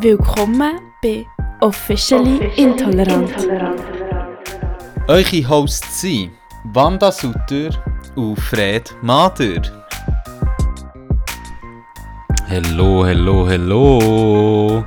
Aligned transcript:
Willkommen 0.00 0.78
bei 1.02 1.26
Officially 1.62 2.50
Intolerant. 2.56 3.30
Eure 5.08 5.48
Hosts 5.48 6.02
sind 6.02 6.32
Wanda 6.64 7.10
Sutter 7.10 7.70
und 8.14 8.36
Fred 8.36 8.94
Mader. 9.00 9.62
Hallo, 12.46 13.06
hallo, 13.06 13.48
hallo. 13.48 14.84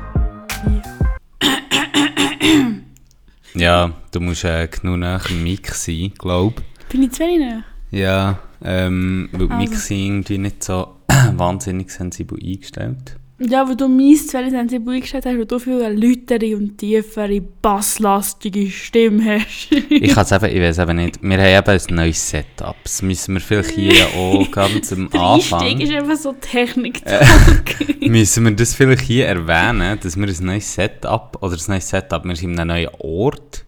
Ja, 3.55 3.91
du 4.11 4.19
musst 4.19 4.43
äh, 4.43 4.67
genug 4.67 4.97
nach 4.99 5.25
dem 5.25 5.41
Mic 5.41 5.73
sein, 5.73 6.13
glaub. 6.19 6.61
Bin 6.89 7.01
ich 7.01 7.11
zu 7.13 7.23
wenig? 7.23 7.63
Ja, 7.89 8.37
ähm, 8.63 9.29
weil 9.31 9.47
die 9.47 9.53
Also. 9.53 9.75
Sind 9.75 10.05
irgendwie 10.05 10.37
nicht 10.37 10.63
so 10.63 10.97
wahnsinnig 11.33 11.89
sensibel 11.89 12.37
eingestellt. 12.39 13.18
Ja, 13.41 13.65
weil 13.67 13.77
du 13.77 13.85
zu 13.85 13.97
wenig 13.97 14.51
sensibel 14.51 14.95
eingestellt 14.95 15.25
hast, 15.25 15.37
weil 15.37 15.45
du 15.45 15.59
viel 15.59 15.75
lautere 15.77 16.57
und 16.57 16.77
tiefere, 16.77 17.39
basslastige 17.39 18.69
Stimme 18.69 19.39
hast. 19.39 19.71
Ich 19.89 20.13
kann 20.13 20.25
es 20.25 20.31
eben, 20.33 20.45
ich 20.45 20.61
weiß 20.61 20.79
eben 20.79 20.95
nicht. 20.97 21.23
Wir 21.23 21.37
haben 21.37 21.71
eben 21.73 21.79
ein 21.89 21.95
neues 21.95 22.29
Setup. 22.29 22.75
Das 22.83 23.01
müssen 23.01 23.35
wir 23.35 23.41
vielleicht 23.41 23.71
hier 23.71 23.93
auch 24.17 24.51
ganz 24.51 24.91
am 24.91 25.09
Der 25.09 25.21
Einstieg 25.21 25.53
Anfang. 25.53 25.81
ist 25.81 25.91
einfach 25.93 26.17
so 26.17 26.33
technik 26.33 27.01
Müssen 28.01 28.43
wir 28.43 28.51
das 28.51 28.73
vielleicht 28.73 29.03
hier 29.03 29.27
erwähnen, 29.27 29.97
dass 30.01 30.17
wir 30.17 30.27
ein 30.27 30.45
neues 30.45 30.73
Setup, 30.73 31.37
oder 31.41 31.55
ein 31.55 31.63
neues 31.67 31.89
Setup, 31.89 32.25
wir 32.25 32.35
sind 32.35 32.51
in 32.51 32.59
einem 32.59 32.67
neuen 32.67 32.89
Ort. 32.99 33.65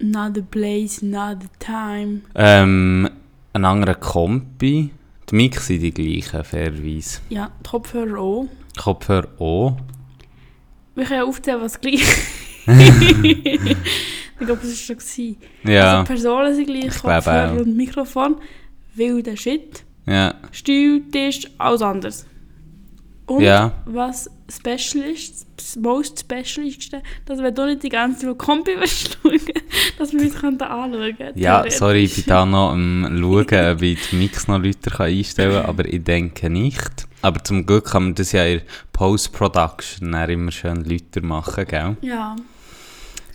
Not 0.00 0.34
the 0.34 0.42
place, 0.42 1.00
not 1.00 1.36
the 1.42 1.48
time. 1.60 2.22
Ähm, 2.34 3.08
ein 3.52 3.64
anderer 3.64 3.94
Kompi. 3.94 4.90
Die 5.30 5.34
Mics 5.34 5.66
sind 5.66 5.80
die 5.82 5.92
gleichen, 5.92 6.44
fairerweise. 6.44 7.20
Ja, 7.30 7.50
die 7.64 7.68
Kopfhörer 7.68 8.18
auch. 8.18 8.46
Kopfhörer 8.78 9.28
auch. 9.38 9.76
Wir 10.94 11.04
können 11.04 11.20
ja 11.20 11.24
aufzählen, 11.24 11.60
was 11.60 11.80
gleich 11.80 12.02
Ich 12.66 14.46
glaube, 14.46 14.60
das 14.62 14.88
war 14.88 15.00
schon. 15.00 15.36
Ja, 15.64 16.00
Also 16.00 16.04
Personen 16.06 16.54
sind 16.54 16.66
gleich, 16.66 16.84
Ich 16.86 16.98
Kopfhörer 16.98 17.60
und 17.60 17.76
Mikrofon. 17.76 18.36
Wilder 18.94 19.36
Shit. 19.36 19.84
ja, 20.06 20.34
Stuhl, 20.50 21.02
Tisch, 21.10 21.48
alles 21.58 21.80
anders. 21.82 22.26
Und 23.26 23.40
Ja. 23.42 23.72
was 23.86 24.28
special 24.50 25.04
ist, 25.04 25.46
das 25.56 25.76
most 25.76 26.20
special 26.20 26.66
ist, 26.66 26.92
dass 27.24 27.38
wenn 27.38 27.54
du 27.54 27.66
nicht 27.66 27.82
die 27.82 27.88
ganze 27.88 28.26
Zeit 28.26 28.38
willst 28.66 29.18
schauen, 29.22 29.40
dass 29.98 30.12
wir 30.12 30.20
uns 30.20 30.34
können 30.34 30.60
anschauen 30.60 31.16
können. 31.16 31.38
ja, 31.38 31.64
sorry, 31.70 32.04
ich 32.04 32.16
bin 32.16 32.24
da 32.26 32.44
noch 32.44 32.72
am 32.72 33.20
schauen, 33.20 33.74
ob 33.76 33.82
ich 33.82 34.08
die 34.10 34.16
Mix 34.16 34.48
noch 34.48 34.58
kann 34.58 35.06
einstellen 35.06 35.54
kann, 35.62 35.66
aber 35.66 35.84
ich 35.86 36.02
denke 36.02 36.50
nicht. 36.50 37.06
Aber 37.22 37.42
zum 37.44 37.64
Glück 37.64 37.86
kann 37.92 38.02
man 38.04 38.14
das 38.16 38.32
ja 38.32 38.44
in 38.44 38.62
Post-Production 38.92 40.12
immer 40.28 40.50
schön 40.50 40.84
lauter 40.84 41.22
machen, 41.24 41.64
gell? 41.66 41.96
Ja. 42.02 42.34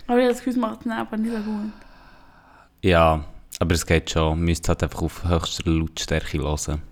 Aber 0.06 0.20
das 0.28 0.38
Gefühl, 0.44 0.60
macht 0.60 0.80
es 0.84 0.90
aber 0.92 1.16
nicht 1.16 1.32
so 1.34 1.38
gut. 1.42 1.72
Ja, 2.82 3.24
aber 3.58 3.74
es 3.74 3.84
geht 3.86 4.10
schon. 4.10 4.36
Man 4.38 4.40
müsste 4.44 4.68
halt 4.68 4.82
einfach 4.82 5.02
auf 5.02 5.24
höchster 5.24 5.70
Lautstärke 5.70 6.38
hören. 6.38 6.82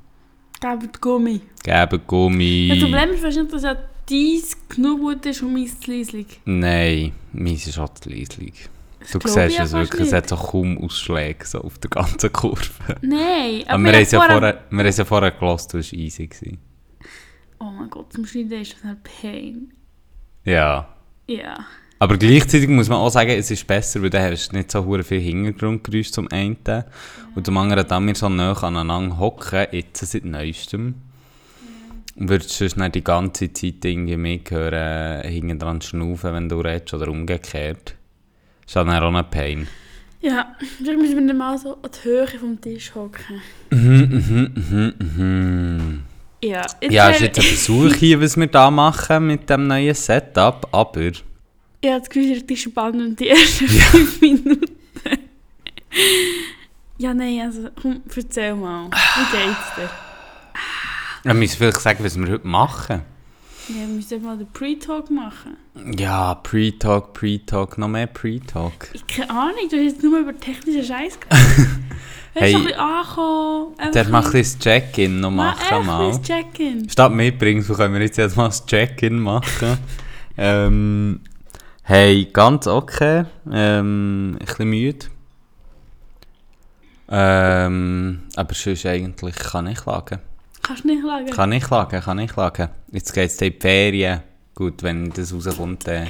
Gebt 0.60 1.00
Gummi. 1.00 1.40
Geben 1.62 2.00
Gummi. 2.06 2.68
Das 2.70 2.80
Problem 2.80 3.10
ist 3.10 3.22
wahrscheinlich, 3.22 3.52
dass 3.52 3.62
ja 3.62 3.76
dies 4.08 4.56
genug 4.68 5.00
gut 5.00 5.26
ist 5.26 5.42
und 5.42 5.52
mein 5.52 5.66
zu 5.66 5.90
leislich. 5.90 6.40
Nein, 6.44 7.12
meins 7.32 7.66
ist 7.66 7.78
auch 7.78 7.88
zu 7.94 8.08
leislich. 8.10 8.68
Das 9.00 9.10
Du 9.10 9.18
siehst 9.28 9.58
es 9.60 9.72
wirklich, 9.72 10.00
es 10.02 10.06
nicht. 10.06 10.12
hat 10.14 10.28
so 10.28 10.36
kaum 10.36 10.78
Ausschläge 10.78 11.44
so 11.44 11.60
auf 11.60 11.78
der 11.78 11.90
ganzen 11.90 12.32
Kurve. 12.32 12.70
Nein, 13.02 13.62
Aber, 13.66 13.74
aber, 13.74 13.84
wir 13.84 13.92
haben 13.92 14.02
es 14.02 14.10
ja 14.10 14.18
vorher- 14.20 14.38
vorher, 14.38 14.64
wir 14.70 14.78
haben 14.78 14.86
es 14.86 14.96
ja 14.96 15.04
vorher 15.04 15.30
du 15.72 15.78
warst 15.78 15.92
easy. 15.92 16.26
Gewesen. 16.26 16.58
Oh 17.60 17.64
mein 17.70 17.88
Gott, 17.90 18.12
zum 18.12 18.26
Schneiden 18.26 18.60
ist 18.62 18.74
das 18.74 18.82
ein 18.84 19.00
Pain. 19.02 19.72
Ja. 20.44 20.88
Ja. 21.28 21.58
Aber 21.98 22.18
gleichzeitig 22.18 22.68
muss 22.68 22.88
man 22.90 22.98
auch 22.98 23.08
sagen, 23.08 23.30
es 23.30 23.50
ist 23.50 23.66
besser, 23.66 24.02
weil 24.02 24.10
dann 24.10 24.30
hast 24.30 24.52
du 24.52 24.56
nicht 24.56 24.70
so 24.70 25.02
viel 25.02 25.20
Hintergrundgeräusch 25.20 26.10
zum 26.12 26.30
einen. 26.30 26.56
Und 27.34 27.46
zum 27.46 27.56
anderen, 27.56 27.88
da 27.88 27.98
wir 28.00 28.14
so 28.14 28.28
nah 28.28 28.52
aneinander 28.52 29.18
hocken, 29.18 29.66
jetzt 29.72 30.04
seit 30.04 30.24
neuestem, 30.26 30.94
würdest 32.16 32.60
du 32.60 32.64
nicht 32.64 32.94
die 32.94 33.04
ganze 33.04 33.50
Zeit 33.52 33.84
irgendwie 33.84 34.16
mithören, 34.16 35.22
hinten 35.26 35.58
dran 35.58 35.80
schnaufen, 35.80 36.34
wenn 36.34 36.48
du 36.48 36.60
redest, 36.60 36.92
oder 36.92 37.08
umgekehrt. 37.08 37.94
Das 38.62 38.68
ist 38.68 38.76
dann 38.76 38.90
auch 38.90 39.14
ein 39.14 39.30
Pain. 39.30 39.66
Ja, 40.20 40.54
vielleicht 40.78 40.98
müssen 40.98 41.14
wir 41.14 41.20
nicht 41.22 41.36
mal 41.36 41.56
so 41.56 41.74
an 41.74 41.90
die 41.94 42.08
Höhe 42.08 42.26
vom 42.26 42.60
Tisch 42.60 42.94
hocken. 42.94 43.40
Mhm, 43.70 44.22
mhm, 44.28 44.52
mhm, 44.54 44.94
mhm. 44.98 46.02
Ja, 46.42 46.62
wär- 46.80 47.10
ist 47.10 47.20
jetzt 47.20 47.38
ein 47.38 47.44
Versuch 47.44 47.94
hier, 47.94 48.20
was 48.20 48.36
wir 48.36 48.46
da 48.48 48.70
machen 48.70 49.26
mit 49.28 49.48
dem 49.48 49.66
neuen 49.66 49.94
Setup, 49.94 50.66
aber 50.72 51.12
Ist 51.82 52.60
spannend, 52.62 53.20
die 53.20 53.28
ersten 53.30 53.68
fünf 53.68 54.20
Minuten. 54.20 54.66
ja, 56.98 57.14
nein, 57.14 57.40
also 57.42 57.68
komm, 57.80 58.02
erzähl 58.14 58.54
mal. 58.54 58.86
Wie 58.90 59.36
geht's 59.36 59.74
dir? 59.76 59.90
wir 61.24 61.34
müssen 61.34 61.56
vielleicht 61.56 61.80
sagen, 61.80 62.04
was 62.04 62.16
wir 62.18 62.28
heute 62.30 62.46
machen. 62.46 63.02
Ja, 63.68 63.74
wir 63.80 63.86
müssen 63.88 64.22
mal 64.22 64.36
den 64.38 64.46
Pre-Talk 64.52 65.10
machen. 65.10 65.56
Ja, 65.98 66.34
Pre-Talk, 66.36 67.12
Pre-Talk, 67.14 67.78
noch 67.78 67.88
mehr 67.88 68.06
Pre-Talk. 68.06 68.90
Ich 68.92 69.06
keine 69.06 69.30
Ahnung, 69.30 69.68
du 69.68 69.76
hast 69.76 69.82
jetzt 69.84 70.02
nur 70.04 70.20
über 70.20 70.38
technischen 70.38 70.84
Scheiß 70.84 71.18
geredet. 71.28 71.68
Hey, 72.34 72.54
ankommen. 72.74 73.74
einfach 73.78 73.92
Der 73.92 74.08
macht 74.08 74.34
ein 74.34 74.44
Check-in 74.44 75.20
noch 75.20 75.30
Ma- 75.30 75.54
machen 75.56 75.86
mal. 75.86 76.10
ein 76.12 76.22
Check-in. 76.22 76.88
Statt 76.88 77.12
mitbringen, 77.12 77.62
so 77.62 77.74
können 77.74 77.94
wir 77.94 78.02
jetzt 78.02 78.18
erst 78.18 78.36
mal 78.36 78.46
das 78.46 78.64
Check-in 78.66 79.18
machen. 79.18 79.78
ähm, 80.38 81.20
hey, 81.86 82.28
ganz 82.32 82.66
okay. 82.66 83.24
Ähm, 83.50 84.36
ein 84.40 84.44
bisschen 84.44 84.68
müde. 84.68 85.06
Ähm, 87.08 88.22
aber 88.34 88.54
sonst 88.54 88.86
eigentlich 88.86 89.36
kann 89.36 89.68
ich 89.68 89.78
klagen. 89.78 90.18
Kannst 90.62 90.82
du 90.82 90.88
nicht 90.88 91.02
sagen? 91.02 91.30
Kann 91.30 91.52
ich 91.52 91.62
klagen, 91.62 92.00
kann 92.00 92.18
ich 92.18 92.32
klagen. 92.32 92.70
Jetzt 92.90 93.12
geht 93.14 93.30
es 93.30 93.40
in 93.40 93.52
die 93.52 93.60
Ferien. 93.60 94.20
Gut, 94.54 94.82
wenn 94.82 95.10
das 95.10 95.32
rauskommt, 95.32 95.86
dann... 95.86 96.08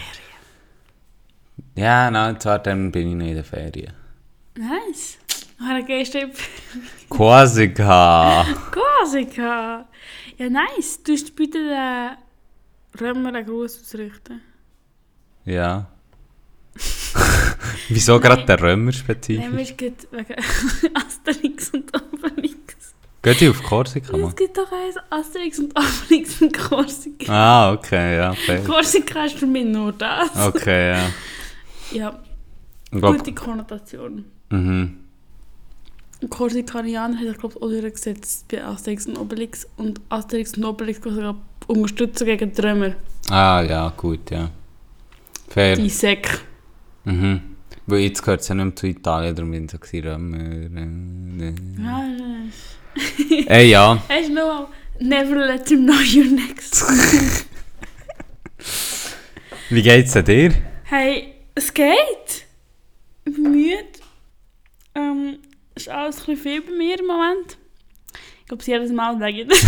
Ja, 1.75 2.11
nein, 2.11 2.41
zwar 2.41 2.59
dann 2.59 2.91
bin 2.91 3.09
ich 3.09 3.15
nicht 3.15 3.29
in 3.29 3.35
der 3.35 3.45
Ferien. 3.45 3.93
Nice. 4.57 5.19
Dann 5.59 5.85
gehst 5.85 6.15
du 6.15 6.21
in 6.21 6.33
Quasica! 7.11 8.47
Korsika. 8.71 9.87
Ja, 10.39 10.51
nice. 10.51 11.03
Du 11.03 11.15
bitte 11.35 11.59
den 11.59 12.11
Römer 13.01 13.31
einen 13.31 13.47
Gruß 13.47 13.81
ausrichten. 13.81 14.43
Ja. 15.47 15.87
Wieso 17.89 18.21
gerade 18.21 18.45
der 18.45 18.61
Römer 18.61 18.85
Nein, 18.85 18.93
spezifisch? 18.93 19.51
wir 19.51 19.65
gehen 19.77 19.95
wegen 20.11 20.35
Asterix 20.95 21.71
und 21.71 21.91
Obelix. 21.97 22.95
Geht 23.23 23.43
ihr 23.43 23.51
auf 23.51 23.63
Korsika, 23.63 24.17
Mann? 24.17 24.29
Es 24.29 24.37
gibt 24.37 24.57
doch 24.57 24.71
eins 24.71 24.97
Asterix 25.11 25.59
und 25.59 25.73
Obelix 25.77 26.43
und 26.43 26.53
Korsika. 26.57 27.33
Ah, 27.33 27.73
okay, 27.73 28.19
ja, 28.19 28.33
fair. 28.35 28.63
Korsika 28.65 29.25
ist 29.25 29.39
für 29.39 29.47
mich 29.47 29.65
nur 29.65 29.93
das. 29.93 30.37
Okay, 30.37 30.91
ja. 30.93 31.09
Ja, 31.93 32.19
glaub, 32.91 33.17
gute 33.17 33.33
Konnotation. 33.33 34.25
mhm. 34.51 34.99
Korsikanianer 36.31 37.17
haben, 37.19 37.33
glaube 37.35 37.55
ich, 37.57 37.63
auch 37.63 37.69
durchgesetzt 37.69 38.47
bei 38.49 38.65
Asterix 38.65 39.07
und 39.07 39.19
Obelix. 39.19 39.67
Und 39.77 40.01
Asterix 40.09 40.57
und 40.57 40.65
Obelix 40.65 41.01
unterstützen 41.67 42.25
gegen 42.25 42.53
die 42.53 42.61
Römer. 42.61 42.93
Ah, 43.31 43.63
ja, 43.63 43.93
gut, 43.97 44.31
ja. 44.31 44.51
Fair. 45.49 45.77
Die 45.77 45.89
Säck. 45.89 46.41
Mhm. 47.05 47.57
Weil 47.87 48.01
jetzt 48.01 48.23
gehört 48.23 48.41
es 48.41 48.49
ja 48.49 48.55
nicht 48.55 48.65
mehr 48.65 48.77
zu 48.77 48.87
Italien, 48.89 49.35
darum 49.37 49.51
bin 49.53 49.65
ich 49.67 49.71
so 49.71 49.79
gewesen, 49.79 50.05
Ja. 51.79 52.05
Ey, 53.47 53.71
ja. 53.71 54.03
Hast 54.09 54.29
du 54.29 54.35
noch 54.35 54.69
Never 54.99 55.37
let 55.47 55.69
him 55.69 55.85
know 55.85 56.01
you're 56.01 56.31
next. 56.31 56.83
Wie 59.69 59.83
geht's 59.83 60.15
dir? 60.15 60.55
Hey, 60.85 61.35
es 61.55 61.75
geht. 61.75 62.47
Ich 63.25 63.35
bin 63.35 63.51
müde. 63.51 63.85
Ähm, 64.95 65.39
ist 65.75 65.89
alles 65.89 66.21
ein 66.21 66.27
bisschen 66.27 66.37
viel 66.39 66.63
bei 66.63 66.73
mir 66.73 66.99
im 66.99 67.07
Moment. 67.07 67.59
Ich 68.41 68.47
glaube, 68.47 68.63
es 68.63 68.67
jedes 68.67 68.93
Mal 68.93 69.19
das. 69.19 69.65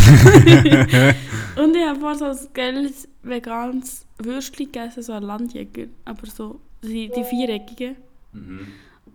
Und 1.57 1.77
ich 1.77 1.85
habe 1.85 2.01
vorhin 2.01 2.19
so 2.19 2.25
ein 2.25 2.39
geiles 2.55 3.09
veganes 3.23 4.07
Würstchen 4.19 4.67
gegessen, 4.67 5.03
so 5.03 5.13
ein 5.13 5.23
Landjäger. 5.23 5.87
Aber 6.05 6.27
so 6.27 6.61
die, 6.83 7.11
die 7.15 7.25
viereckigen. 7.25 7.97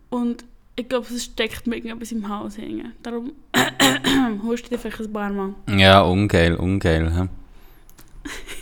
Und 0.09 0.45
ich 0.75 0.89
glaube, 0.89 1.07
es 1.13 1.25
steckt 1.25 1.67
mir 1.67 1.75
irgendetwas 1.75 2.11
im 2.11 2.27
Hals 2.27 2.57
hängen. 2.57 2.93
Darum 3.03 3.33
hust 4.43 4.65
du 4.65 4.69
dir 4.69 4.79
vielleicht 4.79 5.01
ein 5.01 5.13
paar 5.13 5.29
Mal. 5.29 5.53
Ja, 5.77 6.01
ungeil, 6.01 6.55
ungeil. 6.55 7.11
hä? 7.13 7.27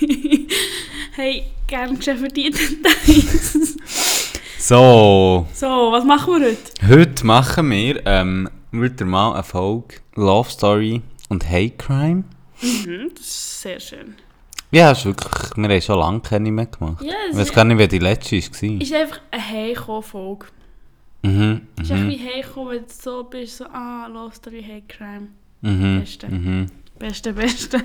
Hey, 1.14 1.44
gern 1.68 1.98
geschehen 1.98 2.18
für 2.18 2.30
die 2.30 2.50
Details. 2.50 3.78
So, 4.58 5.48
so, 5.56 5.92
was 5.92 6.06
machen 6.06 6.34
wir 6.36 6.50
heute? 6.50 6.88
heute 6.88 7.26
machen 7.26 7.72
wir 7.72 8.06
ähm, 8.06 8.48
wieder 8.72 9.06
mal 9.06 9.34
eine 9.34 9.44
Folge 9.44 9.96
Love 10.14 10.52
Story 10.52 11.02
und 11.30 11.50
Hate 11.50 11.74
Crime. 11.78 12.24
Mhm, 12.62 13.10
das 13.16 13.26
ist 13.26 13.62
sehr 13.62 13.80
schön. 13.80 14.16
Ja, 14.72 14.92
ist 14.92 15.06
wirklich, 15.06 15.52
wir 15.58 15.70
haben 15.70 15.82
schon 15.82 16.00
lange 16.00 16.20
keine 16.22 16.52
mehr 16.52 16.66
gemacht. 16.66 17.04
Ja, 17.04 17.14
Ich 17.28 17.34
es 17.34 17.38
weiß 17.38 17.54
gar 17.54 17.66
nicht, 17.66 17.78
wer 17.78 17.88
die 17.88 18.00
letzte 18.00 18.38
war. 18.38 18.82
ist 18.82 18.94
einfach 18.94 19.20
eine 19.32 19.48
Heimkommen-Folge. 19.48 20.46
Mhm, 21.24 21.68
Es 21.78 21.84
ist 21.84 21.92
einfach 21.92 22.04
mhm, 22.06 22.10
wie 22.10 22.20
Heimkommen, 22.20 22.70
wenn 22.72 22.84
du 22.88 22.94
so 22.94 23.24
bist, 23.26 23.58
so, 23.58 23.66
ah, 23.66 24.08
los, 24.08 24.40
wie 24.50 24.64
Hate 24.64 24.84
Crime. 24.88 25.28
mhm, 25.62 26.00
Beste. 26.00 26.28
mhm. 26.30 26.66
Beste, 26.98 27.34
beste. 27.34 27.80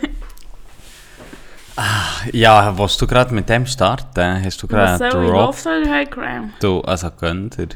Ja, 2.32 2.78
willst 2.78 3.00
du 3.02 3.06
gerade 3.06 3.34
mit 3.34 3.48
dem 3.50 3.66
starten? 3.66 4.42
Hast 4.44 4.62
du 4.62 4.68
Was 4.70 4.98
gerade 4.98 5.04
ich? 5.04 5.10
Drop? 5.30 5.46
Love 5.48 5.58
Story 5.58 5.84
Hate 5.84 6.10
Crime? 6.10 6.50
Du, 6.60 6.80
also 6.80 7.10
gönnt 7.10 7.58
dir. 7.58 7.68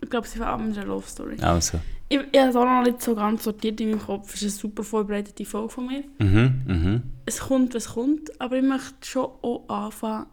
Ich 0.00 0.08
glaube, 0.08 0.26
sie 0.28 0.38
war 0.38 0.56
mit 0.58 0.76
einer 0.78 0.86
Love 0.86 1.06
Story. 1.06 1.36
Also. 1.40 1.80
Ich, 2.10 2.18
ich 2.32 2.38
habe 2.40 2.50
es 2.50 2.56
auch 2.56 2.64
noch 2.64 2.82
nicht 2.82 3.02
so 3.02 3.14
ganz 3.14 3.44
sortiert 3.44 3.80
in 3.80 3.90
meinem 3.90 4.00
Kopf. 4.00 4.34
Es 4.34 4.42
ist 4.42 4.54
eine 4.54 4.60
super 4.60 4.82
vorbereitete 4.82 5.44
Folge 5.44 5.68
von 5.68 5.86
mir. 5.86 6.04
Mhm, 6.18 6.62
mhm. 6.66 7.02
Es 7.26 7.40
kommt, 7.40 7.74
was 7.74 7.90
kommt, 7.94 8.40
aber 8.40 8.56
ich 8.56 8.62
möchte 8.64 8.94
schon 9.02 9.28
auch 9.42 9.64
anfangen 9.68 10.26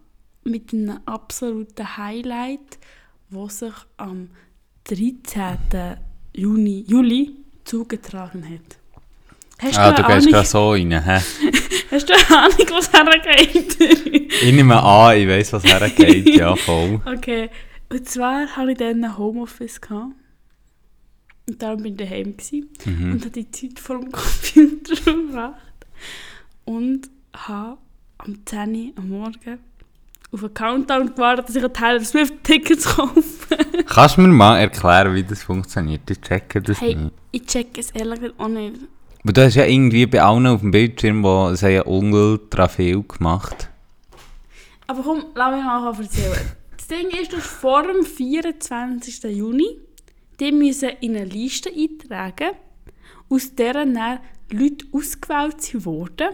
mit 0.46 0.74
einem 0.74 1.00
absoluten 1.06 1.98
Highlight, 1.98 2.78
das 3.32 3.60
sich 3.60 3.74
am 3.98 4.30
13. 4.86 5.98
Juni, 6.34 6.86
Juli 6.88 7.32
zugetragen 7.66 8.44
hat. 8.48 8.78
Hast 9.58 9.78
Ah, 9.80 9.92
du 9.92 10.02
du 10.04 10.08
gehst 10.08 10.28
gerade 10.30 10.46
so 10.48 10.72
rein, 10.72 10.92
hä? 10.92 11.20
hast 11.92 12.10
du 12.10 12.14
eine 12.14 12.38
Ahnung, 12.44 12.68
was 12.72 12.92
hergeht? 12.92 13.78
Ich 14.44 14.54
nehme 14.54 14.82
an, 14.82 15.18
ich 15.18 15.28
weiss, 15.28 15.52
was 15.54 15.64
hergeht. 15.64 16.30
ja, 16.36 16.56
voll. 16.56 17.02
okay, 17.06 17.50
und 17.90 18.08
zwar 18.08 18.48
hatte 18.48 18.72
ich 18.72 18.78
dann 18.78 19.04
ein 19.04 19.18
Homeoffice. 19.18 19.80
Gehabt. 19.82 20.14
Und 21.48 21.62
darum 21.62 21.84
bin 21.84 21.94
ich 21.94 22.00
daheim. 22.00 22.36
Gewesen. 22.38 22.70
Mhm. 22.86 23.12
und 23.14 23.20
habe 23.26 23.30
die 23.32 23.52
Zeit 23.52 23.80
vor 23.80 24.00
dem 24.00 24.12
Computer 24.12 24.96
verbracht. 25.04 25.62
Und 26.66 27.10
habe 27.36 27.78
am 28.18 28.46
10 28.46 28.76
Uhr 28.76 28.92
am 28.98 29.10
Morgen 29.10 29.60
auf 30.32 30.44
einen 30.44 30.54
Countdown 30.54 31.14
gewartet, 31.14 31.48
dass 31.48 31.56
ich 31.56 31.64
ein 31.64 31.72
Taylor 31.74 32.04
Swift-Tickets 32.04 32.86
kaufe. 32.96 33.58
Kannst 33.86 34.18
du 34.18 34.22
mir 34.22 34.28
mal 34.30 34.58
erklären, 34.58 35.14
wie 35.16 35.24
das 35.24 35.44
funktioniert? 35.44 36.10
Ich 36.10 36.20
checke 36.22 36.62
das 36.62 36.82
Hey. 36.82 36.96
nicht. 36.96 37.12
Ich 37.32 37.46
check 37.46 37.78
es 37.78 37.92
ehrlich 37.92 38.20
gesagt 38.20 38.40
auch 38.40 38.48
nicht. 38.48 38.76
Aber 39.24 39.34
du 39.34 39.44
hast 39.46 39.56
ja 39.56 39.66
irgendwie 39.66 40.06
bei 40.08 40.22
allen 40.22 40.46
auf 40.48 40.62
dem 40.62 40.72
Bildschirm, 40.72 41.24
wo 41.24 41.50
es 41.50 41.62
ja 41.62 41.86
ultra 41.86 42.68
viel 42.68 43.04
gemacht. 43.04 43.70
Aber 44.88 45.02
komm, 45.04 45.26
lass 45.36 45.56
mich 45.56 45.64
mal 45.64 45.88
erzählen. 46.00 46.52
Das 46.78 46.88
Ding 46.88 47.08
ist, 47.20 47.32
du 47.32 47.38
hast 47.38 47.48
vor 47.48 47.84
dem 47.84 48.04
24. 48.06 49.24
Juni 49.36 49.66
die 50.40 50.52
müssen 50.52 50.90
in 51.02 51.16
eine 51.16 51.26
Liste 51.26 51.70
eintragen, 51.70 52.52
aus 53.30 53.54
der 53.56 53.74
dann 53.74 53.94
Leute 54.52 54.86
ausgewählt 54.92 55.86
wurden, 55.86 56.30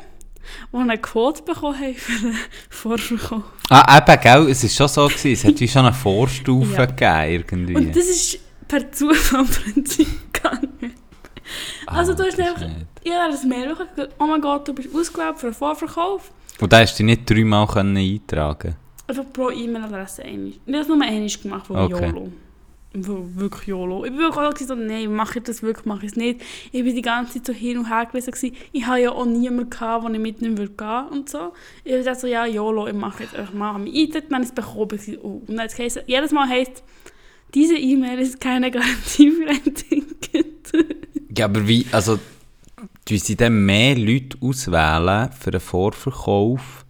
die 0.74 0.78
eine 0.78 0.98
Quote 0.98 1.44
bekommen 1.44 1.80
haben 1.80 1.94
für 1.96 2.20
den 2.28 2.36
Vorverkauf. 2.70 3.44
Ah, 3.70 3.98
eben, 3.98 4.22
gell? 4.22 4.50
Es 4.50 4.64
war 4.64 4.70
schon 4.70 4.88
so, 4.88 5.08
gewesen. 5.08 5.32
es 5.32 5.44
hat 5.46 5.60
wie 5.60 5.68
schon 5.68 5.86
eine 5.86 5.94
Vorstufe 5.94 6.74
Ja. 6.74 6.86
gegeben, 6.86 7.46
irgendwie. 7.50 7.76
Und 7.76 7.96
das 7.96 8.06
ist 8.08 8.40
per 8.68 8.92
Zufall 8.92 9.42
im 9.42 9.48
Prinzip 9.74 10.08
gegangen. 10.34 10.94
Also 11.86 12.14
du 12.14 12.24
hast 12.24 12.40
einfach, 12.40 12.66
ich 13.04 13.12
habe 13.12 13.32
das 13.32 13.44
Mail 13.44 13.70
bekommen, 13.70 14.08
oh 14.20 14.26
mein 14.26 14.42
Gott, 14.42 14.68
du 14.68 14.74
bist 14.74 14.94
ausgewählt 14.96 15.38
für 15.38 15.48
einen 15.48 15.56
Vorverkauf. 15.56 16.32
Und 16.60 16.72
da 16.74 16.80
hast 16.80 16.94
du 16.96 17.04
dich 17.04 17.18
nicht 17.18 17.30
dreimal 17.30 17.68
können 17.68 17.98
eintragen 17.98 18.76
Einfach 19.08 19.26
pro 19.34 19.50
E-Mail-Adresse 19.50 20.24
einmal. 20.24 20.50
Ich 20.50 20.60
habe 20.68 20.72
das 20.78 20.88
nur 20.88 21.02
einmal 21.02 21.28
gemacht, 21.30 21.68
von 21.68 21.76
Okay. 21.78 22.08
YOLO. 22.08 22.32
Wirklich 22.94 23.68
YOLO. 23.68 24.04
Ich 24.04 24.12
bin 24.12 24.20
wirklich 24.20 24.46
auch 24.46 24.58
so, 24.58 24.76
nein, 24.76 25.14
mache 25.14 25.40
ich 25.40 25.46
das 25.46 25.64
wirklich, 25.64 25.86
mache 25.86 26.06
ich 26.06 26.12
es 26.12 26.18
nicht. 26.18 26.42
Ich 26.74 26.86
war 26.86 26.92
die 26.92 27.02
ganze 27.02 27.34
Zeit 27.36 27.46
so 27.46 27.54
hin 27.54 27.78
und 27.78 27.90
her 27.90 28.06
gewesen. 28.06 28.54
Ich 28.74 28.86
hatte 28.86 29.02
ja 29.02 29.12
auch 29.12 29.26
niemanden, 29.26 29.70
gehabt, 29.70 30.06
den 30.06 30.16
ich 30.16 30.20
mitnehmen 30.20 30.58
würde 30.58 30.74
gehen 30.74 31.08
und 31.10 31.30
so. 31.30 31.54
Ich 31.86 31.94
gesagt 31.94 32.20
so, 32.20 32.28
ja, 32.28 32.46
YOLO, 32.46 32.88
ich 32.88 32.94
mache 32.94 33.24
jetzt 33.24 33.36
einfach 33.36 33.54
mal. 33.54 33.88
Ich 33.88 34.14
habe 34.14 34.22
dann 34.22 34.34
habe 34.34 34.44
ich 34.44 34.50
es 34.50 34.56
bekommen. 34.56 35.20
Und 35.22 35.50
dann 35.50 35.62
hat 35.62 35.80
es 35.80 36.00
jedes 36.06 36.32
Mal 36.32 36.50
heisst, 36.50 36.84
diese 37.54 37.78
E-Mail 37.78 38.20
ist 38.20 38.40
keine 38.40 38.72
Garantie 38.72 39.32
für 39.32 39.48
ein 39.48 39.74
Ticket. 39.74 40.72
Ja, 41.38 41.46
aber 41.46 41.66
wie, 41.66 41.86
also, 41.94 42.20
du 43.08 43.18
sie 43.18 43.38
dann 43.38 43.66
mehr 43.66 43.98
Leute 43.98 44.38
auswählen 44.42 45.30
für 45.32 45.52
einen 45.52 45.62
Vorverkauf, 45.62 46.81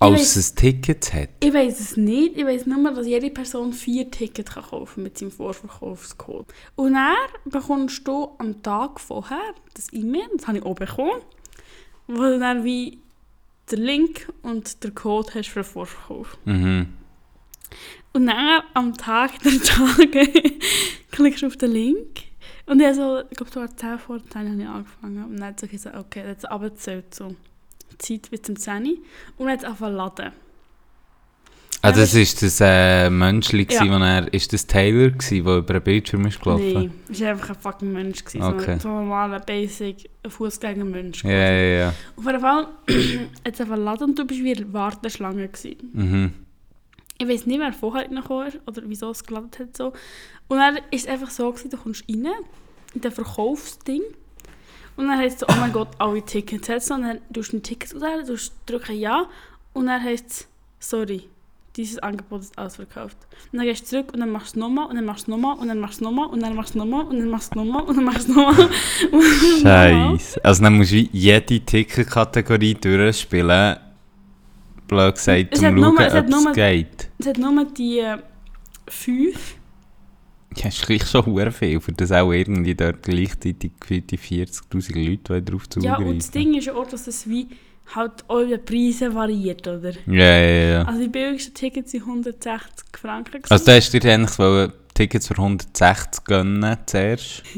als 0.00 0.36
es 0.36 0.54
Tickets 0.54 1.12
hat? 1.12 1.28
Ich 1.40 1.52
weiß 1.52 1.80
es 1.80 1.96
nicht. 1.96 2.36
Ich 2.36 2.44
weiß 2.44 2.66
nur, 2.66 2.92
dass 2.92 3.06
jede 3.06 3.30
Person 3.30 3.72
vier 3.72 4.10
Tickets 4.10 4.52
kann 4.52 4.64
kaufen 4.64 5.02
mit 5.02 5.18
seinem 5.18 5.30
Vorverkaufscode. 5.30 6.46
Und 6.76 6.94
dann 6.94 7.16
bekommst 7.44 8.06
du 8.06 8.30
am 8.38 8.62
Tag 8.62 9.00
vorher 9.00 9.54
das 9.74 9.92
E-Mail, 9.92 10.28
das 10.36 10.46
habe 10.46 10.58
ich 10.58 10.64
auch 10.64 10.74
bekommen, 10.74 11.20
wo 12.06 12.22
du 12.22 12.38
dann 12.38 12.64
wie 12.64 12.98
den 13.70 13.80
Link 13.80 14.32
und 14.42 14.82
den 14.82 14.94
Code 14.94 15.30
hast 15.34 15.48
für 15.48 15.60
den 15.60 15.64
Vorverkauf. 15.64 16.38
Mhm. 16.44 16.88
Und 18.12 18.26
dann 18.26 18.62
am 18.74 18.96
Tag 18.96 19.38
der 19.40 19.60
Tage 19.62 20.26
klickst 21.12 21.42
du 21.42 21.46
auf 21.46 21.56
den 21.56 21.72
Link. 21.72 22.22
Und 22.66 22.80
ich 22.80 22.94
so, 22.94 23.20
ich 23.30 23.36
glaube, 23.36 23.52
so 23.52 23.60
war 23.60 23.76
10 23.76 23.98
vor 23.98 24.18
10 24.24 24.50
habe 24.50 24.62
ich 24.62 24.68
angefangen. 24.68 25.24
Und 25.24 25.36
dann 25.36 25.48
hat 25.48 25.62
es 25.62 25.70
gesagt, 25.70 25.96
okay, 25.96 26.24
jetzt 26.26 26.48
abgezählt 26.48 27.14
so. 27.14 27.34
Zeit 27.98 28.30
bis 28.30 28.42
zum 28.42 28.56
10 28.56 28.84
Uhr. 28.86 28.98
Und 29.38 29.48
hat 29.50 29.58
es 29.60 29.64
angefangen 29.64 29.96
laden. 29.96 30.32
Ah, 31.82 31.92
das 31.92 32.12
ist 32.12 32.42
das 32.42 32.58
äh, 32.60 33.08
Menschli, 33.08 33.66
Ja. 33.70 33.80
wo 33.88 34.04
er, 34.04 34.32
ist 34.34 34.52
das 34.52 34.66
Taylor 34.66 35.08
der 35.12 35.32
über 35.38 35.62
den 35.62 35.82
Bildschirm 35.82 36.26
ist 36.26 36.38
gelaufen? 36.38 36.72
Nein, 36.74 36.92
es 37.10 37.20
war 37.22 37.28
einfach 37.30 37.48
ein 37.50 37.54
fucking 37.56 37.92
Mensch. 37.92 38.22
Gewesen, 38.22 38.42
Okay. 38.42 38.74
so, 38.74 38.80
so 38.82 38.88
ein 38.90 38.94
normaler, 38.96 39.40
basic, 39.40 40.10
Fußgängermensch. 40.28 41.24
Ja, 41.24 41.30
ja, 41.30 41.78
ja. 41.78 41.94
Auf 42.16 42.26
jeden 42.26 42.40
Fall 42.40 42.66
hat 43.46 43.54
es 43.54 43.60
einfach 43.62 43.78
laden 43.78 44.10
und 44.10 44.18
du 44.18 44.26
bist 44.26 44.42
wie 44.44 44.52
in 44.52 44.58
der 44.58 44.72
Warteschlange. 44.74 45.48
Gewesen. 45.48 45.76
Mhm. 45.94 46.32
Ich 47.16 47.26
weiß 47.26 47.46
nicht, 47.46 47.60
wer 47.60 47.72
vorher 47.72 48.04
reingekommen 48.04 48.48
ist 48.48 48.58
oder 48.66 48.82
wieso 48.84 49.10
es 49.10 49.24
geladen 49.24 49.50
hat. 49.58 49.74
So. 49.74 49.86
Und 50.48 50.58
dann 50.58 50.74
war 50.74 50.82
es 50.90 51.06
einfach 51.06 51.30
so, 51.30 51.50
gewesen, 51.50 51.70
du 51.70 51.78
kommst 51.78 52.04
rein 52.10 52.26
in 52.92 53.00
den 53.00 53.10
Verkaufsding 53.12 54.02
und 55.00 55.08
dann 55.08 55.18
heißt 55.18 55.42
es, 55.42 55.48
oh 55.48 55.58
mein 55.58 55.72
Gott, 55.72 55.88
alle 55.98 56.22
Tickets 56.22 56.68
jetzt. 56.68 56.90
Und 56.90 57.02
dann 57.02 57.18
tust 57.32 57.52
du 57.52 57.56
ein 57.56 57.62
Ticket 57.62 57.94
auswählen, 57.94 58.26
du 58.26 58.36
drückst 58.66 58.90
Ja 58.90 59.26
und 59.72 59.86
dann 59.86 60.02
heißt 60.02 60.26
es, 60.28 60.48
sorry, 60.78 61.22
dieses 61.76 61.98
Angebot 62.00 62.42
ist 62.42 62.58
ausverkauft. 62.58 63.16
Und 63.50 63.58
dann 63.58 63.66
gehst 63.66 63.82
du 63.82 63.86
zurück 63.86 64.12
und 64.12 64.20
dann 64.20 64.30
machst 64.30 64.54
du 64.54 64.58
es 64.58 64.60
nochmal 64.60 64.86
und 64.86 64.96
dann 64.96 65.04
machst 65.04 65.26
du 65.26 65.32
es 65.32 65.36
nochmal 65.36 65.56
und 65.56 65.68
dann 65.68 65.80
machst 65.80 66.00
du 66.00 66.04
es 66.04 66.10
nochmal 66.10 66.30
und 66.30 66.40
dann 66.40 66.54
machst 66.54 66.74
du 66.74 66.78
es 66.78 66.84
nochmal 66.84 67.04
und 67.04 67.18
dann 67.18 67.30
machst 67.30 67.54
du 67.54 67.60
es 67.60 67.64
nochmal 67.64 67.82
und 67.84 67.96
dann 67.96 68.04
machst 68.04 68.28
du 68.28 68.32
nochmal. 68.34 68.70
Scheiße. 69.62 70.44
Also 70.44 70.62
dann 70.62 70.76
musst 70.76 70.92
du 70.92 70.96
jede 70.96 71.60
Ticketkategorie 71.60 72.74
durchspielen. 72.74 73.76
Blöd 74.86 75.14
gesagt, 75.14 75.48
Es 75.52 75.60
zum 75.60 75.84
hat 75.84 75.96
schauen, 75.96 76.46
ob 76.46 76.48
es 76.48 76.52
geht. 76.54 77.08
Es 77.18 77.26
hat 77.26 77.38
nur 77.38 77.64
die 77.64 78.00
äh, 78.00 78.18
fünf. 78.88 79.59
Ja, 80.56 80.68
ist 80.68 80.84
gleich 80.86 81.06
schon 81.06 81.26
hure 81.26 81.52
viel, 81.52 81.80
für 81.80 81.92
das 81.92 82.10
auch 82.12 82.32
irgendwie 82.32 82.74
dort 82.74 83.02
gleichzeitig 83.02 83.72
die 83.88 84.18
40'000 84.18 85.08
Leute 85.10 85.42
drauf 85.42 85.62
Ja, 85.64 85.70
zugreifen. 85.70 86.06
und 86.06 86.18
das 86.18 86.30
Ding 86.30 86.54
ist 86.54 86.66
ja 86.66 86.74
auch, 86.74 86.86
dass 86.88 87.06
es 87.06 87.28
wie 87.28 87.48
halt 87.94 88.24
eure 88.28 88.58
Preise 88.58 89.14
variiert, 89.14 89.66
oder? 89.66 89.92
Ja, 90.06 90.14
ja, 90.38 90.70
ja. 90.72 90.82
Also 90.82 91.00
die 91.02 91.08
billigsten 91.08 91.54
Tickets 91.54 91.90
sind 91.92 92.02
160 92.02 92.86
Franken. 93.00 93.32
gewesen. 93.42 93.46
Also 93.52 93.64
du 93.64 93.72
hast 93.76 93.90
dir 93.92 94.04
eigentlich 94.12 94.38
wollen 94.38 94.72
Tickets 94.94 95.28
für 95.28 95.34
160 95.34 96.24
gönnen 96.24 96.76
zuerst. 96.86 97.42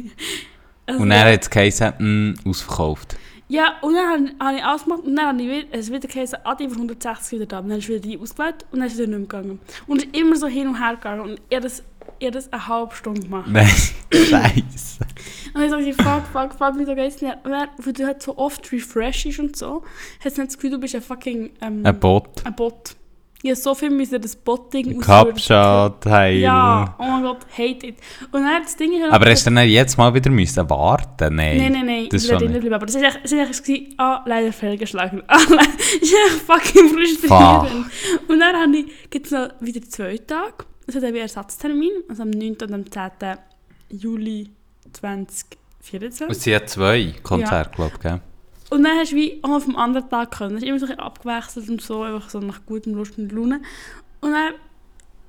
Also, 0.85 1.01
Und 1.01 1.11
dann 1.11 1.33
hat 1.33 1.43
es 1.43 1.49
geheißen, 1.49 1.93
mh, 1.97 2.35
ausverkauft. 2.51 3.17
Ja, 3.47 3.75
und 3.83 3.95
dann 3.95 4.35
habe 4.41 4.57
ich 4.57 4.65
alles 4.65 4.83
gemacht 4.83 5.03
und 5.05 5.15
dann 5.15 5.27
habe 5.27 5.41
ich 5.43 5.49
wieder, 5.49 5.69
es 5.79 5.93
wieder 5.93 6.09
geheißen, 6.09 6.41
ah, 6.43 6.57
die 6.57 6.69
für 6.69 6.75
160 6.75 7.33
wieder 7.39 7.47
da. 7.47 7.61
Und 7.61 7.69
dann 7.69 7.79
ist 7.79 7.89
wieder 7.89 8.01
die 8.01 8.19
ausgewählt 8.19 8.67
und 8.73 8.81
dann 8.81 8.89
ist 8.89 8.95
wieder 8.99 9.07
nicht 9.07 9.11
mehr 9.19 9.21
gegangen. 9.29 9.61
Und 9.87 9.99
es 9.99 10.05
ist 10.07 10.17
immer 10.17 10.35
so 10.35 10.49
hin 10.49 10.67
und 10.67 10.81
her 10.85 10.97
gegangen 10.97 11.21
und 11.21 11.41
ich 11.49 11.55
habe 11.57 11.63
das, 11.63 11.85
ich 12.23 12.27
habe 12.29 12.37
das 12.39 12.53
eine 12.53 12.69
halbe 12.69 12.95
Stunde 12.95 13.21
gemacht. 13.23 13.49
Nein, 13.51 13.67
scheiße. 14.13 15.05
Und 15.55 15.63
ich 15.63 15.71
sage, 15.71 15.93
fuck, 15.93 16.23
fuck, 16.33 16.55
fuck, 16.57 16.75
wieso 16.79 16.95
geht's 16.95 17.21
nicht? 17.21 17.37
Weil 17.43 17.93
du 17.93 18.07
halt 18.07 18.23
so 18.23 18.39
oft 18.39 18.71
refreshst 18.71 19.41
und 19.41 19.57
so, 19.57 19.83
hast 20.25 20.37
du 20.37 20.41
nicht 20.43 20.53
das 20.53 20.57
Gefühl, 20.57 20.71
du 20.71 20.79
bist 20.79 20.95
ein 20.95 21.03
fucking 21.03 21.51
ähm, 21.61 21.85
Ein 21.85 21.99
Bot. 21.99 22.45
ein 22.45 22.55
Bot. 22.55 22.95
Habe 23.45 23.57
so 23.57 23.75
viel 23.75 23.91
müssen 23.91 24.23
das 24.23 24.37
Bot-Ding 24.37 25.01
Captcha-Teil. 25.01 26.37
Ja, 26.39 26.95
oh 26.97 27.03
mein 27.03 27.23
Gott, 27.23 27.39
hate 27.59 27.89
it. 27.89 27.97
Und 28.31 28.43
dann 28.45 28.63
das 28.63 28.77
Ding 28.77 28.93
ist 28.93 29.03
Aber 29.11 29.29
hast 29.29 29.45
du 29.45 29.51
dann 29.51 29.69
jetzt 29.69 29.99
mal 29.99 30.15
wieder 30.15 30.31
müssen 30.31 30.71
warten? 30.71 31.35
Nein. 31.35 31.57
Nein, 31.57 31.73
nein, 31.73 31.87
nein, 31.87 32.09
das 32.09 32.25
ich 32.25 32.31
will 32.31 32.49
nicht 32.51 32.61
bleiben. 32.61 32.75
Aber 32.77 32.87
das 32.87 32.95
war 32.95 33.03
echt, 33.03 33.99
ah, 33.99 34.23
leider 34.27 34.53
fehlgeschlagen. 34.53 35.25
Ah, 35.27 35.39
le- 35.49 35.57
das 35.77 35.93
ist 36.01 36.15
echt 36.15 36.43
fucking 36.47 36.89
frustrierend. 36.91 37.87
Und 38.29 38.39
dann 38.39 38.55
habe 38.57 38.77
ich, 38.77 39.11
gibt 39.11 39.27
es 39.27 39.33
noch 39.33 39.49
wieder 39.59 39.83
zwei 39.83 40.19
Tage. 40.19 40.65
Es 40.87 40.95
hat 40.95 41.05
einen 41.05 41.17
Ersatztermin, 41.17 41.93
also 42.09 42.23
am 42.23 42.31
9. 42.31 42.57
und 42.63 42.73
am 42.73 42.91
10. 42.91 43.11
Juli 43.91 44.51
2024. 44.93 46.29
Es 46.29 46.43
sind 46.43 46.53
ja 46.53 46.67
zwei 46.67 47.15
Konzerte, 47.23 47.71
glaube 47.75 47.93
ich, 47.95 48.01
gell? 48.01 48.21
Und 48.71 48.85
dann 48.85 48.99
hast 48.99 49.13
du 49.13 49.17
wie 49.17 49.39
auch 49.43 49.51
noch 49.51 49.61
vom 49.61 49.77
anderen 49.77 50.09
Tag 50.09 50.31
können. 50.31 50.57
Es 50.57 50.63
ist 50.63 50.69
immer 50.69 50.79
so 50.79 50.87
ein 50.87 50.93
bisschen 50.93 51.05
abgewechselt 51.05 51.69
und 51.69 51.83
so, 51.83 52.03
einfach 52.03 52.31
so 52.31 52.41
nach 52.41 52.65
gutem 52.65 52.95
Lust 52.95 53.19
und 53.19 53.31
Laune. 53.31 53.61
Und 54.23 54.33
dann, 54.33 54.55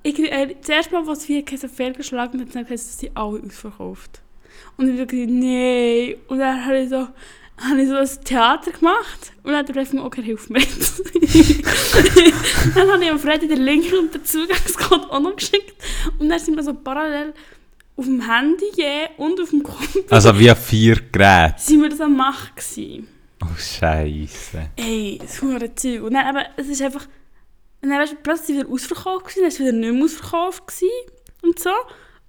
ich, 0.01 0.17
äh, 0.17 0.55
das 0.59 0.69
erste 0.69 0.93
Mal, 0.93 1.05
was 1.05 1.27
wir 1.27 1.43
so 1.57 1.67
fehlgeschlagen 1.67 2.39
hat, 2.39 2.55
dann 2.55 2.63
gesagt, 2.63 2.71
dass 2.71 2.99
sie 2.99 3.11
alle 3.13 3.41
ausverkauft. 3.43 4.21
Und 4.77 4.87
ich 4.87 4.97
wirklich, 4.97 5.27
nee. 5.27 6.17
Und 6.29 6.39
dann 6.39 6.65
habe 6.65 6.79
ich 6.79 6.89
so, 6.89 7.09
habe 7.57 7.81
ich 7.81 7.87
so 7.87 7.95
ein 7.95 8.25
Theater 8.25 8.71
gemacht 8.71 9.33
und 9.43 9.51
dann 9.51 9.59
hat 9.59 9.69
einfach 9.69 9.83
gesagt, 9.83 10.05
okay, 10.05 10.23
hilf 10.23 10.49
mir 10.49 10.59
jetzt. 10.59 10.99
dann 12.75 12.91
habe 12.91 13.03
ich 13.03 13.11
am 13.11 13.19
Freitag 13.19 13.49
den 13.49 13.61
Link 13.63 13.85
und 13.93 14.13
den 14.13 14.25
Zugangscode 14.25 15.09
auch 15.11 15.19
noch 15.19 15.35
geschickt 15.35 15.75
und 16.19 16.29
dann 16.29 16.39
sind 16.39 16.55
wir 16.55 16.63
so 16.63 16.73
parallel 16.73 17.33
auf 17.95 18.05
dem 18.05 18.21
Handy 18.27 18.65
je 18.75 19.07
und 19.17 19.39
auf 19.39 19.51
dem 19.51 19.61
Computer 19.61 20.13
Also 20.13 20.37
wie 20.39 20.53
vier 20.55 20.95
Geräte. 21.11 21.55
sind 21.57 21.81
wir 21.81 21.89
das 21.89 22.01
am 22.01 22.17
machen 22.17 22.49
gewesen. 22.55 23.07
Oh, 23.43 23.55
Scheiße. 23.57 24.69
Ey, 24.77 25.19
das 25.21 25.41
hure 25.41 25.73
Zeug. 25.75 26.01
Und 26.03 26.13
dann 26.13 26.25
aber, 26.25 26.45
es 26.57 26.67
ist 26.67 26.81
einfach, 26.81 27.05
und 27.81 27.89
dann 27.89 27.99
weißt 27.99 28.13
du, 28.13 28.17
plötzlich 28.23 28.57
wieder 28.57 28.69
ausverkauft 28.69 29.25
gewesen, 29.25 29.39
dann 29.41 29.47
ist 29.49 29.53
es 29.55 29.59
wieder 29.59 29.71
nicht 29.73 29.93
mehr 29.93 30.03
ausverkauft 30.05 30.67
gewesen 30.67 30.89
und 31.43 31.59
so. 31.59 31.69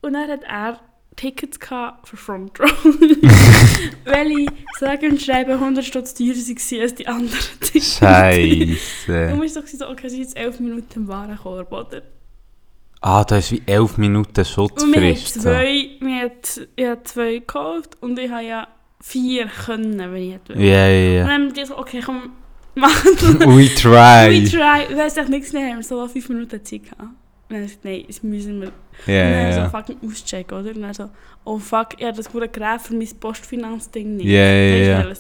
Und 0.03 0.13
dann 0.15 0.29
hat 0.29 0.43
er 0.43 0.81
Tickets 1.17 1.59
für 2.05 2.17
Front 2.17 2.59
Row. 2.61 2.69
Weil 4.05 4.31
ich 4.31 4.49
sage 4.79 5.09
und 5.09 5.21
schreibe 5.21 5.53
100 5.55 5.85
Stutz 5.85 6.15
teurer 6.15 6.35
waren 6.35 6.83
als 6.83 6.95
die 6.95 7.07
anderen 7.07 7.41
Tickets. 7.61 8.01
Und 8.01 8.09
Scheiße. 8.09 9.29
wir 9.43 9.49
doch 9.57 9.67
so, 9.67 9.89
okay, 9.89 10.09
sind 10.09 10.21
jetzt 10.21 10.37
11 10.37 10.61
Minuten 10.61 10.87
im 10.97 11.09
Warenkorb, 11.09 11.73
oder? 11.73 12.03
Ah, 13.01 13.23
da 13.23 13.37
ist 13.37 13.53
wie 13.53 13.63
elf 13.67 13.99
Minuten 13.99 14.33
Und 14.35 14.47
wir 14.95 15.01
haben 15.03 15.17
Schutzfrist. 15.17 15.43
zwei, 15.43 15.91
wir 16.01 16.21
haben, 16.23 16.31
ich 16.75 16.87
habe 16.87 17.03
zwei 17.05 17.33
gekauft 17.35 17.97
und 18.01 18.19
ich 18.19 18.31
habe 18.31 18.45
ja 18.45 18.69
vier 19.03 19.47
können, 19.47 19.99
wenn 19.99 20.17
ich 20.23 20.33
hätte. 20.33 20.55
Ja, 20.55 20.89
ja, 20.89 21.09
Und 21.09 21.15
ja. 21.17 21.23
dann 21.25 21.33
haben 21.33 21.57
wir 21.57 21.67
so, 21.67 21.77
okay, 21.77 22.01
komm, 22.05 22.33
machen 22.75 23.41
We 23.41 23.57
We 23.57 23.75
try. 23.75 24.49
try. 24.49 24.87
Ich 24.91 24.97
weiß 24.97 25.19
echt 25.19 25.29
nichts 25.29 25.53
wir 25.53 25.83
so 25.83 26.09
fünf 26.09 26.29
Minuten 26.31 26.65
Zeit 26.65 26.85
gehabt. 26.85 27.11
Und 27.49 27.57
dann 27.57 27.63
gesagt, 27.63 27.85
nein, 27.85 28.05
das 28.07 28.23
müssen 28.23 28.61
wir. 28.61 28.73
Ja, 29.07 29.25
und 29.27 29.33
dann 29.33 29.41
ja, 29.41 29.47
wir 29.47 29.53
so 29.53 29.61
ja. 29.61 29.71
fucking 29.71 29.99
auschecken, 30.07 30.59
oder? 30.59 30.71
Und 30.71 30.83
dann 30.83 30.95
so, 30.95 31.11
oh 31.45 31.59
fuck, 31.59 32.01
habe 32.01 32.17
das 32.17 32.31
gute 32.31 32.49
Gerät 32.49 32.81
für 32.81 32.95
mein 32.95 33.09
Postfinanzding 33.21 34.17
nicht. 34.17 34.27
Ja, 34.27 34.53
ja, 34.53 35.03
ja. 35.03 35.15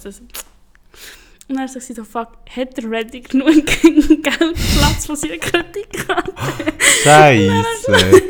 Und 1.46 1.56
dann 1.56 1.68
sagt 1.68 1.84
sie 1.84 1.92
so, 1.92 2.04
fuck, 2.04 2.28
hat 2.56 2.78
er 2.78 2.90
ready 2.90 3.20
genug 3.20 3.66
Geldplatz 3.66 5.04
von 5.06 5.14
seiner 5.14 5.36
Kreditkarte? 5.36 6.32
Scheiße. 7.02 7.52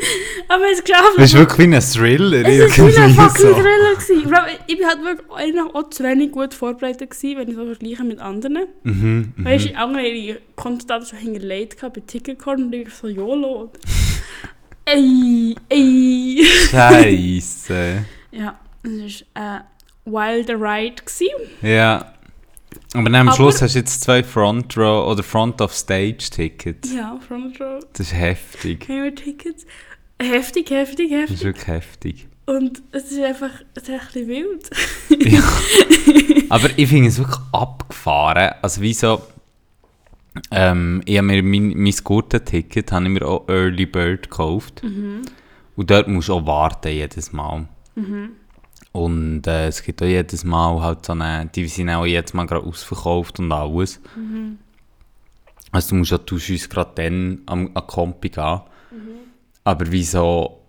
Aber 0.49 0.63
es 0.71 0.83
geschafft. 0.83 1.13
Das 1.15 1.33
ist 1.33 1.37
wirklich 1.37 1.69
wie 1.69 1.75
ein 1.75 1.81
Thriller. 1.81 2.45
Es 2.45 2.77
war 2.77 2.87
wie 2.89 2.97
ein 2.97 3.13
fucking 3.13 3.41
so. 3.41 3.53
Thriller. 3.53 3.95
gewesen. 3.95 4.31
Ich 4.67 4.67
Ich 4.67 4.77
bin 4.77 4.87
halt 4.87 5.03
wirklich 5.03 5.61
auch 5.73 5.89
zu 5.89 6.03
wenig 6.03 6.31
gut 6.31 6.53
vorbereitet, 6.53 7.09
gewesen, 7.09 7.37
wenn 7.39 7.47
ich 7.47 7.55
so 7.55 7.65
vergleiche 7.65 8.03
mit 8.03 8.19
anderen. 8.19 8.65
Mhm, 8.83 9.33
mhm. 9.35 9.45
Weißt 9.45 9.69
du, 9.69 9.75
andere 9.77 10.07
ihre 10.07 10.41
Kontodaten 10.57 11.07
schon 11.07 11.19
hingelegt 11.19 11.79
bei 11.81 12.01
Ticketcard 12.05 12.59
und 12.59 12.73
ich 12.73 12.89
so, 12.93 13.07
YOLO. 13.07 13.71
Ey, 14.85 15.55
ey. 15.69 16.45
Scheiße. 16.69 18.05
Ja, 18.31 18.59
es 18.83 19.25
war 19.33 19.41
ein 19.43 19.63
wilder 20.05 20.61
Ride. 20.61 21.01
Gewesen. 21.01 21.49
Ja. 21.63 22.14
Aber 22.95 23.13
am 23.13 23.31
Schluss 23.33 23.61
hast 23.61 23.75
du 23.75 23.79
jetzt 23.79 24.01
zwei 24.01 24.23
Front 24.23 24.77
Row 24.77 25.07
oder 25.11 25.23
Front 25.23 25.61
of 25.61 25.73
Stage 25.73 26.29
Tickets. 26.31 26.93
Ja, 26.93 27.19
Front 27.27 27.59
Row. 27.59 27.83
Das 27.93 28.07
ist 28.07 28.13
heftig. 28.13 28.87
Wir 28.87 29.13
Tickets. 29.13 29.65
Heftig, 30.21 30.69
heftig, 30.69 31.09
Das 31.11 31.29
ist 31.29 31.29
heftig. 31.29 31.43
wirklich 31.43 31.67
heftig. 31.67 32.27
Und 32.45 32.81
es 32.91 33.11
ist 33.11 33.21
einfach, 33.21 33.49
es 33.73 33.83
ist 33.83 33.89
ein 33.89 33.99
bisschen 33.99 34.27
wild. 34.27 34.69
Aber 36.49 36.69
ich 36.77 36.87
finde 36.87 37.09
es 37.09 37.17
wirklich 37.17 37.39
abgefahren. 37.51 38.51
Also 38.61 38.81
wie 38.81 38.93
so... 38.93 39.21
Ähm, 40.51 41.01
ich 41.05 41.17
habe 41.17 41.27
mir 41.27 41.41
mein, 41.41 41.73
mein 41.75 41.95
Gurtenticket 42.03 42.91
habe 42.91 43.05
ich 43.05 43.09
mir 43.09 43.25
auch 43.25 43.47
Early 43.47 43.85
Bird 43.85 44.29
gekauft. 44.29 44.83
Mhm. 44.83 45.21
Und 45.75 45.89
dort 45.89 46.07
musst 46.07 46.27
du 46.29 46.33
auch 46.33 46.45
warten 46.45 46.89
jedes 46.91 47.33
Mal. 47.33 47.67
Mhm. 47.95 48.31
Und 48.95 49.45
äh, 49.45 49.67
es 49.67 49.83
gibt 49.83 50.01
auch 50.01 50.05
jedes 50.05 50.45
Mal 50.45 50.79
halt 50.81 51.05
so 51.05 51.11
eine, 51.11 51.49
die 51.53 51.67
sind 51.67 51.89
auch 51.89 52.05
jedes 52.05 52.33
Mal 52.33 52.45
gerade 52.45 52.65
ausverkauft 52.65 53.39
und 53.39 53.51
alles. 53.51 53.99
Mhm. 54.15 54.57
Also 55.71 55.89
du 55.89 55.95
musst 55.95 56.11
ja 56.11 56.19
uns 56.31 56.69
gerade 56.69 56.91
dann 56.95 57.41
am, 57.45 57.71
an 57.73 57.83
die 57.83 57.93
Kompi 57.93 58.29
gehen. 58.29 58.61
Mhm. 58.91 59.09
Aber 59.65 59.91
wieso, 59.91 60.61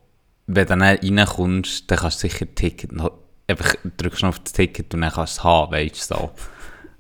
wenn 0.49 0.67
du 0.67 0.77
dann 0.77 0.83
reinkommst, 0.83 1.89
dann 1.89 1.99
kannst 1.99 2.25
du 2.25 2.29
sicher 2.29 2.53
Ticket 2.53 2.91
noch, 2.91 3.13
einfach 3.47 3.77
drückst 3.97 4.23
du 4.23 4.27
auf 4.27 4.41
das 4.41 4.53
Ticket 4.53 4.93
und 4.93 5.03
dann 5.03 5.13
kannst 5.13 5.37
du 5.37 5.41
es 5.41 5.45
haben, 5.45 5.73
weißt 5.73 6.11
du 6.11 6.15
so. 6.17 6.31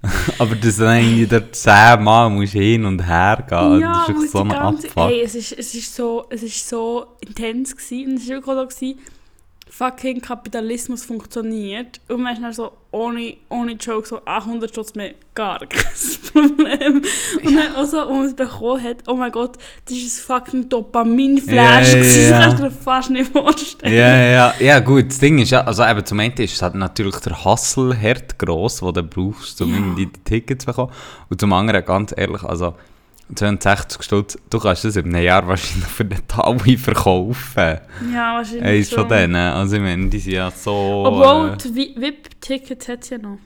Aber 0.38 0.54
dass 0.54 0.76
du 0.76 0.84
dann 0.84 1.02
irgendwie 1.02 1.26
dort 1.26 1.56
zehnmal 1.56 2.30
musst 2.30 2.52
hin 2.52 2.84
und 2.84 3.04
her 3.04 3.44
gehen, 3.48 3.80
ja, 3.80 4.04
das 4.06 4.16
ist 4.22 4.30
so 4.30 4.44
die 4.44 4.50
ein 4.50 4.60
ganze- 4.60 4.86
Abfuck. 4.86 5.10
Ey, 5.10 5.22
es 5.22 5.34
ist, 5.34 5.50
es 5.58 5.74
ist 5.74 5.92
so, 5.92 6.26
es 6.30 6.44
ist 6.44 6.68
so 6.68 7.16
intens 7.26 7.76
gewesen. 7.76 8.12
Und 8.12 8.16
es 8.18 8.28
war 8.28 8.36
wirklich 8.36 8.78
so, 8.78 8.86
gewesen, 8.86 9.00
fucking 9.76 10.20
Kapitalismus 10.22 11.04
funktioniert. 11.04 12.00
Und 12.08 12.22
man 12.22 12.32
ist 12.34 12.42
dann 12.42 12.52
so, 12.52 12.72
ohne, 12.92 13.36
ohne 13.50 13.72
Joke, 13.72 14.08
so 14.08 14.20
800 14.24 14.70
Stutz 14.70 14.94
mehr, 14.94 15.12
gar 15.34 15.58
kein 15.58 15.70
Problem. 16.32 17.02
Und 17.44 17.56
dann 17.56 17.76
auch 17.76 17.84
so, 17.84 18.00
als 18.00 18.08
man 18.10 18.24
es 18.24 18.34
bekommen 18.34 18.82
hat, 18.82 18.96
oh 19.06 19.14
mein 19.14 19.30
Gott, 19.32 19.56
das 19.84 19.96
ist 19.96 20.18
ein 20.30 20.40
fucking 20.40 20.68
Dopamin-Flash. 20.68 21.92
Ja, 21.92 21.98
ja, 21.98 22.04
ja. 22.04 22.30
Das 22.30 22.40
kannst 22.40 22.58
du 22.58 22.62
dir 22.64 22.70
fast 22.70 23.10
nicht 23.10 23.30
vorstellen. 23.32 23.92
Ja, 23.94 24.16
ja, 24.16 24.54
ja, 24.60 24.78
gut, 24.80 25.08
das 25.08 25.18
Ding 25.18 25.38
ist 25.38 25.50
ja, 25.50 25.62
also 25.62 25.84
eben 25.84 26.04
zum 26.06 26.20
einen 26.20 26.32
ist 26.34 26.62
halt 26.62 26.74
natürlich 26.74 27.16
der 27.16 27.44
Hustle 27.44 28.00
hart 28.00 28.38
gross, 28.38 28.80
den 28.80 28.94
du 28.94 29.02
brauchst, 29.02 29.60
um 29.60 29.72
Ja. 29.74 29.94
die 29.96 30.08
Tickets 30.24 30.64
zu 30.64 30.70
bekommen. 30.70 30.92
Und 31.28 31.40
zum 31.40 31.52
anderen, 31.52 31.84
ganz 31.84 32.14
ehrlich, 32.16 32.42
also 32.42 32.74
62 33.34 34.02
Stutz, 34.02 34.38
du 34.50 34.58
kannst 34.60 34.84
das 34.84 34.96
in 34.96 35.06
einem 35.14 35.24
Jahr 35.24 35.46
wahrscheinlich 35.48 35.88
für 35.88 36.04
den 36.04 36.26
Taui 36.28 36.76
verkaufen. 36.76 37.80
Ja, 38.12 38.36
wahrscheinlich 38.36 38.62
Eins 38.62 38.90
schon. 38.90 39.00
von 39.00 39.08
denen. 39.08 39.34
Also 39.34 39.76
ich 39.76 39.82
meine, 39.82 40.08
die 40.08 40.18
sind 40.18 40.32
ja 40.34 40.50
so... 40.50 41.04
Obwohl, 41.06 41.56
äh, 41.56 41.96
VIP-Tickets 41.96 42.88
hat 42.88 43.02
es 43.02 43.10
ja 43.10 43.18
noch. 43.18 43.38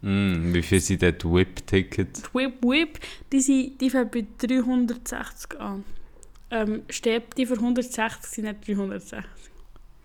mh, 0.00 0.54
wie 0.54 0.62
viel 0.62 0.80
sind 0.80 1.02
denn 1.02 1.16
die 1.18 1.30
Whip-Tickets? 1.30 2.22
Die 2.22 2.34
Whip 2.38 2.62
Whip, 2.64 2.98
die, 3.32 3.40
sind, 3.40 3.80
die 3.80 3.90
fangen 3.90 4.10
bei 4.10 4.24
360 4.38 5.60
an. 5.60 5.84
Ähm, 6.50 6.82
Steh- 6.88 7.20
die 7.36 7.44
für 7.44 7.54
160 7.54 8.24
sind 8.30 8.44
nicht 8.44 8.66
360 8.66 9.24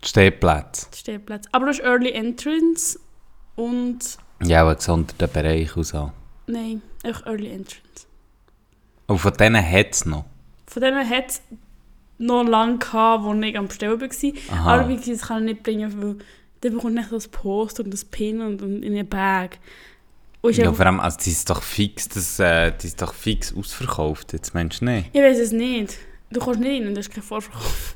Stehplätze. 0.04 0.88
Stehplätze. 0.96 1.48
Aber 1.52 1.68
das 1.68 1.78
ist 1.80 1.86
Early 1.86 2.12
Entrance 2.12 3.00
und... 3.56 4.00
Ja, 4.44 4.62
aber 4.62 4.76
gesonderten 4.76 5.30
Bereich 5.32 5.78
und 5.78 5.84
so. 5.84 6.12
Nein, 6.48 6.82
einfach 7.04 7.26
Early 7.26 7.48
Entrance. 7.48 8.08
Und 9.08 9.18
von 9.20 9.34
denen 9.34 9.64
hat 9.64 9.92
es 9.92 10.06
noch. 10.06 10.26
Von 10.68 10.82
denen 10.82 11.10
hat 11.10 11.30
es 11.30 11.42
noch 12.18 12.44
lange 12.44 12.78
gehabt, 12.78 13.24
wo 13.24 13.34
ich 13.34 13.58
am 13.58 13.68
Bestellen 13.68 14.00
war. 14.00 14.10
Aha. 14.52 14.74
Aber 14.74 14.90
wie 14.90 14.96
gesagt, 14.96 15.22
das 15.22 15.28
kann 15.28 15.48
ich 15.48 15.54
nicht 15.54 15.64
bringen, 15.64 16.02
weil 16.02 16.18
dann 16.62 16.74
bekommt 16.76 16.94
nicht 16.96 17.12
das 17.12 17.28
Post 17.28 17.80
und 17.80 17.92
das 17.92 18.06
Pin 18.06 18.42
und, 18.42 18.62
und 18.62 18.84
in 18.84 18.94
eine 18.94 19.04
Bag. 19.04 19.58
Und 20.42 20.56
Ja, 20.56 20.72
vor 20.72 20.86
allem, 20.86 21.00
also 21.00 21.18
die 21.24 21.32
ist 21.32 21.50
doch 21.50 21.62
fix, 21.62 22.08
das, 22.10 22.40
äh, 22.40 22.72
die 22.72 22.88
ist 22.88 23.02
doch 23.02 23.14
fix 23.14 23.54
ausverkauft, 23.56 24.34
jetzt 24.34 24.54
meinst 24.54 24.82
du 24.82 24.86
nicht? 24.86 25.10
ich 25.14 25.22
weiß 25.22 25.40
es 25.40 25.52
nicht. 25.52 25.98
Du 26.32 26.40
kommst 26.40 26.60
nicht 26.60 26.84
rein, 26.84 26.96
das 26.96 27.08
ist 27.08 27.14
kein 27.14 27.24
Vorverkauf. 27.24 27.96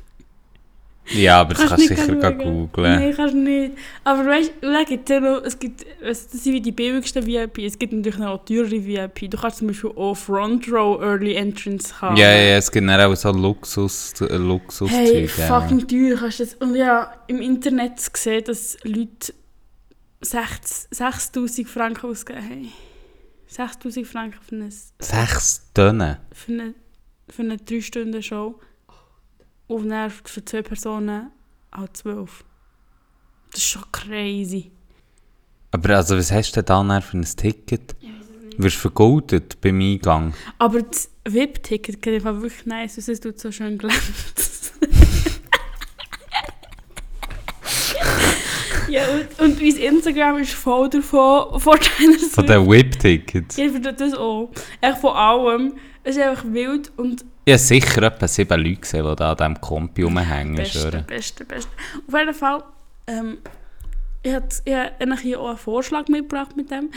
Ja, 1.14 1.40
aber 1.40 1.54
das 1.54 1.68
kannst 1.68 1.90
du 1.90 1.94
sicher 1.94 2.32
googeln. 2.32 2.98
Nein, 2.98 3.14
kannst 3.14 3.34
du 3.34 3.38
nicht. 3.38 3.72
Aber 4.04 4.26
weißt 4.26 4.52
du, 4.60 5.42
es 5.44 5.58
gibt, 5.58 5.86
es, 6.00 6.28
das 6.28 6.42
sind 6.42 6.52
wie 6.54 6.60
die 6.60 6.72
billigsten 6.72 7.24
VIP, 7.24 7.58
es 7.58 7.78
gibt 7.78 7.92
natürlich 7.92 8.18
noch 8.18 8.44
teurere 8.44 8.84
VIP. 8.84 9.30
Du 9.30 9.38
kannst 9.38 9.58
zum 9.58 9.68
Beispiel 9.68 9.90
auch 9.90 10.14
Front 10.14 10.70
Row 10.70 11.00
Early 11.00 11.34
Entrance 11.34 12.00
haben. 12.00 12.16
Ja, 12.16 12.30
ja, 12.32 12.56
es 12.56 12.70
gibt 12.70 12.88
auch 12.88 13.14
so 13.14 13.30
Luxus, 13.30 14.14
äh, 14.20 14.36
Luxus 14.36 14.90
Hey, 14.90 15.28
fucking 15.28 15.86
teuer 15.86 16.16
kannst 16.16 16.40
du 16.40 16.44
das. 16.44 16.54
Und 16.54 16.74
ja, 16.74 17.12
im 17.28 17.40
Internet 17.40 18.12
gesehen, 18.12 18.44
dass 18.44 18.76
Leute 18.82 19.32
6 20.20 20.88
6000 20.90 21.68
Franken 21.68 22.10
ausgeben 22.10 22.42
haben. 22.42 22.72
6000 23.48 24.06
Franken 24.06 24.38
für 24.42 24.56
eine, 24.56 24.70
Sechs 24.70 25.70
Tonnen. 25.72 26.16
für 26.32 26.52
eine, 26.52 26.74
für 27.28 27.42
eine 27.42 27.56
3 27.58 27.80
Dann 29.68 30.10
für 30.10 30.44
zwei 30.44 30.62
Personen 30.62 31.30
auch 31.70 31.88
12. 31.92 32.44
Das 33.50 33.60
ist 33.60 33.68
schon 33.68 33.82
crazy. 33.92 34.70
Aber 35.70 35.96
also, 35.96 36.16
was 36.16 36.30
hast 36.32 36.52
du 36.56 36.62
denn 36.62 36.88
da 36.88 37.00
für 37.00 37.18
ein 37.18 37.24
Ticket? 37.24 37.96
Wirst 38.58 38.76
du 38.76 38.80
vergoldet 38.80 39.60
beim 39.60 39.80
Eingang? 39.80 40.32
Aber 40.58 40.80
das 40.82 41.10
VIP-Ticket 41.24 42.00
geht 42.00 42.14
einfach 42.14 42.40
wirklich 42.40 42.64
nice, 42.64 42.96
weil 42.96 43.12
es 43.14 43.20
tut 43.20 43.38
so 43.38 43.52
schön 43.52 43.76
glänzt. 43.76 44.72
ja, 48.88 49.02
und, 49.08 49.38
und 49.40 49.60
mein 49.60 49.76
Instagram 49.76 50.38
ist 50.38 50.54
voll 50.54 50.88
davon, 50.88 51.60
von 51.60 51.78
deiner 51.78 52.18
Von 52.18 52.46
den 52.46 52.66
Whip-Tickets? 52.66 53.58
Ja, 53.58 53.68
das 53.68 54.14
auch. 54.14 54.50
Echt 54.80 54.98
von 54.98 55.14
allem. 55.14 55.74
Es 56.02 56.16
ist 56.16 56.22
einfach 56.22 56.44
wild 56.46 56.90
und 56.96 57.26
Ich 57.48 57.52
habe 57.52 57.62
sicher 57.62 58.02
etwa 58.02 58.26
sieben 58.26 58.60
Leute 58.60 58.80
gesehen, 58.80 59.06
die 59.08 59.14
da 59.14 59.30
an 59.30 59.36
diesem 59.36 59.60
Kompi 59.60 60.02
rumhängen. 60.02 60.56
beste, 60.56 61.04
beste, 61.06 61.44
beste. 61.44 61.70
Auf 62.08 62.18
jeden 62.18 62.34
Fall, 62.34 62.64
ähm, 63.06 63.38
ich 64.24 64.34
habe 64.34 64.48
hab 65.12 65.20
hier 65.20 65.40
auch 65.40 65.50
einen 65.50 65.56
Vorschlag 65.56 66.08
mitgebracht 66.08 66.56
mit 66.56 66.72
dem. 66.72 66.90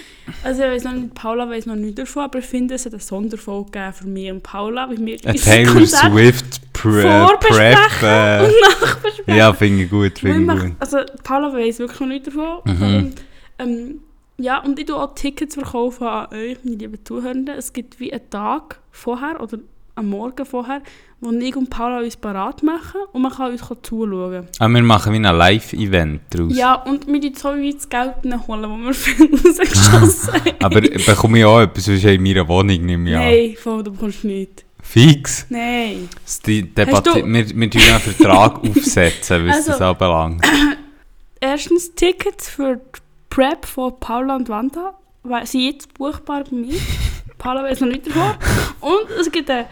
Also 0.43 0.63
ich 0.63 0.69
weiß 0.69 0.85
noch 0.85 0.93
nicht, 0.93 1.13
Paula 1.13 1.47
weiß 1.47 1.67
noch 1.67 1.75
nicht 1.75 1.99
davon, 1.99 2.23
aber 2.23 2.39
ich 2.39 2.45
finde, 2.45 2.73
es 2.73 2.87
hat 2.87 2.93
eine 2.93 2.99
Sonderfolge 2.99 3.69
gegeben 3.69 3.93
für 3.93 4.07
mich 4.07 4.31
und 4.31 4.41
Paula, 4.41 4.89
wir 4.89 4.97
Ein 4.97 5.35
unser 5.35 5.51
Taylor 5.51 5.85
Swift 5.85 6.73
Pre 6.73 7.01
Vorbesprechen. 7.03 8.07
Äh, 8.07 8.43
und 8.45 8.81
nachbesprechen. 8.81 9.35
ja, 9.37 9.53
finde 9.53 9.83
ich 9.83 9.89
gut, 9.91 10.23
Weil 10.23 10.33
finde 10.33 10.53
ich 10.55 10.61
gut. 10.61 10.71
Also 10.79 10.97
Paula 11.23 11.53
weiß 11.53 11.77
wirklich 11.77 11.99
noch 11.99 12.07
nicht 12.07 12.25
davon. 12.25 12.61
Mhm. 12.65 12.95
Und, 12.95 13.21
Ähm, 13.59 13.99
ja, 14.37 14.63
und 14.63 14.79
ich 14.79 14.87
tue 14.87 14.95
auch 14.95 15.13
Tickets 15.13 15.53
verkaufen 15.53 16.07
an 16.07 16.33
euch, 16.33 16.57
meine 16.63 16.77
lieben 16.77 17.05
Zuhörenden. 17.05 17.55
Es 17.55 17.71
gibt 17.71 17.99
wie 17.99 18.11
einen 18.11 18.27
Tag 18.31 18.79
vorher 18.91 19.39
oder 19.41 19.59
am 19.99 20.09
Morgen 20.09 20.45
vorher, 20.45 20.81
wo 21.21 21.31
ich 21.31 21.55
und 21.55 21.69
Paula 21.69 21.99
uns 21.99 22.15
parat 22.15 22.63
machen 22.63 23.01
und 23.13 23.21
man 23.21 23.31
kann 23.31 23.51
uns 23.51 23.61
zuschauen. 23.83 24.35
Aber 24.35 24.47
Ah, 24.59 24.67
wir 24.69 24.81
machen 24.81 25.13
wie 25.13 25.17
ein 25.17 25.23
Live-Event 25.23 26.21
daraus. 26.29 26.55
Ja, 26.57 26.73
und 26.75 27.07
wir 27.07 27.21
tun 27.21 27.33
so 27.35 27.55
wie 27.55 27.73
das 27.73 27.87
Geld 27.89 28.13
holen, 28.47 28.61
das 28.61 29.05
wir 29.07 29.13
viel 29.15 29.29
rausgeschossen 29.31 30.33
haben. 30.45 30.63
Aber 30.63 30.81
bekomme 30.81 31.39
ich 31.39 31.45
auch 31.45 31.61
etwas 31.61 31.85
sonst 31.85 32.03
in 32.05 32.23
meiner 32.23 32.47
Wohnung 32.47 32.85
nicht 32.85 32.97
mehr? 32.97 33.19
Nein, 33.19 33.55
voll, 33.61 33.83
du 33.83 33.91
bekommst 33.91 34.23
nichts. 34.23 34.63
Fix? 34.81 35.45
Nein. 35.49 36.09
Die 36.45 36.63
Debatte, 36.73 37.15
wir, 37.23 37.49
wir 37.49 37.69
tun 37.69 37.81
einen 37.81 37.99
Vertrag 37.99 38.59
aufsetzen, 38.67 39.45
was 39.47 39.57
Also- 39.57 39.71
das 39.71 39.81
anbelangt. 39.81 40.43
Erstens 41.41 41.93
Tickets 41.95 42.49
für 42.49 42.77
die 42.77 42.99
Prep 43.29 43.65
von 43.65 43.99
Paula 43.99 44.35
und 44.35 44.49
Wanda 44.49 44.93
weil- 45.23 45.45
sind 45.45 45.61
jetzt 45.61 45.93
buchbar 45.93 46.43
bei 46.49 46.55
mir. 46.55 46.73
Paula 47.37 47.63
weiß 47.63 47.81
noch 47.81 47.87
nicht 47.87 48.07
davon. 48.07 48.33
Und 48.81 49.09
es 49.19 49.31
gibt 49.31 49.49
ein 49.49 49.65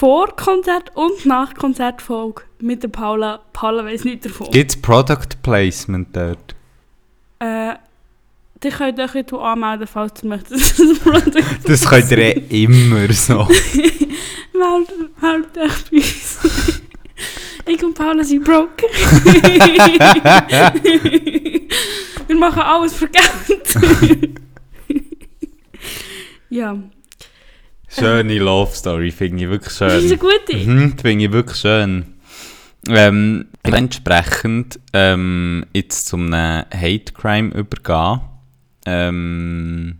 Vorkonzert 0.00 0.96
und 0.96 1.26
Nachkonzertfolge 1.26 2.44
mit 2.58 2.82
der 2.82 2.88
Paula. 2.88 3.40
Paula 3.52 3.84
weiß 3.84 4.04
nicht 4.04 4.24
davon. 4.24 4.50
Gibt 4.50 4.70
es 4.70 4.80
Product 4.80 5.28
Placement 5.42 6.16
dort? 6.16 6.54
Äh, 7.38 7.74
ihr 8.64 8.70
könnt 8.70 8.98
euch 8.98 9.14
jetzt 9.14 9.34
anmelden, 9.34 9.86
falls 9.86 10.22
ihr 10.22 10.30
möchtet. 10.30 10.52
das 10.58 10.98
Produkt 11.00 11.36
Das 11.68 11.86
könnt 11.86 12.10
ihr 12.12 12.18
eh 12.18 12.32
immer 12.64 13.12
so. 13.12 13.46
meldet, 14.54 15.20
meldet 15.20 15.58
euch 15.58 15.90
bei 15.90 15.96
uns. 15.98 16.38
Ich 17.66 17.84
und 17.84 17.92
Paula 17.92 18.24
sind 18.24 18.42
broke. 18.42 18.86
Wir 22.26 22.36
machen 22.36 22.62
alles 22.62 22.94
für 22.94 23.06
Geld. 23.06 24.38
ja, 26.48 26.78
Schöne 27.92 28.38
Love 28.38 28.74
Story, 28.74 29.10
finde 29.10 29.42
ich 29.44 29.50
wirklich 29.50 29.76
das 29.78 29.94
ist 29.94 30.00
eine 30.00 30.08
schön. 30.08 30.18
gute. 30.18 30.56
Mhm, 30.56 30.98
finde 30.98 31.24
ich 31.24 31.32
wirklich 31.32 31.56
schön. 31.58 32.04
Ähm, 32.88 33.46
entsprechend 33.62 34.78
ähm, 34.92 35.66
jetzt 35.74 36.06
zum 36.06 36.32
Hate 36.34 37.12
Crime 37.12 37.48
übergehen. 37.54 38.20
Ähm, 38.86 39.98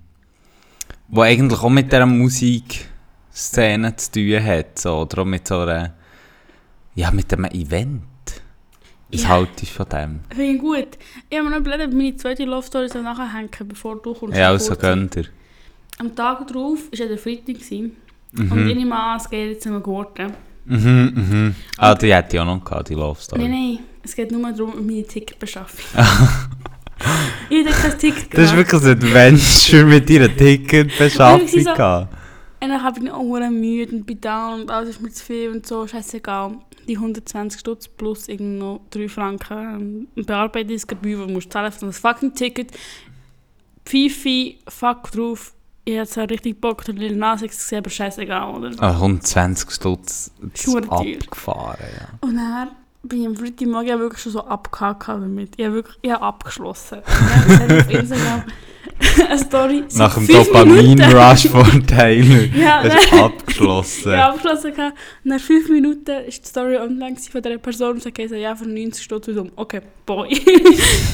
wo 1.09 1.23
eigentlich 1.23 1.61
auch 1.61 1.69
mit 1.69 1.93
dieser 1.93 2.07
Musikszene 2.07 3.97
zu 3.97 4.13
tun 4.13 4.45
hat. 4.45 4.79
So, 4.79 5.01
oder 5.01 5.23
auch 5.23 5.27
mit 5.27 5.47
so 5.49 5.59
einer. 5.59 5.95
Ja, 6.95 7.11
mit 7.11 7.33
einem 7.33 7.47
Event. 7.47 8.03
Was 9.13 9.23
Ja. 9.23 9.29
haltest 9.29 9.63
du 9.63 9.67
von 9.85 9.89
dem? 9.89 10.21
Finde 10.31 10.53
ich 10.53 10.59
gut. 10.61 10.99
Ich 11.29 11.37
habe 11.39 11.49
mir 11.49 11.57
noch 11.57 11.67
überlegt, 11.67 11.89
ob 11.89 11.95
meine 11.95 12.17
zweite 12.17 12.45
Love 12.45 12.67
Story 12.67 12.89
soll 12.89 13.03
nachher 13.03 13.33
hängen, 13.35 13.51
bevor 13.67 14.01
du 14.01 14.15
kommst. 14.15 14.37
Ja, 14.39 14.49
also 14.49 14.69
Kurz. 14.69 14.81
gönnt 14.81 15.17
ihr. 15.17 15.25
Am 16.01 16.15
Tag 16.17 16.47
darauf 16.47 16.91
war 16.91 16.99
ja 16.99 17.07
der 17.07 17.19
Freitag. 17.19 17.47
gewesen. 17.47 17.97
Mhm. 18.33 18.53
Und 18.53 18.69
ich 18.69 18.75
nehme 18.77 18.97
an, 18.97 19.19
es 19.19 19.29
geht 19.29 19.51
jetzt 19.51 19.67
um 19.67 19.83
Gurten. 19.83 20.33
Mhm, 20.65 21.13
mhm. 21.15 21.55
Ah, 21.77 21.95
die 21.95 22.15
hätte 22.15 22.37
ich 22.37 22.41
auch 22.41 22.47
noch 22.47 22.65
gehabt, 22.65 22.89
die 22.89 22.95
Love 22.95 23.21
Story. 23.21 23.43
Nein, 23.43 23.51
nein, 23.51 23.79
es 24.03 24.15
geht 24.15 24.31
nur 24.31 24.51
darum, 24.53 24.73
um 24.75 24.87
meine 24.87 25.03
Ticketbeschaffung. 25.03 25.85
ich 27.51 27.59
hätte 27.67 27.71
kein 27.71 27.99
Ticket 27.99 28.33
Das 28.33 28.51
ist 28.51 28.57
wirklich 28.57 28.83
ein 28.83 28.91
Adventure 28.91 29.85
mit 29.85 30.09
deiner 30.09 30.35
Ticketbeschaffung. 30.35 31.41
Wirklich 31.41 31.65
so- 31.65 31.75
gehabt. 31.75 32.15
Und 32.63 32.69
dann 32.69 32.83
habe 32.83 32.99
ich 32.99 33.05
noch 33.07 33.15
auch 33.15 33.51
müde 33.51 33.97
und 33.97 34.07
bin 34.07 34.21
down 34.21 34.61
und 34.63 34.71
alles 34.71 34.91
ist 34.91 35.01
mir 35.01 35.11
zu 35.11 35.25
viel 35.25 35.51
und 35.51 35.67
so, 35.67 35.87
scheißegal. 35.87 36.59
Die 36.87 36.97
120 36.97 37.59
Stutz 37.61 37.89
plus 37.89 38.29
irgendwie 38.29 38.59
noch 38.59 38.81
3 38.91 39.09
Franken 39.09 40.09
ähm, 40.17 40.25
Bearbeitungsgebühr, 40.25 41.21
die 41.21 41.27
du 41.27 41.33
musst 41.33 41.53
zahlen 41.53 41.73
für 41.73 41.87
das 41.87 41.99
fucking 41.99 42.35
Ticket. 42.35 42.73
Pfeife, 43.85 44.55
fuck 44.69 45.11
drauf. 45.11 45.55
Ich 45.85 45.99
hatte 45.99 46.13
so 46.13 46.21
richtig 46.23 46.61
Bock, 46.61 46.85
der 46.85 46.95
Lil 46.95 47.17
Nas 47.17 47.43
X 47.43 47.59
gesehen, 47.59 47.79
aber 47.79 47.91
scheißegal, 47.91 48.55
oder? 48.55 48.71
Ah, 48.79 48.93
120 48.93 49.71
Stutz 49.71 50.31
abgefahren, 50.89 51.79
ja. 51.99 52.09
Und 52.21 52.37
dann 52.37 52.71
bin 53.03 53.23
ich 53.23 53.27
am 53.27 53.37
Freitagmorgen 53.37 53.99
wirklich 53.99 54.23
schon 54.23 54.33
so 54.33 54.45
abgehakt 54.45 55.09
damit. 55.09 55.55
Ich 55.57 55.65
habe 55.65 55.77
wirklich 55.77 55.99
ich 56.03 56.11
habe 56.11 56.23
abgeschlossen. 56.23 56.99
Und 57.49 57.61
dann 57.61 57.81
auf 57.81 57.91
Instagram 57.91 58.45
eine 59.29 59.39
Story. 59.39 59.85
Nach 59.95 60.15
dem. 60.15 60.27
Dopamin-Rush 60.27 61.49
von 61.49 61.87
Taylor. 61.87 62.49
Ja, 62.55 62.83
Hast 62.83 63.13
du 63.13 63.17
abgeschlossen. 63.17 64.13
Ja, 64.13 64.29
abgeschlossen. 64.31 64.75
gehabt. 64.75 64.99
Nach 65.25 65.41
fünf 65.41 65.69
Minuten 65.69 66.07
war 66.07 66.23
die 66.23 66.31
Story 66.33 66.77
online 66.77 67.17
von 67.17 67.43
dieser 67.43 67.59
Person 67.59 67.93
und 67.93 68.15
gesagt, 68.15 68.19
ja, 68.19 68.55
für 68.55 68.69
90 68.69 69.03
Stutz 69.03 69.29
wieder 69.29 69.43
um. 69.43 69.53
Okay, 69.57 69.81
boy. 70.07 70.41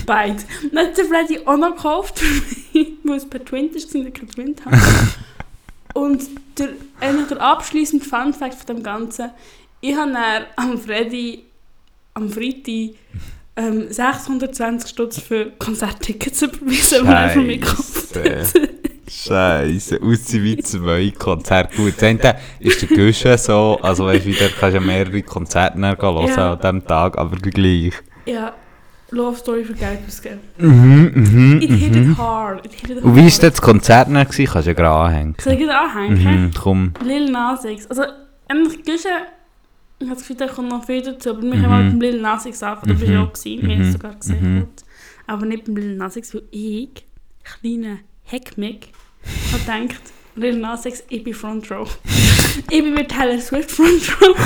Beide. 0.06 0.42
Dann 0.72 0.86
hat 0.86 0.98
der 0.98 1.04
Freddy 1.04 1.40
auch 1.44 1.56
noch 1.56 1.76
gekauft, 1.76 2.22
weil 3.04 3.16
es 3.16 3.28
per 3.28 3.44
Twint 3.44 3.74
ist, 3.76 3.94
und 3.94 4.06
ich 4.06 4.14
Twint 4.14 4.64
habe. 4.64 4.78
und 5.94 6.22
der, 6.58 6.68
der 7.00 7.40
abschliessende 7.40 8.04
Fun-Fact 8.04 8.54
von 8.54 8.76
dem 8.76 8.82
Ganzen, 8.82 9.30
ich 9.80 9.96
habe 9.96 10.12
dann 10.12 10.44
am 10.56 10.78
Freddy 10.78 11.44
am 12.14 12.30
Freitag 12.30 12.96
ähm, 13.56 13.86
620 13.90 14.90
Stutz 14.90 15.20
für 15.20 15.50
Konzerttickets 15.58 16.42
überwiesen, 16.42 17.04
die 17.06 17.10
er 17.12 17.30
von 17.30 17.46
mir 17.46 17.58
gekauft 17.58 18.16
hat. 18.16 18.52
Scheiße, 19.08 20.00
aussehen 20.02 20.42
wie 20.44 20.56
zwei 20.58 21.12
Konzerte. 21.16 21.76
Gut, 21.76 21.94
das 21.96 22.02
eine 22.02 22.36
ist 22.60 22.82
der 22.82 22.88
Guschen 22.96 23.38
so, 23.38 23.78
also 23.80 24.06
weißt 24.06 24.26
du, 24.26 24.32
kannst 24.32 24.62
du 24.62 24.66
ja 24.68 24.80
mehrere 24.80 25.22
Konzerte 25.22 25.78
hören 25.78 26.28
Ja. 26.28 26.52
an 26.52 26.58
diesem 26.60 26.86
Tag, 26.86 27.16
aber 27.16 27.36
gleich. 27.36 27.92
Ja, 28.26 28.52
Love 29.10 29.36
Story 29.36 29.64
für 29.64 29.74
Geld 29.74 30.00
ausgeben. 30.06 30.40
Mhm, 30.58 31.12
mhm, 31.14 31.60
It 31.62 31.70
hit 31.70 31.94
it 31.96 32.18
hard. 32.18 32.66
It 32.66 32.72
hit 32.74 32.90
it 32.90 32.96
hard. 32.96 33.04
Und 33.04 33.14
wie 33.16 33.32
war 33.32 33.50
das 33.50 33.62
Konzert 33.62 34.08
dann? 34.08 34.14
Kannst 34.14 34.38
du 34.38 34.42
ja 34.42 34.72
gerade 34.72 34.88
anhängen. 34.90 35.36
Soll 35.40 35.52
ich 35.52 35.64
das 35.66 35.74
anhängen? 35.76 36.42
Mhm, 36.46 36.50
komm. 36.60 36.92
Lil 37.04 37.30
Nas 37.30 37.64
X. 37.64 37.86
Also, 37.86 38.02
eigentlich 38.48 38.84
Guschen, 38.84 39.12
ich 39.98 40.06
habe 40.06 40.14
das 40.16 40.26
Gefühl, 40.26 40.36
da 40.36 40.46
kommt 40.48 40.68
noch 40.68 40.84
viel 40.84 41.02
dazu, 41.02 41.30
aber 41.30 41.42
wir 41.42 41.54
Mhm. 41.54 41.62
haben 41.62 41.70
mal 41.70 41.84
mit 41.84 41.92
dem 41.94 42.00
Lil 42.00 42.20
Nas 42.20 42.46
X 42.46 42.62
angefangen. 42.62 42.92
Du 42.94 42.98
bist 43.00 43.12
ja 43.12 43.22
auch 43.22 43.32
gewesen, 43.32 43.62
wir 43.66 43.74
haben 43.74 43.80
es 43.82 43.88
Mhm. 43.88 43.92
sogar 43.92 44.14
gesehen. 44.14 44.54
Mhm. 44.56 44.66
Aber 45.26 45.46
nicht 45.46 45.64
beim 45.64 45.76
Lil 45.76 45.96
Nas 45.96 46.16
X, 46.16 46.34
weil 46.34 46.42
ich, 46.50 46.88
kleiner 47.44 47.98
Heckmick, 48.24 48.88
habe 49.52 49.84
gedacht, 49.86 50.02
Lil 50.36 50.58
Nas 50.58 50.84
X, 50.84 51.02
ich 51.08 51.24
bin 51.24 51.32
Front 51.34 51.70
Row. 51.70 51.98
ich 52.70 52.82
bin 52.82 52.94
mit 52.94 53.08
Taylor 53.10 53.40
Swift 53.40 53.70
Front 53.70 54.20
Row. 54.20 54.36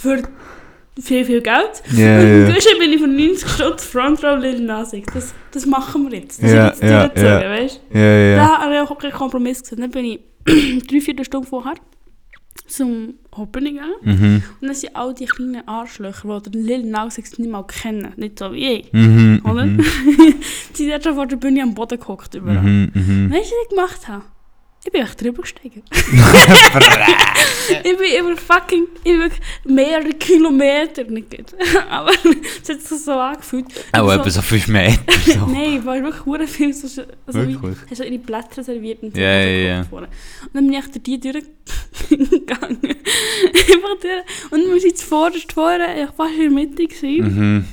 Für 0.00 0.22
viel, 0.98 1.24
viel 1.26 1.42
Geld. 1.42 1.82
Ja, 1.92 2.18
Und 2.20 2.48
ja. 2.48 2.54
Guschen 2.54 2.78
bin 2.78 2.92
ich 2.92 3.00
von 3.00 3.14
90 3.14 3.48
Stutz 3.48 3.84
Front 3.84 4.24
Row 4.24 4.40
Lil 4.40 4.60
Nas 4.62 4.92
X. 4.94 5.12
Das, 5.12 5.34
das 5.52 5.66
machen 5.66 6.10
wir 6.10 6.18
jetzt. 6.18 6.42
Das 6.42 6.50
Ja, 6.50 6.68
ist 6.68 6.80
jetzt 6.80 6.90
ja, 6.90 7.00
durchgezogen, 7.08 7.42
ja. 7.42 7.50
weißt 7.50 7.80
Ja, 7.92 8.00
ja. 8.00 8.36
Da 8.36 8.58
habe 8.62 8.74
ich 8.74 8.80
auch 8.80 8.98
keinen 8.98 9.12
Kompromiss 9.12 9.62
gesehen. 9.62 9.80
Dann 9.80 9.90
bin 9.90 10.04
ich 10.06 10.20
drei, 10.86 11.00
vier 11.00 11.24
Stunden 11.24 11.46
vorher 11.46 11.74
zum 12.66 13.14
Hoppening 13.36 13.74
gegangen. 13.74 13.94
Mhm. 14.02 14.42
Und 14.60 14.68
dann 14.68 14.74
sind 14.74 14.96
all 14.96 15.14
die 15.14 15.26
kleinen 15.26 15.66
Arschlöcher, 15.66 16.40
die 16.40 16.50
den 16.50 16.64
Lil 16.64 16.84
Nas 16.84 17.18
X 17.18 17.38
nicht 17.38 17.50
mal 17.50 17.64
kennen. 17.64 18.12
Nicht 18.16 18.38
so 18.38 18.52
wie 18.52 18.80
ich. 18.80 18.92
Mhm. 18.92 19.40
Oder? 19.44 19.66
Mhm. 19.66 19.84
die 20.78 20.84
sind 20.84 21.02
schon 21.02 21.14
vor 21.14 21.26
der 21.26 21.36
Bühne 21.36 21.62
am 21.62 21.74
Boden 21.74 21.98
gehockt. 21.98 22.34
Überall. 22.34 22.62
Mhm. 22.62 22.90
Mhm. 22.94 23.30
Weißt 23.30 23.50
du, 23.50 23.54
was 23.54 23.62
ich 23.62 23.68
gemacht 23.70 24.08
habe? 24.08 24.22
Ich 24.86 24.92
bin 24.92 25.02
echt 25.02 25.20
drüber 25.20 25.42
gestiegen. 25.42 25.82
ich 25.90 27.82
bin 27.82 28.20
über 28.20 28.36
fucking 28.36 28.86
ich 29.02 29.18
wirklich 29.18 29.40
mehrere 29.64 30.10
Kilometer 30.10 31.02
nicht 31.04 31.28
gut. 31.28 31.54
Aber 31.90 32.12
es 32.62 32.68
hat 32.68 32.80
sich 32.80 33.00
so 33.00 33.12
angefühlt. 33.12 33.66
Auch 33.92 34.12
etwa 34.12 34.30
so 34.30 34.40
5 34.42 34.68
Meter. 34.68 35.00
So. 35.24 35.46
Nein, 35.46 35.84
weil 35.84 36.04
wirklich 36.04 36.50
viel 36.50 36.72
so, 36.72 36.86
so 36.86 37.02
wie, 37.02 37.60
Wirklich? 37.60 37.78
hast 37.90 38.00
du 38.00 38.04
ihre 38.04 38.18
Blätter 38.18 38.62
serviert 38.62 39.02
und 39.02 39.12
so. 39.12 39.20
Ja, 39.20 39.40
ja, 39.40 39.68
ja. 39.68 39.86
Und 39.90 40.06
dann 40.52 40.68
bin 40.68 40.72
ich 40.72 40.86
durch 40.86 41.02
die 41.02 41.18
durchgegangen. 41.18 42.78
Einfach 42.82 44.00
durch. 44.00 44.52
Und 44.52 44.72
wir 44.72 44.80
sind 44.80 44.98
zuvorderst 44.98 45.52
vorne, 45.52 46.04
ich 46.04 46.16
war 46.16 46.28
in 46.30 46.38
der 46.38 46.50
Mitte. 46.50 46.86
Gewesen. 46.86 47.24
Mhm. 47.24 47.64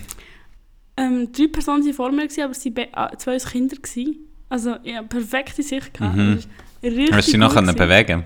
Ähm, 0.98 1.32
drei 1.32 1.48
Personen 1.48 1.86
waren 1.86 1.94
vor 1.94 2.12
mir, 2.12 2.28
gewesen, 2.28 2.42
aber 2.42 2.54
es 2.54 2.66
waren 2.66 3.20
zwei 3.20 3.38
Kinder. 3.38 3.76
Gewesen. 3.76 4.16
Also, 4.50 4.78
ja, 4.84 5.04
perfekte 5.04 5.62
Sicht 5.62 5.94
gehabt. 5.94 6.16
Mhm. 6.16 6.40
Richtig 6.84 7.12
Hast 7.14 7.28
du 7.28 7.32
dich 7.32 7.40
noch 7.40 7.56
gewesen. 7.56 7.76
bewegen 7.76 8.24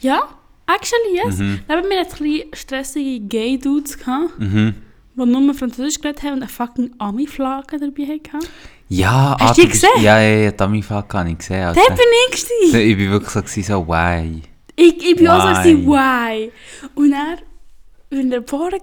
Ja, 0.00 0.20
actually 0.66 1.16
yes. 1.24 1.38
Mhm. 1.38 1.60
Neben 1.68 1.88
mir 1.88 2.00
hatte 2.00 2.26
ich 2.26 2.46
stressige 2.54 3.20
Gay-Dudes, 3.20 3.98
Mhm. 4.38 4.74
die 5.14 5.26
nur 5.26 5.54
Französisch 5.54 6.00
geredet 6.00 6.22
haben 6.22 6.34
und 6.34 6.42
eine 6.42 6.48
fucking 6.48 6.90
Ami-Flagge 6.98 7.78
dabei 7.78 8.04
hatten. 8.14 8.46
Ja, 8.88 9.36
Hast 9.40 9.50
ah, 9.50 9.54
du 9.54 9.62
die 9.62 9.68
gesehen? 9.68 9.90
Ja, 10.02 10.20
ja, 10.20 10.38
ja, 10.44 10.50
Dummy 10.50 10.82
Fuck 10.82 11.14
habe 11.14 11.30
ich 11.30 11.38
gesehen. 11.38 11.62
Alter. 11.64 11.80
Der 11.80 11.94
bin 11.94 12.04
ich 12.30 12.44
gewesen. 12.46 12.80
Ich 12.90 12.96
bin 12.96 13.10
wirklich 13.10 13.30
so, 13.30 13.62
so 13.62 13.86
why? 13.88 14.42
Ich, 14.76 15.10
ich 15.10 15.16
bin 15.16 15.28
auch 15.28 15.62
so, 15.62 15.70
Why? 15.70 15.86
why? 15.86 16.52
Und 16.94 17.12
er 17.12 18.40
war 18.40 18.46
vorne 18.46 18.78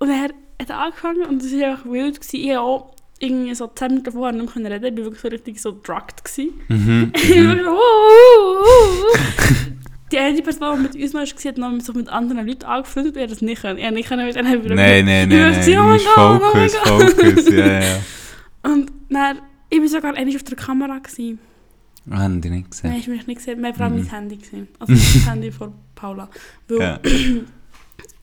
und 0.00 0.10
er 0.10 0.22
hat 0.24 0.70
angefangen 0.70 1.22
und 1.26 1.42
es 1.42 1.52
war 1.52 1.70
einfach 1.70 1.84
wild. 1.86 2.20
Gewesen. 2.20 2.36
Ich 2.36 2.56
auch 2.56 2.94
irgendwie 3.20 3.54
so 3.54 3.66
10 3.66 3.88
Minuten 3.88 4.12
vorher 4.12 4.32
nicht 4.40 4.56
mehr 4.56 4.70
reden 4.70 4.96
ich 4.98 5.04
war 5.04 5.04
wirklich 5.04 5.20
so 5.22 5.28
richtig 5.28 5.60
so 5.60 5.80
drugged. 5.82 6.24
Gewesen. 6.24 6.52
Mhm. 6.68 7.12
Ich 7.16 7.44
war 7.44 7.56
so, 7.56 7.70
uh, 7.70 7.74
uh, 7.74 8.60
uh. 9.00 9.16
Die 10.10 10.18
eine 10.18 10.40
Person, 10.40 10.76
die 10.76 10.82
mit 10.82 10.94
uns 10.96 11.14
war, 11.14 11.26
hat 11.26 11.58
noch 11.58 11.80
so 11.80 11.92
mit 11.92 12.08
anderen 12.08 12.46
Leuten 12.46 12.64
angefreundet 12.64 13.16
und 13.16 13.20
er 13.20 13.26
das 13.26 13.42
nicht 13.42 13.60
können. 13.60 13.78
Er 13.78 13.90
nicht 13.90 14.08
können, 14.08 14.26
weil 14.26 14.34
er 14.36 14.42
Nein, 14.42 15.04
nein, 15.04 15.30
Ich 15.30 15.38
war 15.38 15.50
nein, 15.50 15.62
so, 15.62 15.70
oh 15.72 15.74
nein. 15.74 15.86
mein 15.88 16.00
Gott, 16.14 16.42
oh 16.42 16.56
mein 16.56 16.70
Focus, 16.70 17.16
Gott. 17.16 17.26
Focus, 17.26 17.48
ja, 17.52 17.80
ja. 17.80 17.98
Und 18.62 18.90
dann 19.10 19.38
Ich 19.70 19.80
war 19.80 19.88
sogar 19.88 20.14
einmal 20.14 20.34
auf 20.36 20.42
der 20.44 20.56
Kamera. 20.56 20.98
Gewesen. 20.98 21.38
Ah, 22.10 22.20
Haben 22.20 22.40
die 22.40 22.48
nicht 22.48 22.70
gesehen? 22.70 22.90
Nein, 22.90 23.00
ich 23.00 23.08
mich 23.08 23.26
nicht 23.26 23.36
gesehen. 23.38 23.60
Mein 23.60 23.74
Frau 23.74 23.90
Mhm. 23.90 23.96
mein 23.96 24.10
Handy 24.10 24.36
gesehen. 24.36 24.68
Also 24.78 24.94
das 24.94 25.26
Handy 25.28 25.52
von 25.52 25.74
Paula. 25.94 26.28
Weil 26.68 26.80
Ja. 26.80 27.00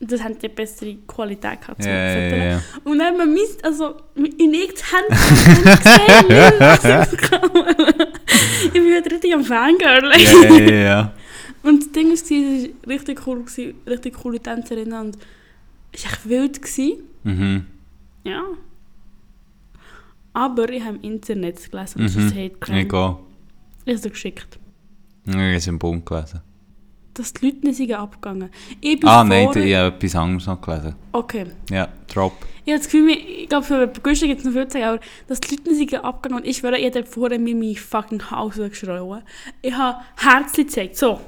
das 0.00 0.22
hat 0.22 0.42
ja 0.42 0.48
bessere 0.48 0.96
Qualität 1.06 1.60
gehabt. 1.60 1.84
Ja, 1.84 1.90
ja, 2.18 2.36
ja. 2.44 2.62
Und 2.84 2.98
dann 2.98 3.16
man 3.16 3.32
misst, 3.32 3.64
also 3.64 3.94
in 4.14 4.26
irgendein 4.54 4.84
Handy 4.92 5.62
gesehen. 5.62 7.06
Ich 8.66 8.72
bin 8.72 8.94
heute 8.94 9.10
richtig 9.10 9.34
am 9.34 9.44
Fangirl. 9.44 10.12
Ja, 10.20 10.58
ja, 10.58 10.74
ja. 10.74 11.12
Und 11.62 11.82
das 11.82 11.92
Ding 11.92 12.08
war, 12.08 12.12
es 12.14 12.30
war 12.30 12.92
richtig 12.94 13.26
cool, 13.26 13.44
richtig 13.88 14.14
coole 14.22 14.38
Tänzerinnen 14.38 15.00
und 15.00 15.16
es 15.90 16.04
war 16.04 16.12
echt 16.12 16.28
wild. 16.28 16.60
Mhm. 17.24 17.66
Ja. 18.22 18.42
Aber 20.32 20.68
ich 20.70 20.84
habe 20.84 20.96
im 20.98 21.02
Internet 21.14 21.68
gelesen, 21.70 22.02
und 22.02 22.04
Mhm. 22.04 22.14
das 22.14 22.16
ist 22.26 22.34
Hate 22.36 22.56
Crime. 22.60 22.82
Ich 22.82 22.88
gehe. 22.88 23.16
Ich 23.84 23.94
habe 23.96 24.06
es 24.06 24.12
geschickt. 24.12 24.58
Ich 25.26 25.32
habe 25.34 25.54
es 25.54 25.66
im 25.66 25.78
Bund 25.78 26.06
gelesen. 26.06 26.40
Dass 27.16 27.32
die 27.32 27.46
Leute 27.46 27.66
nicht 27.66 27.76
sind 27.76 27.92
abgegangen. 27.92 28.50
Ich 28.80 29.00
bin 29.00 29.08
Ah, 29.08 29.24
nein, 29.24 29.48
ich 29.54 29.74
habe 29.74 29.94
etwas 29.96 30.14
anderes 30.16 30.46
noch 30.46 30.60
gelesen. 30.60 30.94
Okay. 31.12 31.46
Ja, 31.70 31.88
Drop. 32.12 32.32
Ich 32.64 32.72
habe 32.72 32.78
das 32.82 32.90
Gefühl, 32.90 33.10
ich 33.10 33.48
glaube, 33.48 33.64
für 33.64 33.86
Begüster 33.86 34.26
gibt 34.26 34.40
es 34.40 34.44
noch 34.44 34.52
viel 34.52 34.66
zu 34.66 34.78
sagen, 34.78 34.84
aber 34.84 35.00
dass 35.28 35.40
die 35.40 35.54
Leute 35.54 35.70
nicht 35.70 35.90
sind 35.90 36.04
abgegangen 36.04 36.42
und 36.42 36.48
ich 36.48 36.56
schwöre, 36.56 36.78
ich 36.78 36.86
habe 36.86 37.04
vorher 37.06 37.38
mir 37.38 37.54
mein 37.54 37.76
fucking 37.76 38.30
Haus 38.30 38.56
geschrauen. 38.56 39.22
Ich 39.62 39.72
habe 39.72 39.98
Herzli 40.16 40.64
gezeigt. 40.64 40.96
So. 40.96 41.20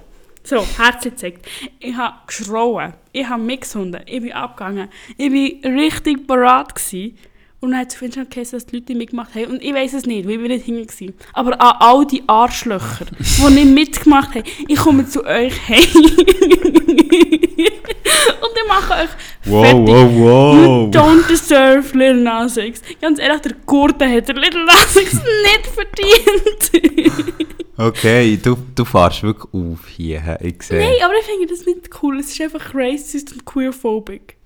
So, 0.42 0.66
Herzli 0.78 1.10
gezeigt. 1.10 1.46
Ich 1.78 1.94
habe 1.94 2.16
geschrauen. 2.26 2.94
Ich 3.12 3.28
habe 3.28 3.42
mitgesunden. 3.42 4.00
Ich 4.06 4.20
bin 4.20 4.32
abgegangen. 4.32 4.88
Ich 5.16 5.30
war 5.30 5.72
richtig 5.72 6.26
parat. 6.26 6.74
Gewesen. 6.74 7.16
Und 7.60 7.72
dann 7.72 7.80
hat 7.80 7.88
es 7.88 7.96
auf 7.96 8.02
Instagram 8.02 8.30
geheißen, 8.30 8.56
dass 8.56 8.66
die 8.66 8.76
Leute 8.76 8.94
mitgemacht 8.94 9.34
haben. 9.34 9.46
Und 9.46 9.62
ich 9.62 9.74
weiß 9.74 9.94
es 9.94 10.06
nicht, 10.06 10.26
weil 10.26 10.34
ich 10.34 10.38
bin 10.38 10.48
nicht 10.48 10.64
hinten 10.64 10.86
gewesen. 10.86 11.14
Aber 11.32 11.60
an 11.60 11.76
all 11.80 12.06
die 12.06 12.22
Arschlöcher, 12.28 13.06
die 13.18 13.54
nicht 13.54 13.74
mitgemacht 13.74 14.34
haben, 14.36 14.44
ich 14.68 14.76
komme 14.76 15.08
zu 15.08 15.24
euch 15.24 15.68
heim. 15.68 15.78
und 16.04 16.14
ich 18.54 18.68
mache 18.68 18.94
euch 18.94 19.10
fertig. 19.42 19.88
You 19.88 20.90
don't 20.92 21.26
deserve 21.28 21.98
Lil 21.98 22.22
Nas 22.22 22.56
X. 22.56 22.80
Ganz 23.00 23.18
ehrlich, 23.18 23.40
der 23.40 23.54
Gurte 23.66 24.08
hat 24.08 24.28
der 24.28 24.36
Lil 24.36 24.64
Nas 24.64 24.94
X 24.94 25.14
nicht 25.14 25.66
verdient. 25.66 27.48
Okay, 27.80 28.36
du, 28.42 28.56
du 28.74 28.84
fährst 28.84 29.22
wirklich 29.22 29.54
auf 29.54 29.86
hier. 29.86 30.36
Ich 30.42 30.64
sehe. 30.64 30.80
Nein, 30.80 30.94
aber 31.04 31.14
ich 31.14 31.26
finde 31.26 31.46
das 31.46 31.64
nicht 31.64 31.90
cool. 32.02 32.18
Es 32.18 32.32
ist 32.32 32.40
einfach 32.40 32.74
racist 32.74 33.32
und 33.32 33.44
queerphobic. 33.44 34.37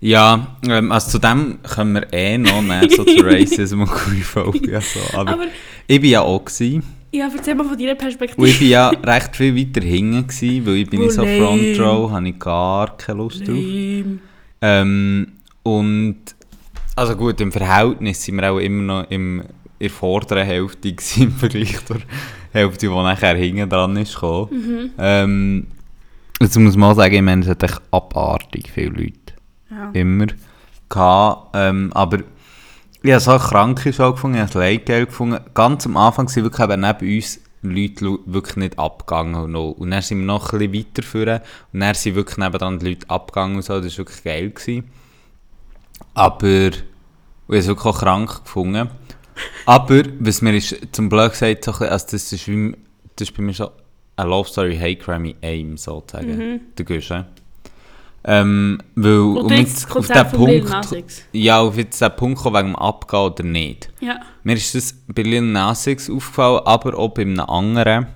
Ja, 0.00 0.56
ähm, 0.68 0.92
also 0.92 1.10
zu 1.12 1.18
dem 1.18 1.58
können 1.62 1.94
wir 1.94 2.12
eh 2.12 2.38
noch, 2.38 2.62
ne, 2.62 2.88
so 2.88 3.04
zu 3.04 3.16
Racism 3.24 3.80
und 3.80 3.90
Queerphobia. 3.90 4.80
So. 4.80 5.00
Aber, 5.18 5.32
Aber 5.32 5.44
ich 5.86 6.00
war 6.00 6.08
ja 6.08 6.20
auch. 6.22 6.44
Gewesen, 6.44 6.82
ja, 7.10 7.28
erzähl 7.34 7.54
mal 7.54 7.64
von 7.64 7.76
deiner 7.78 7.92
und 7.92 7.96
ich 7.96 8.18
Perspektive. 8.18 8.46
war 8.60 8.66
ja 8.68 8.88
recht 8.90 9.34
viel 9.34 9.56
weiter 9.56 9.80
hinten, 9.84 10.26
gewesen, 10.26 10.66
weil 10.66 10.74
ich 10.76 10.90
bin 10.90 11.10
so 11.10 11.22
Oh, 11.22 11.24
lame. 11.24 11.38
Front 11.74 11.80
Row, 11.80 12.10
habe 12.10 12.28
ich 12.28 12.38
gar 12.38 12.96
keine 12.96 13.18
Lust 13.18 13.40
drauf. 13.40 13.56
Lame. 13.56 14.18
Ähm, 14.60 15.32
und 15.62 16.16
also 16.94 17.16
gut, 17.16 17.40
im 17.40 17.50
Verhältnis 17.52 18.22
sind 18.24 18.36
wir 18.36 18.52
auch 18.52 18.58
immer 18.58 18.82
noch 18.82 19.10
im, 19.10 19.40
in 19.40 19.46
der 19.80 19.90
vorderen 19.90 20.44
Hälfte 20.46 20.92
gewesen, 20.92 21.22
im 21.24 21.32
Vergleich 21.32 21.84
zur 21.86 21.98
Hälfte, 22.52 22.86
die 22.88 22.92
nachher 22.94 23.36
hinten 23.36 23.68
dran 23.68 23.96
ist 23.96 24.14
gekommen. 24.14 24.48
Mhm. 24.50 24.90
Ähm, 24.98 25.66
jetzt 26.40 26.58
muss 26.58 26.76
man 26.76 26.90
auch 26.92 26.96
sagen, 26.96 27.14
ich 27.14 27.22
meine, 27.22 27.42
es 27.42 27.48
hat 27.48 27.62
echt 27.62 27.80
abartig 27.90 28.70
viele 28.72 28.90
Leute 28.90 29.27
Ja. 29.70 29.90
immer 29.92 30.26
gehabt. 30.88 31.50
Ähm, 31.54 31.92
aber 31.94 32.18
ich 33.02 33.12
habe 33.12 33.20
so 33.20 33.30
eine 33.32 33.40
kranke 33.40 33.92
Show 33.92 34.12
gefunden, 34.12 34.36
ich 34.36 34.42
habe 34.42 34.52
das 34.52 34.60
Leitgeil 34.60 35.06
gefunden. 35.06 35.38
Ganz 35.54 35.86
am 35.86 35.96
Anfang 35.96 36.28
sind 36.28 36.44
wirklich 36.44 36.68
eben 36.68 36.80
neben 36.80 37.16
uns 37.16 37.40
Leute 37.62 38.18
wirklich 38.26 38.56
nicht 38.56 38.78
abgegangen. 38.78 39.56
Und, 39.56 39.90
dann 39.90 40.02
sind 40.02 40.18
wir 40.18 40.26
noch 40.26 40.52
ein 40.52 40.58
bisschen 40.58 40.74
weiter 40.74 41.02
führen 41.02 41.40
und 41.72 41.80
dann 41.80 41.94
sind 41.94 42.14
wirklich 42.14 42.38
nebenan 42.38 42.78
die 42.78 42.90
Leute 42.90 43.10
abgegangen 43.10 43.56
und 43.56 43.62
so. 43.62 43.80
Das 43.80 43.92
war 43.92 43.98
wirklich 43.98 44.24
geil. 44.24 44.50
Gewesen. 44.50 44.90
Aber 46.14 46.46
ich 46.46 46.74
habe 47.46 47.56
es 47.56 47.66
wirklich 47.66 47.86
auch 47.86 47.98
krank 47.98 48.44
gefunden. 48.44 48.88
Aber, 49.66 50.02
was 50.18 50.42
mir 50.42 50.56
ist 50.56 50.76
zum 50.92 51.08
Blöd 51.08 51.30
gesagt, 51.30 51.64
so 51.64 51.72
bisschen, 51.72 51.88
also 51.88 52.06
das, 52.10 52.32
ist 52.32 52.48
wie, 52.48 52.76
das 53.16 53.28
ist 53.28 53.36
bei 53.36 53.42
mir 53.42 53.54
so 53.54 53.70
eine 54.16 54.28
Love 54.28 54.48
Story 54.48 54.76
Hate 54.76 54.96
Crime 54.96 55.30
in 55.30 55.36
einem, 55.42 55.76
sozusagen. 55.76 56.36
Mhm. 56.36 56.60
Der 56.76 56.84
Guschen. 56.84 57.24
Ähm, 58.30 58.78
weil, 58.94 59.20
Und 59.20 59.38
um 59.38 59.52
jetzt 59.52 59.90
auf 59.96 60.06
den 60.06 60.46
Lil 60.46 60.60
Punkt, 60.62 61.04
ja, 61.32 61.60
auf 61.60 61.78
jetzt 61.78 62.02
den 62.02 62.14
Punkt 62.14 62.38
kommen, 62.38 62.56
wegen 62.56 62.68
dem 62.74 62.76
Abgehen 62.76 63.20
oder 63.20 63.42
nicht. 63.42 63.88
Ja. 64.00 64.20
Mir 64.42 64.52
ist 64.52 64.74
das 64.74 64.94
bei 65.06 65.22
Lil 65.22 65.40
Nas 65.40 65.86
X 65.86 66.10
aufgefallen, 66.10 66.60
aber 66.66 66.98
auch 66.98 67.08
bei 67.08 67.22
einem 67.22 67.40
anderen 67.40 68.06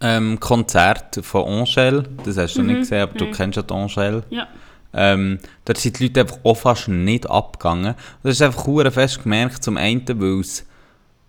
ähm, 0.00 0.38
Konzert 0.38 1.18
von 1.22 1.64
Angèle. 1.64 2.04
Das 2.24 2.36
hast 2.36 2.54
du 2.54 2.62
Mhm, 2.62 2.68
nicht 2.68 2.78
gesehen, 2.80 3.02
aber 3.02 3.14
du 3.14 3.24
nein. 3.24 3.34
kennst 3.34 3.56
ja 3.56 3.62
die 3.62 3.74
Angèle. 3.74 4.22
Ja. 4.30 4.46
Ähm, 4.94 5.40
dort 5.64 5.78
sind 5.78 5.98
die 5.98 6.04
Leute 6.04 6.20
einfach 6.20 6.38
auch 6.44 6.56
fast 6.56 6.86
nicht 6.86 7.28
abgegangen. 7.28 7.96
Das 8.22 8.34
ist 8.34 8.42
einfach 8.42 8.92
fest 8.92 9.20
gemerkt, 9.20 9.64
zum 9.64 9.78
einen, 9.78 10.04
weil 10.20 10.40
es 10.40 10.64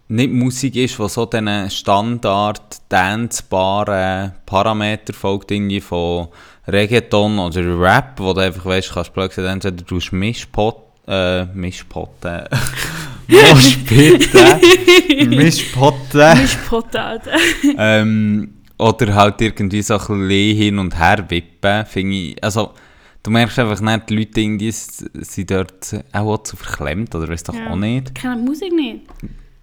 nicht 0.10 0.32
Musik 0.32 0.76
ist, 0.76 1.00
die 1.00 1.10
so 1.10 1.26
diesen 1.26 1.70
Standard, 1.72 2.62
tanzbaren 2.88 4.34
Parameter 4.46 5.14
folgt, 5.14 5.52
irgendwie 5.52 5.82
von 5.82 6.28
Reggaeton 6.68 7.40
oder 7.40 7.80
Rap, 7.80 8.14
wo 8.20 8.34
du 8.34 8.42
einfach 8.42 8.66
weißt, 8.66 8.92
kannst 8.94 9.12
du 9.16 9.22
sagen, 9.30 9.48
entweder 9.48 9.84
du 9.84 9.96
hast 9.98 10.12
Mischpot, 10.12 10.76
äh, 11.08 11.46
Mischpotten, 11.46 12.44
Mischpotten, 15.28 16.38
ähm, 17.78 18.54
oder 18.78 19.16
halt 19.16 19.42
irgendwie 19.42 19.82
so 19.82 19.96
ein 19.96 20.00
bisschen 20.28 20.58
hin 20.58 20.80
und 20.80 20.98
her 20.98 21.26
wippen, 21.30 21.86
finde 21.86 22.16
ich, 22.16 22.44
also 22.44 22.74
du 23.24 23.32
merkst 23.32 23.60
einfach 23.60 23.80
nicht, 23.82 24.10
die 24.10 24.16
Leute 24.18 24.42
irgendwie 24.42 24.68
s- 24.70 25.06
sind 25.14 25.52
dort 25.52 25.96
auch 26.14 26.38
zu 26.44 26.56
verklemmt, 26.58 27.14
oder 27.16 27.28
weißt 27.28 27.50
doch 27.50 27.56
Ja. 27.56 27.72
auch 27.72 27.76
nicht. 27.76 28.10
Ich 28.10 28.14
kenne 28.22 28.38
die 28.38 28.44
Musik 28.44 28.72
nicht. 28.74 29.02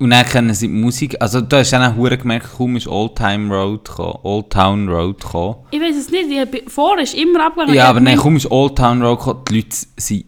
Und 0.05 0.11
dann 0.11 0.27
kennen 0.27 0.53
sie 0.53 0.67
die 0.67 0.75
Musik, 0.75 1.17
also 1.19 1.41
du 1.41 1.57
hast 1.57 1.73
dann 1.73 1.91
auch 1.91 1.97
hure 1.97 2.19
gemerkt, 2.19 2.59
kaum 2.59 2.77
ist 2.77 2.87
Old 2.87 3.17
Time 3.17 3.49
Road 3.49 3.87
gekommen, 3.87 4.19
Old 4.23 4.51
Town 4.51 4.87
Road 4.87 5.19
gekommen. 5.19 5.57
Ich 5.71 5.81
weiß 5.81 5.97
es 5.97 6.11
nicht. 6.11 6.29
Ich 6.31 6.71
vorher 6.71 7.05
ist 7.05 7.15
immer 7.15 7.47
abgegangen. 7.47 7.75
Ja, 7.75 7.89
aber 7.89 8.01
nein, 8.01 8.19
kaum 8.19 8.37
ist 8.37 8.51
Old 8.51 8.77
Town 8.77 9.01
Road 9.01 9.19
gekommen, 9.21 9.45
die 9.49 9.55
Leute 9.55 9.77
sind 9.97 10.27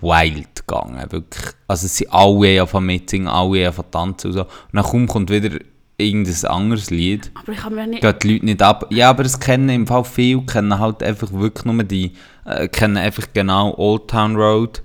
wild 0.00 0.66
gegangen, 0.66 1.12
wirklich. 1.12 1.44
Also 1.68 1.84
es 1.84 1.98
sind 1.98 2.10
alle 2.10 2.60
angefangen 2.60 2.86
mitsingen, 2.86 3.28
alle 3.28 3.66
angefangen 3.66 3.90
tanzen 3.90 4.28
und 4.28 4.32
so. 4.32 4.40
Und 4.44 4.48
dann 4.72 4.82
kaum 4.82 5.06
kommt 5.06 5.28
wieder 5.28 5.58
irgendein 5.98 6.44
anderes 6.50 6.88
Lied. 6.88 7.30
Aber 7.34 7.52
ich 7.52 7.62
habe 7.62 7.74
mir 7.74 7.86
nicht... 7.86 8.00
Gehen 8.00 8.14
die 8.22 8.32
Leute 8.32 8.44
nicht 8.46 8.62
ab. 8.62 8.86
Ja, 8.88 9.10
aber 9.10 9.26
es 9.26 9.38
kennen 9.38 9.68
im 9.68 9.86
Fall 9.86 10.04
viele, 10.04 10.40
kennen 10.46 10.78
halt 10.78 11.02
einfach 11.02 11.30
wirklich 11.34 11.66
nur 11.66 11.84
die, 11.84 12.12
äh, 12.46 12.66
kennen 12.66 12.96
einfach 12.96 13.26
genau 13.34 13.74
Old 13.76 14.08
Town 14.08 14.36
Road 14.36 14.82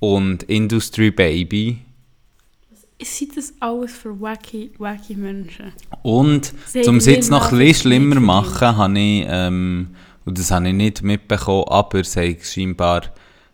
und 0.00 0.42
Industry 0.42 1.12
Baby. 1.12 1.84
Sind 3.00 3.36
das 3.36 3.54
alles 3.60 3.96
für 3.96 4.20
wacky, 4.20 4.72
wacky 4.78 5.14
Menschen? 5.14 5.72
Und 6.02 6.52
haben 6.74 6.96
es 6.96 7.06
jetzt 7.06 7.30
noch 7.30 7.52
ein 7.52 7.58
bisschen 7.58 7.82
schlimmer 7.92 8.16
nicht 8.16 8.24
machen, 8.26 8.76
habe 8.76 8.98
ich, 8.98 9.24
ähm, 9.28 9.94
und 10.24 10.38
das 10.38 10.50
habe 10.50 10.68
ich 10.68 10.74
nicht 10.74 11.02
mitbekommen, 11.02 11.64
aber 11.68 12.00
es 12.00 12.16
hat 12.16 12.42
scheinbar 12.44 13.02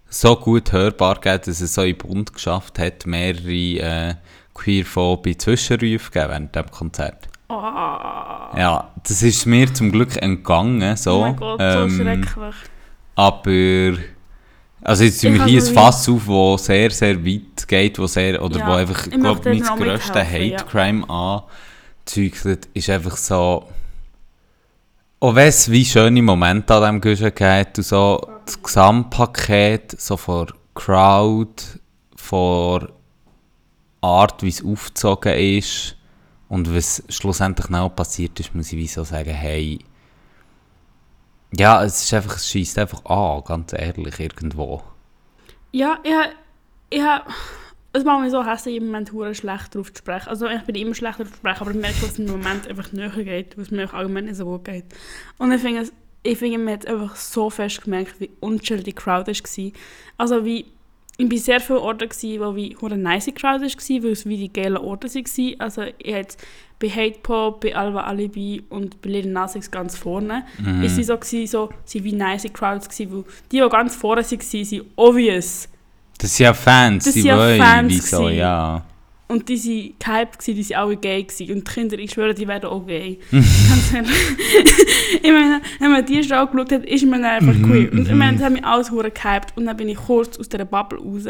so 0.09 0.35
gut 0.37 0.73
hörbar 0.73 1.17
gegeben, 1.17 1.43
dass 1.45 1.61
es 1.61 1.75
so 1.75 1.83
in 1.83 1.97
den 1.97 1.99
Bund 1.99 2.33
geschafft 2.33 2.79
hat, 2.79 3.05
mehrere 3.07 3.51
äh, 3.51 4.15
queerphobe 4.55 5.37
Zwischenrufe 5.37 6.11
gegeben 6.11 6.31
während 6.31 6.55
dem 6.57 6.71
Konzert. 6.71 7.29
Oh, 7.49 7.61
Ja, 7.61 8.93
das 9.07 9.23
ist 9.23 9.45
mir 9.45 9.73
zum 9.75 9.93
Glück 9.93 10.17
entgangen, 10.23 10.97
so. 10.97 11.17
oh 11.17 11.21
mein 11.21 11.37
Gott, 11.37 11.61
so 11.61 11.65
Ähm, 11.67 11.91
schrecklich. 11.91 12.55
Aber 13.17 13.99
also 14.85 15.05
jetzt 15.05 15.21
sind 15.21 15.35
wir 15.35 15.45
hier 15.47 15.63
ein 15.63 15.75
Fass 15.75 16.09
auf, 16.09 16.27
wo 16.27 16.57
sehr, 16.59 16.91
sehr 16.91 17.25
weit 17.25 17.67
geht, 17.67 17.99
wo 17.99 18.07
sehr, 18.07 18.43
oder 18.43 18.59
Ja, 18.59 18.67
wo 18.69 18.73
einfach, 18.73 19.07
ich 19.07 19.19
glaube, 19.19 19.41
mein 19.49 19.63
grösster 19.63 20.25
mithelfen, 20.25 20.43
ja. 20.43 20.59
Hate-Crime 20.59 21.45
anzügelt, 22.07 22.69
ist 22.75 22.91
einfach 22.91 23.17
so, 23.17 23.67
auch 25.21 25.35
wenn 25.35 25.49
es 25.49 25.71
wie 25.71 25.85
schöne 25.85 26.21
Momente 26.21 26.75
an 26.75 27.01
diesem 27.01 27.01
Guschen 27.01 27.35
geht, 27.35 27.79
und 27.79 27.85
so 27.85 28.29
das 28.45 28.63
Gesamtpaket, 28.63 29.99
so 29.99 30.19
von 30.19 30.49
Crowd, 30.75 31.63
von 32.15 32.89
Art, 34.03 34.43
wie 34.43 34.49
es 34.49 34.63
aufgezogen 34.63 35.33
ist 35.33 35.97
und 36.49 36.75
was 36.75 37.03
schlussendlich 37.09 37.71
noch 37.71 37.89
passiert 37.89 38.39
ist, 38.39 38.55
muss 38.55 38.71
ich 38.71 38.79
wie 38.79 38.87
so 38.87 39.03
sagen, 39.03 39.33
hey, 39.33 39.79
ja, 41.59 41.83
es 41.85 42.03
ist 42.03 42.15
einfach, 42.15 42.37
es 42.37 42.49
schießt 42.49 42.79
einfach 42.79 43.05
an, 43.05 43.43
ganz 43.45 43.73
ehrlich, 43.73 44.19
irgendwo. 44.21 44.83
Ja, 45.73 45.99
ich 46.91 47.03
ha- 47.03 47.25
es 47.93 48.05
macht 48.05 48.23
mich 48.23 48.33
so 48.33 48.45
hässlich, 48.45 48.77
im 48.77 48.87
Moment 48.87 49.09
schlecht 49.37 49.75
darauf 49.75 49.93
zu 49.93 49.99
sprechen. 49.99 50.29
Also 50.29 50.49
ich 50.49 50.63
bin 50.63 50.75
immer 50.75 50.95
schlecht 50.95 51.21
darauf 51.21 51.31
zu 51.33 51.39
sprechen, 51.39 51.61
aber 51.61 51.71
ich 51.71 51.77
merke, 51.77 52.01
dass 52.01 52.11
es 52.13 52.19
im 52.19 52.27
Moment 52.27 52.67
einfach 52.69 52.93
näher 52.93 53.11
geht, 53.11 53.57
was 53.57 53.71
mir 53.71 53.89
auch 53.89 53.95
allgemein 53.95 54.25
nicht 54.25 54.37
so 54.37 54.45
gut 54.45 54.65
geht. 54.65 54.85
Und 55.39 55.53
ich 55.53 55.61
finde, 55.61 55.89
ich 56.25 56.39
finde, 56.39 56.59
man 56.59 56.75
hat 56.75 56.87
einfach 56.87 57.15
so 57.17 57.51
fest 57.51 57.83
gemerkt, 57.83 58.19
wie 58.21 58.31
unchill 58.41 58.83
die 58.83 58.93
Crowd 58.93 59.31
war. 59.31 59.73
Also 60.19 60.45
wie, 60.45 60.67
ich 61.19 61.31
war 61.31 61.39
sehr 61.39 61.61
viele 61.61 61.81
Orte, 61.81 62.09
gewesen, 62.09 62.41
wo 62.41 62.57
wie 62.57 62.77
hure 62.81 62.97
nice 62.97 63.27
Crowd 63.35 63.61
war, 63.63 64.03
weil 64.03 64.13
es 64.13 64.27
wie 64.27 64.39
die 64.39 64.53
geilen 64.53 64.77
Orte 64.77 65.07
waren. 65.09 65.61
Also 65.61 65.83
ich 65.99 66.15
hatte 66.15 66.37
bei 66.85 66.91
Hate 66.91 67.19
Pop, 67.23 67.61
bei 67.61 67.75
Alva 67.75 68.03
Alibi 68.03 68.63
und 68.69 69.01
bei 69.01 69.11
Lil 69.11 69.27
Nas 69.33 69.55
X 69.55 69.71
ganz 69.71 69.97
vorne. 69.97 70.45
Mhm. 70.59 70.83
Ist 70.83 70.97
sie 70.97 71.05
so, 71.05 71.17
gewesen, 71.17 71.47
so 71.47 71.71
sie 71.85 72.05
wie 72.05 72.13
nice 72.13 72.47
Crowds 72.53 72.89
gewesen, 72.89 73.13
weil 73.13 73.25
die, 73.51 73.61
die 73.61 73.69
ganz 73.69 73.97
vorne 73.97 74.23
waren, 74.23 74.65
sind 74.65 74.85
obvious. 74.97 75.69
Das 76.19 76.37
sind 76.37 76.45
ja 76.45 76.55
Fans, 76.55 77.05
Das 77.05 77.15
die 77.15 77.23
sind 77.23 77.31
ja 77.31 77.39
wollen, 77.39 77.61
Fans 77.61 77.93
wieso, 77.93 78.19
gewesen. 78.19 78.39
ja. 78.39 78.85
Und 79.27 79.49
die 79.49 79.57
waren 79.57 79.95
gehypt, 79.99 80.39
gewesen, 80.39 80.55
die 80.57 80.71
waren 80.71 80.83
alle 80.83 80.97
gay. 80.97 81.23
Gewesen. 81.23 81.53
Und 81.55 81.69
die 81.69 81.73
Kinder, 81.73 81.99
ich 81.99 82.11
schwöre, 82.11 82.35
die 82.35 82.47
werden 82.47 82.67
auch 82.69 82.87
gay. 82.87 83.19
Ganz 83.31 83.95
ehrlich. 83.95 84.11
ich 85.23 85.33
meine, 85.33 85.63
wenn 85.81 85.91
man 85.91 86.05
die 86.05 86.23
Show 86.23 86.47
geschaut 86.47 86.73
hat, 86.73 86.85
ist 86.85 87.07
man 87.07 87.25
einfach 87.25 87.55
queer. 87.55 87.91
Und 87.91 88.07
ich 88.07 88.15
meine, 88.15 88.37
das 88.37 88.45
hat 88.45 88.53
mich 88.53 88.65
alles 88.65 88.91
hure 88.91 89.11
gehypt. 89.11 89.57
Und 89.57 89.65
dann 89.65 89.77
bin 89.77 89.89
ich 89.89 89.97
kurz 89.97 90.39
aus 90.39 90.49
dieser 90.51 90.67
Bubble 90.67 90.99
raus, 90.99 91.25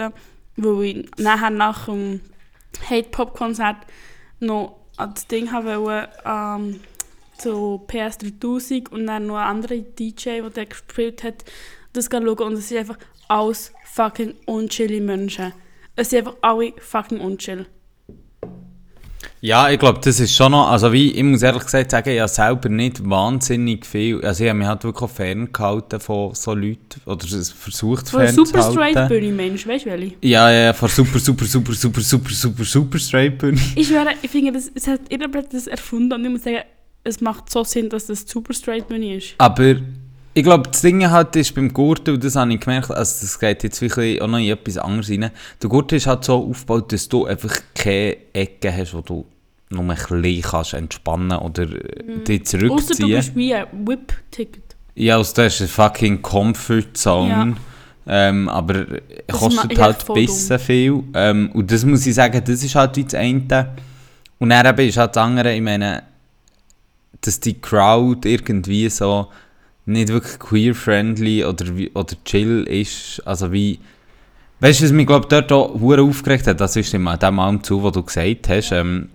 weil 0.56 0.84
ich 0.84 1.06
nachher 1.18 1.50
nach 1.50 1.86
dem 1.86 2.20
Hate-Pop-Konzert 2.90 3.76
noch 4.40 4.83
das 4.96 5.26
Ding 5.26 5.52
haben 5.52 5.66
wollte, 5.66 6.08
ähm, 6.24 6.80
zu 7.38 7.84
PS3000 7.88 8.90
und 8.90 9.06
dann 9.06 9.26
noch 9.26 9.36
ein 9.36 9.56
anderer 9.56 9.76
DJ, 9.76 10.40
der 10.40 10.50
dort 10.50 10.70
gespielt 10.70 11.24
hat, 11.24 11.44
das 11.92 12.08
schauen. 12.10 12.26
Und 12.26 12.52
es 12.54 12.68
sind 12.68 12.78
einfach 12.78 12.98
alles 13.28 13.72
fucking 13.84 14.34
unchillige 14.46 15.02
Menschen. 15.02 15.52
Es 15.96 16.10
sind 16.10 16.20
einfach 16.20 16.36
alle 16.42 16.72
fucking 16.78 17.20
unchill. 17.20 17.66
Ja, 19.44 19.68
ich 19.68 19.78
glaube, 19.78 20.00
das 20.02 20.20
ist 20.20 20.34
schon 20.34 20.52
noch, 20.52 20.70
also 20.70 20.90
wie, 20.90 21.10
ich 21.10 21.22
muss 21.22 21.42
ehrlich 21.42 21.64
gesagt 21.64 21.90
sagen, 21.90 22.08
ich 22.08 22.18
habe 22.18 22.30
selber 22.30 22.70
nicht 22.70 23.06
wahnsinnig 23.10 23.84
viel, 23.84 24.24
also 24.24 24.42
ich 24.42 24.48
habe 24.48 24.58
mich 24.58 24.66
halt 24.66 24.84
wirklich 24.84 25.10
ferngehalten 25.10 26.00
von 26.00 26.34
so 26.34 26.54
Leuten, 26.54 26.78
oder 27.04 27.26
versucht 27.26 28.08
Von 28.08 28.20
der 28.20 28.32
Super 28.32 28.62
fernzuhalten. 28.62 29.04
Straight 29.04 29.08
Bühne, 29.10 29.32
Mensch, 29.32 29.66
weißt 29.66 29.84
du 29.84 29.90
welche? 29.90 30.14
Ja, 30.22 30.50
ja, 30.50 30.72
von 30.72 30.88
super, 30.88 31.18
super, 31.18 31.44
super, 31.44 31.74
super, 31.74 32.00
super, 32.00 32.30
super, 32.30 32.64
super 32.64 32.98
straight 32.98 33.36
bin 33.36 33.60
ich. 33.76 33.86
Schwöre, 33.86 34.14
ich 34.22 34.30
finde, 34.30 34.52
das, 34.52 34.70
es 34.74 34.86
hat 34.86 35.00
irgendjemand 35.10 35.52
das 35.52 35.66
erfunden 35.66 36.14
und 36.14 36.24
ich 36.24 36.30
muss 36.30 36.44
sagen, 36.44 36.62
es 37.04 37.20
macht 37.20 37.50
so 37.50 37.64
Sinn, 37.64 37.90
dass 37.90 38.06
das 38.06 38.22
Super 38.26 38.54
Straight 38.54 38.88
Bühne 38.88 39.16
ist. 39.16 39.34
Aber 39.36 39.76
ich 40.32 40.42
glaube, 40.42 40.70
das 40.70 40.80
Ding 40.80 41.06
halt 41.10 41.36
ist 41.36 41.54
beim 41.54 41.70
Gurten, 41.70 42.14
und 42.14 42.24
das 42.24 42.34
habe 42.34 42.50
ich 42.54 42.60
gemerkt, 42.60 42.90
also 42.90 43.20
das 43.20 43.38
geht 43.38 43.62
jetzt 43.62 43.82
wirklich 43.82 44.22
auch 44.22 44.26
noch 44.26 44.38
in 44.38 44.48
etwas 44.48 44.78
anderes 44.78 45.10
rein. 45.10 45.30
Der 45.62 45.68
Gurten 45.68 45.96
ist 45.96 46.06
halt 46.06 46.24
so 46.24 46.48
aufgebaut, 46.48 46.90
dass 46.94 47.10
du 47.10 47.26
einfach 47.26 47.54
keine 47.74 48.16
Ecke 48.32 48.74
hast, 48.74 48.94
wo 48.94 49.02
du 49.02 49.26
nur 49.74 49.84
ein 49.84 49.88
bisschen 49.88 50.42
kannst 50.42 50.74
entspannen 50.74 51.38
oder 51.38 51.64
äh, 51.64 52.24
dich 52.26 52.42
Außer 52.42 52.58
du 52.58 52.68
zurückziehen 52.68 53.08
bist 53.10 53.36
wie 53.36 53.54
ein 53.54 53.66
Whip-Ticket. 53.86 54.76
Ja, 54.94 55.16
also 55.16 55.34
das 55.34 55.54
ist 55.54 55.60
eine 55.60 55.68
fucking 55.68 56.22
Comfort 56.22 56.94
Zone. 56.94 57.56
Ähm, 58.06 58.48
aber 58.48 58.84
Das 59.26 59.38
kostet 59.38 59.72
ja, 59.72 59.84
halt 59.84 60.08
ein 60.08 60.14
bisschen 60.14 60.58
viel. 60.58 61.04
Ähm, 61.14 61.50
und 61.52 61.70
das 61.72 61.84
muss 61.84 62.06
ich 62.06 62.14
sagen, 62.14 62.42
das 62.44 62.62
ist 62.62 62.74
halt 62.74 62.96
das 62.96 63.14
eine. 63.14 63.74
Und 64.38 64.50
dann 64.50 64.66
eben 64.66 64.88
ist 64.88 64.96
halt 64.98 65.16
das 65.16 65.22
andere, 65.22 65.54
ich 65.54 65.62
meine, 65.62 66.02
dass 67.22 67.40
die 67.40 67.60
Crowd 67.60 68.28
irgendwie 68.28 68.88
so 68.90 69.28
nicht 69.86 70.08
wirklich 70.08 70.38
queer-friendly 70.38 71.44
oder, 71.44 71.64
oder 71.94 72.14
chill 72.24 72.64
ist. 72.64 73.22
Also 73.26 73.50
wie... 73.52 73.80
Weißt 74.60 74.80
du, 74.80 74.84
was 74.84 74.92
mich 74.92 75.06
glaub, 75.06 75.28
dort 75.28 75.50
auch 75.52 75.74
aufgeregt 75.74 76.46
hat? 76.46 76.60
Das 76.60 76.76
ist 76.76 76.94
immer 76.94 77.16
dem 77.16 77.38
allem 77.38 77.62
zu, 77.62 77.82
was 77.82 77.92
du 77.92 78.02
gesagt 78.02 78.48
hast. 78.48 78.72
Ähm, 78.72 79.08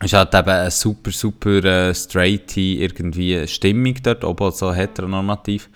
es 0.00 0.12
hat 0.12 0.34
eben 0.34 0.48
eine 0.48 0.70
super, 0.70 1.10
super 1.10 1.64
äh, 1.64 1.94
straighte 1.94 2.60
irgendwie 2.60 3.46
Stimmung 3.46 3.94
dort, 4.02 4.24
oben 4.24 4.52
so 4.52 4.72
heteronormativ. 4.72 5.68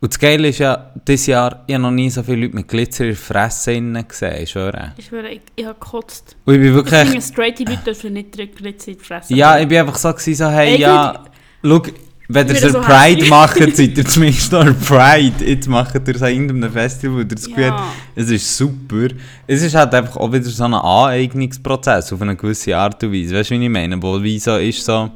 Und 0.00 0.12
das 0.12 0.18
Geile 0.18 0.48
ist 0.48 0.58
ja, 0.58 0.92
dieses 1.08 1.28
Jahr, 1.28 1.64
ich 1.66 1.72
habe 1.72 1.82
noch 1.82 1.90
nie 1.90 2.10
so 2.10 2.22
viele 2.22 2.42
Leute 2.42 2.56
mit 2.56 2.68
Glitzer 2.68 3.04
in 3.04 3.10
der 3.10 3.16
Fresse 3.16 3.72
gesehen, 3.72 4.42
ich 4.42 4.50
schwöre. 4.50 4.92
Ich 4.98 5.06
schwöre, 5.06 5.30
ich, 5.30 5.40
ich 5.56 5.64
habe 5.64 5.78
gekotzt. 5.80 6.36
Und 6.44 6.54
ich 6.54 6.60
bin 6.60 6.68
Ich 6.68 6.74
wirklich... 6.74 7.08
finde, 7.08 7.22
straighte 7.22 7.64
Leute 7.64 7.84
dürfen 7.84 8.12
nicht 8.12 8.32
Glitzer 8.32 8.92
in 8.92 8.98
die 8.98 9.04
Fresse 9.04 9.34
Ja, 9.34 9.58
ich 9.58 9.66
bin 9.66 9.78
einfach 9.78 9.96
so, 9.96 10.12
gewesen, 10.12 10.34
so 10.34 10.50
hey, 10.50 10.74
Ey, 10.74 10.80
ja, 10.80 11.24
schau, 11.64 11.82
wenn 12.28 12.48
ihr 12.48 12.56
so 12.56 12.80
Pride 12.80 13.20
happy. 13.20 13.28
macht, 13.28 13.76
seid 13.76 13.98
ihr 13.98 14.04
zumindest 14.06 14.50
noch 14.52 14.60
an 14.60 14.78
Pride. 14.78 15.44
Jetzt 15.44 15.68
macht 15.68 15.94
ihr 16.08 16.18
so 16.18 16.26
in 16.26 16.48
einem 16.50 16.72
Festival, 16.72 17.16
wo 17.16 17.18
ihr 17.20 17.24
das 17.26 17.46
Gefühl 17.46 17.70
habt, 17.70 17.80
Ja. 17.80 17.92
es 18.22 18.30
ist 18.30 18.56
super. 18.56 19.08
Es 19.46 19.62
ist 19.62 19.74
halt 19.74 19.92
einfach 19.94 20.16
auch 20.16 20.32
wieder 20.32 20.44
so 20.44 20.64
ein 20.64 20.74
Aneignungsprozess 20.74 22.12
auf 22.12 22.22
eine 22.22 22.36
gewisse 22.36 22.76
Art 22.76 23.02
und 23.04 23.12
Weise. 23.12 23.34
Weißt 23.36 23.50
du, 23.50 23.58
wie 23.58 23.64
ich 23.64 23.70
meine? 23.70 24.02
Wo 24.02 24.22
wie 24.22 24.38
so 24.38 24.56
ist 24.56 24.84
so... 24.84 25.10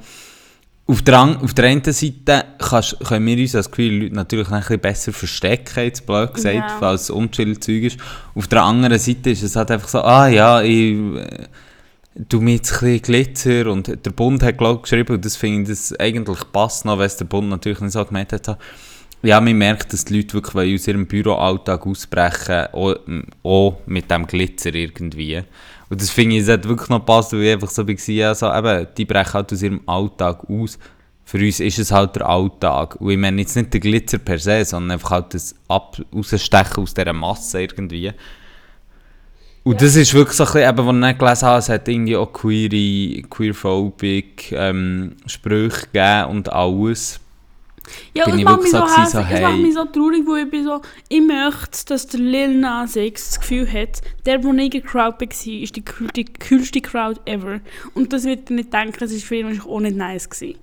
Auf 0.91 1.03
der, 1.03 1.19
an- 1.19 1.37
auf 1.43 1.53
der 1.53 1.67
einen 1.67 1.85
Seite 1.85 2.45
kannst, 2.59 2.99
können 3.01 3.27
wir 3.27 3.37
uns 3.37 3.55
als 3.55 3.71
queere 3.71 3.95
Leute 4.05 4.15
natürlich 4.15 4.49
ein 4.51 4.61
bisschen 4.61 4.81
besser 4.81 5.13
verstecken, 5.13 5.85
jetzt 5.85 6.07
blöd 6.07 6.33
gesagt, 6.33 6.55
Ja. 6.55 6.77
weil 6.81 6.95
es 6.95 7.11
unchill 7.11 7.61
Zeug 7.61 7.83
ist. 7.83 7.99
Auf 8.35 8.47
der 8.49 8.63
anderen 8.63 8.99
Seite 8.99 9.29
ist 9.29 9.43
es 9.43 9.55
halt 9.55 9.71
einfach 9.71 9.89
so, 9.89 10.01
ah 10.01 10.29
ja, 10.29 10.63
ich... 10.63 10.97
du 12.19 12.41
mit 12.41 12.71
ein 12.83 13.01
Glitzer 13.01 13.71
und 13.71 13.89
der 13.89 14.11
Bund 14.11 14.43
hat 14.43 14.59
glaub, 14.59 14.83
geschrieben, 14.83 15.15
und 15.15 15.25
das 15.25 15.37
finde 15.37 15.63
ich, 15.63 15.79
das 15.79 15.99
eigentlich 15.99 16.41
passt 16.53 16.85
noch, 16.85 16.99
weil 16.99 17.07
es 17.07 17.17
der 17.17 17.27
Bund 17.27 17.49
natürlich 17.49 17.81
nicht 17.81 17.93
so 17.93 18.05
gemeint 18.05 18.33
hat. 18.33 18.59
Ja, 19.23 19.41
man 19.41 19.57
merkt, 19.57 19.93
dass 19.93 20.05
die 20.05 20.17
Leute 20.17 20.35
wirklich 20.35 20.75
aus 20.75 20.87
ihrem 20.87 21.07
Büroalltag 21.07 21.87
ausbrechen, 21.87 22.67
auch, 22.73 22.97
auch 23.43 23.81
mit 23.87 24.11
dem 24.11 24.27
Glitzer 24.27 24.75
irgendwie. 24.75 25.43
Und 25.91 26.01
das 26.01 26.11
finde 26.11 26.37
ich, 26.37 26.43
es 26.43 26.49
hat 26.49 26.69
wirklich 26.69 26.89
noch 26.89 27.05
passt, 27.05 27.33
weil 27.33 27.43
ich 27.43 27.53
einfach 27.53 27.71
so 27.71 27.87
war, 27.87 28.15
ja, 28.15 28.35
so, 28.35 28.53
eben, 28.53 28.87
die 28.97 29.05
brechen 29.05 29.33
halt 29.33 29.53
aus 29.53 29.63
ihrem 29.63 29.81
Alltag 29.87 30.45
aus. 30.49 30.79
Für 31.25 31.39
uns 31.39 31.61
ist 31.61 31.79
es 31.79 31.91
halt 31.91 32.17
der 32.17 32.29
Alltag. 32.29 32.97
Und 33.01 33.11
ich 33.11 33.19
meine 33.19 33.41
jetzt 33.41 33.57
nicht 33.57 33.73
der 33.73 33.81
Glitzer 33.81 34.19
per 34.19 34.39
se, 34.39 34.65
sondern 34.65 34.93
einfach 34.93 35.11
halt 35.11 35.35
das 35.35 35.55
Ab 35.67 36.01
Rausstechen 36.15 36.83
aus 36.83 36.95
dieser 36.95 37.13
Masse 37.13 37.63
irgendwie. 37.63 38.13
Und 39.69 39.83
das 39.83 39.97
ist 39.97 40.15
wirklich 40.15 40.35
so 40.35 40.45
ein 40.45 40.53
bisschen, 40.53 40.69
eben, 40.71 40.87
was 40.87 40.95
ich 40.95 41.01
nicht 41.01 41.19
gelesen 41.19 41.47
habe, 41.47 41.59
es 41.59 41.69
hat 41.69 41.89
irgendwie 41.89 42.17
auch 42.17 42.33
queere, 42.33 43.23
queerphobic 43.29 44.53
ähm, 44.53 45.17
Sprüche 45.27 45.83
gegeben 45.93 46.31
und 46.31 46.51
alles. 46.51 47.21
Ja, 48.15 48.25
bin 48.25 48.39
ich 48.39 48.45
macht 48.47 48.63
mich 48.63 48.71
so 48.71 48.79
so 48.79 48.87
so, 48.87 48.97
hässlich, 48.97 49.25
es 49.25 49.29
hey. 49.29 49.43
macht 49.43 49.59
mich 49.59 49.75
so 49.75 49.85
traurig, 49.85 50.27
weil 50.27 50.45
ich 50.45 50.51
bin 50.51 50.65
so, 50.65 50.81
ich 51.11 51.21
möchte, 51.21 51.85
dass 51.85 52.07
der 52.07 52.21
Lil 52.21 52.59
Nas 52.59 52.97
X 52.97 53.29
das 53.29 53.41
Gefühl 53.41 53.71
hat, 53.71 54.01
der, 54.25 54.39
der 54.39 54.53
nicht 54.55 54.75
in 54.75 54.81
der 54.81 54.91
Crowd 54.91 55.19
war, 55.21 55.29
ist 55.31 55.77
die, 55.77 55.85
die 56.17 56.25
kühlste 56.25 56.81
Crowd 56.81 57.21
ever. 57.27 57.61
Und 57.93 58.15
das 58.15 58.25
wird 58.25 58.49
er 58.49 58.57
nicht 58.57 58.73
denken, 58.73 59.05
es 59.05 59.13
war 59.13 59.19
für 59.19 59.35
ihn 59.37 59.45
wahrscheinlich 59.49 59.71
auch 59.71 59.81
nicht 59.81 59.97
nice 59.97 60.31
gewesen. 60.31 60.59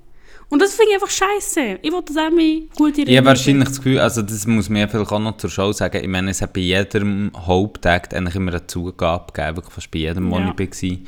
Und 0.50 0.62
das 0.62 0.76
finde 0.76 0.92
ich 0.92 0.96
einfach 0.96 1.10
scheiße. 1.10 1.80
Ich 1.82 1.92
wollte 1.92 2.14
das 2.14 2.24
auch 2.24 2.30
mal 2.32 2.62
gut 2.76 2.98
in 2.98 3.08
Ich 3.08 3.18
habe 3.18 3.26
wahrscheinlich 3.28 3.68
das 3.68 3.78
Gefühl, 3.78 4.00
also 4.00 4.22
das 4.22 4.46
muss 4.46 4.70
mir 4.70 4.88
vielleicht 4.88 5.12
auch 5.12 5.20
noch 5.20 5.38
zur 5.38 5.50
Show 5.50 5.72
sagen, 5.72 5.98
ich 6.02 6.08
meine, 6.08 6.32
es 6.32 6.42
hat 6.42 6.54
bei 6.54 6.62
jedem 6.62 7.32
Haupttag 7.36 8.14
eigentlich 8.14 8.36
immer 8.36 8.52
eine 8.52 8.68
Zugabe 8.68 9.34
gegeben, 9.34 9.58
wirklich 9.58 9.74
fast 9.74 9.92
bei 9.92 10.00
jedem, 10.00 10.30
wo 10.32 10.38
Ja. 10.38 10.54
ich 10.58 10.60
war. 10.60 11.00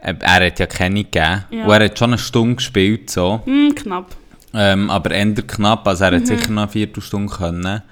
Äh, 0.00 0.14
Er 0.20 0.46
hat 0.46 0.58
ja 0.58 0.66
keine 0.66 1.04
gegeben. 1.04 1.44
Ja. 1.50 1.64
Und 1.66 1.70
er 1.70 1.84
hat 1.84 1.98
schon 1.98 2.10
eine 2.10 2.18
Stunde 2.18 2.56
gespielt, 2.56 3.10
so. 3.10 3.40
Hm, 3.44 3.74
knapp. 3.74 4.16
Ähm, 4.54 4.88
aber 4.90 5.10
eher 5.10 5.34
knapp, 5.34 5.86
also 5.86 6.04
er 6.04 6.12
hat 6.12 6.20
Mhm. 6.22 6.26
sicher 6.26 6.50
noch 6.52 6.62
eine 6.62 6.70
Viertelstunde 6.70 7.32
können. 7.32 7.82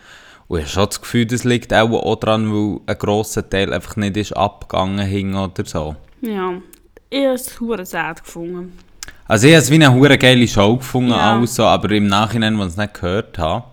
Und 0.49 0.59
ich 0.59 0.65
habe 0.65 0.73
schon 0.73 0.87
das 0.87 1.01
Gefühl, 1.03 1.27
das 1.27 1.45
liegt 1.45 1.75
auch, 1.75 1.91
auch 1.93 2.17
daran, 2.17 2.51
weil 2.53 2.81
ein 2.87 2.99
grosser 2.99 3.49
Teil 3.49 3.73
einfach 3.75 3.97
nicht 3.97 4.17
ist 4.17 4.33
abgegangen 4.37 5.05
hing 5.07 5.35
oder 5.35 5.65
so. 5.67 5.97
Ja. 6.23 6.55
Ich 7.11 7.25
habe 7.25 7.35
es 7.35 7.61
hure 7.61 7.85
sad 7.85 8.25
gefunden. 8.25 8.73
Also 9.29 9.47
ich 9.49 9.55
habe 9.55 9.63
es 9.63 9.71
wie 9.71 9.75
eine 9.77 9.93
hure 9.93 10.19
geile 10.19 10.47
Show 10.47 10.77
gefunden, 10.77 11.11
Ja. 11.11 11.35
alles 11.37 11.55
so, 11.57 11.65
aber 11.65 11.91
im 11.93 12.07
Nachhinein, 12.07 12.59
als 12.61 12.73
ich 12.73 12.73
es 12.73 12.77
nicht 12.79 12.95
gehört 12.95 13.39
habe. 13.39 13.65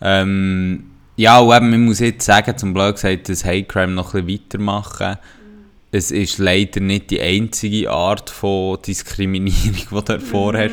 Ähm, 0.00 0.90
ja, 1.16 1.38
und 1.38 1.54
eben, 1.56 1.70
man 1.70 1.84
muss 1.84 2.00
jetzt 2.00 2.26
sagen, 2.26 2.56
zum 2.58 2.74
Blöd 2.74 2.94
gesagt, 2.96 3.28
das 3.28 3.44
Hate 3.44 3.64
Crime 3.64 3.92
noch 3.92 4.14
ein 4.14 4.26
bisschen 4.26 4.42
weitermachen. 4.44 5.16
Es 5.92 6.10
ist 6.10 6.38
leider 6.38 6.80
nicht 6.80 7.10
die 7.10 7.20
einzige 7.20 7.90
Art 7.90 8.28
von 8.28 8.78
Diskriminierung, 8.86 9.72
die 9.74 9.86
du 9.88 10.00
davor 10.02 10.52
Mhm. 10.54 10.70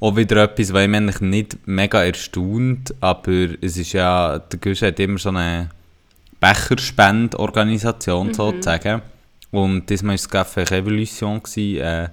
Auch 0.00 0.16
wieder 0.16 0.42
etwas, 0.44 0.72
was 0.72 0.88
mich 0.88 0.96
eigentlich 0.96 1.20
nicht 1.20 1.58
mega 1.66 2.02
erstaunt, 2.02 2.92
aber 3.00 3.48
es 3.60 3.76
ist 3.76 3.92
ja, 3.92 4.38
der 4.38 4.58
Gusch 4.58 4.82
hat 4.82 4.98
immer 4.98 5.18
so 5.18 5.28
eine 5.28 5.68
Becherspendorganisation 6.40 8.28
Mhm. 8.28 8.34
sozusagen. 8.34 9.02
Und 9.50 9.88
diesmal 9.90 10.10
war 10.10 10.14
es 10.14 10.30
Café 10.30 10.70
Revolution, 10.70 11.42
gewesen, 11.42 11.80
äh, 11.80 12.08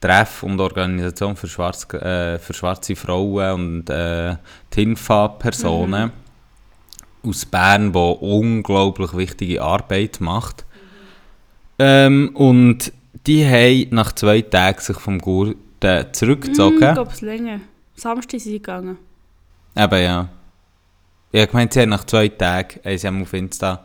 Treff 0.00 0.42
und 0.42 0.60
Organisation 0.60 1.36
für, 1.36 1.48
schwarz, 1.48 1.86
äh, 1.94 2.38
für 2.38 2.52
schwarze 2.52 2.94
Frauen 2.96 3.52
und 3.54 3.90
äh, 3.90 4.36
TINFA-Personen 4.70 6.12
aus 7.22 7.44
Bern, 7.46 7.92
die 7.92 7.98
unglaublich 7.98 9.16
wichtige 9.16 9.62
Arbeit 9.62 10.20
macht. 10.20 10.64
Ähm, 11.78 12.30
und 12.34 12.92
die 13.26 13.44
haben 13.44 13.94
nach 13.94 14.12
zwei 14.12 14.42
Tagen 14.42 14.80
sich 14.80 14.98
vom 14.98 15.18
Gurten 15.18 16.06
zurückgezogen. 16.12 16.74
ich 16.82 16.94
glaube 16.94 17.10
es 17.12 17.20
länger. 17.20 17.60
Samstag 17.94 18.32
sind 18.32 18.40
sie 18.40 18.52
gegangen. 18.52 18.98
Eben 19.76 20.02
ja. 20.02 20.28
Ich 21.32 21.40
habe 21.40 21.50
gemeint, 21.50 21.72
sie 21.72 21.80
haben 21.80 21.90
nach 21.90 22.04
zwei 22.04 22.28
Tagen 22.28 22.80
haben 22.84 22.98
sie 22.98 23.06
haben 23.06 23.22
auf 23.22 23.32
Insta. 23.32 23.84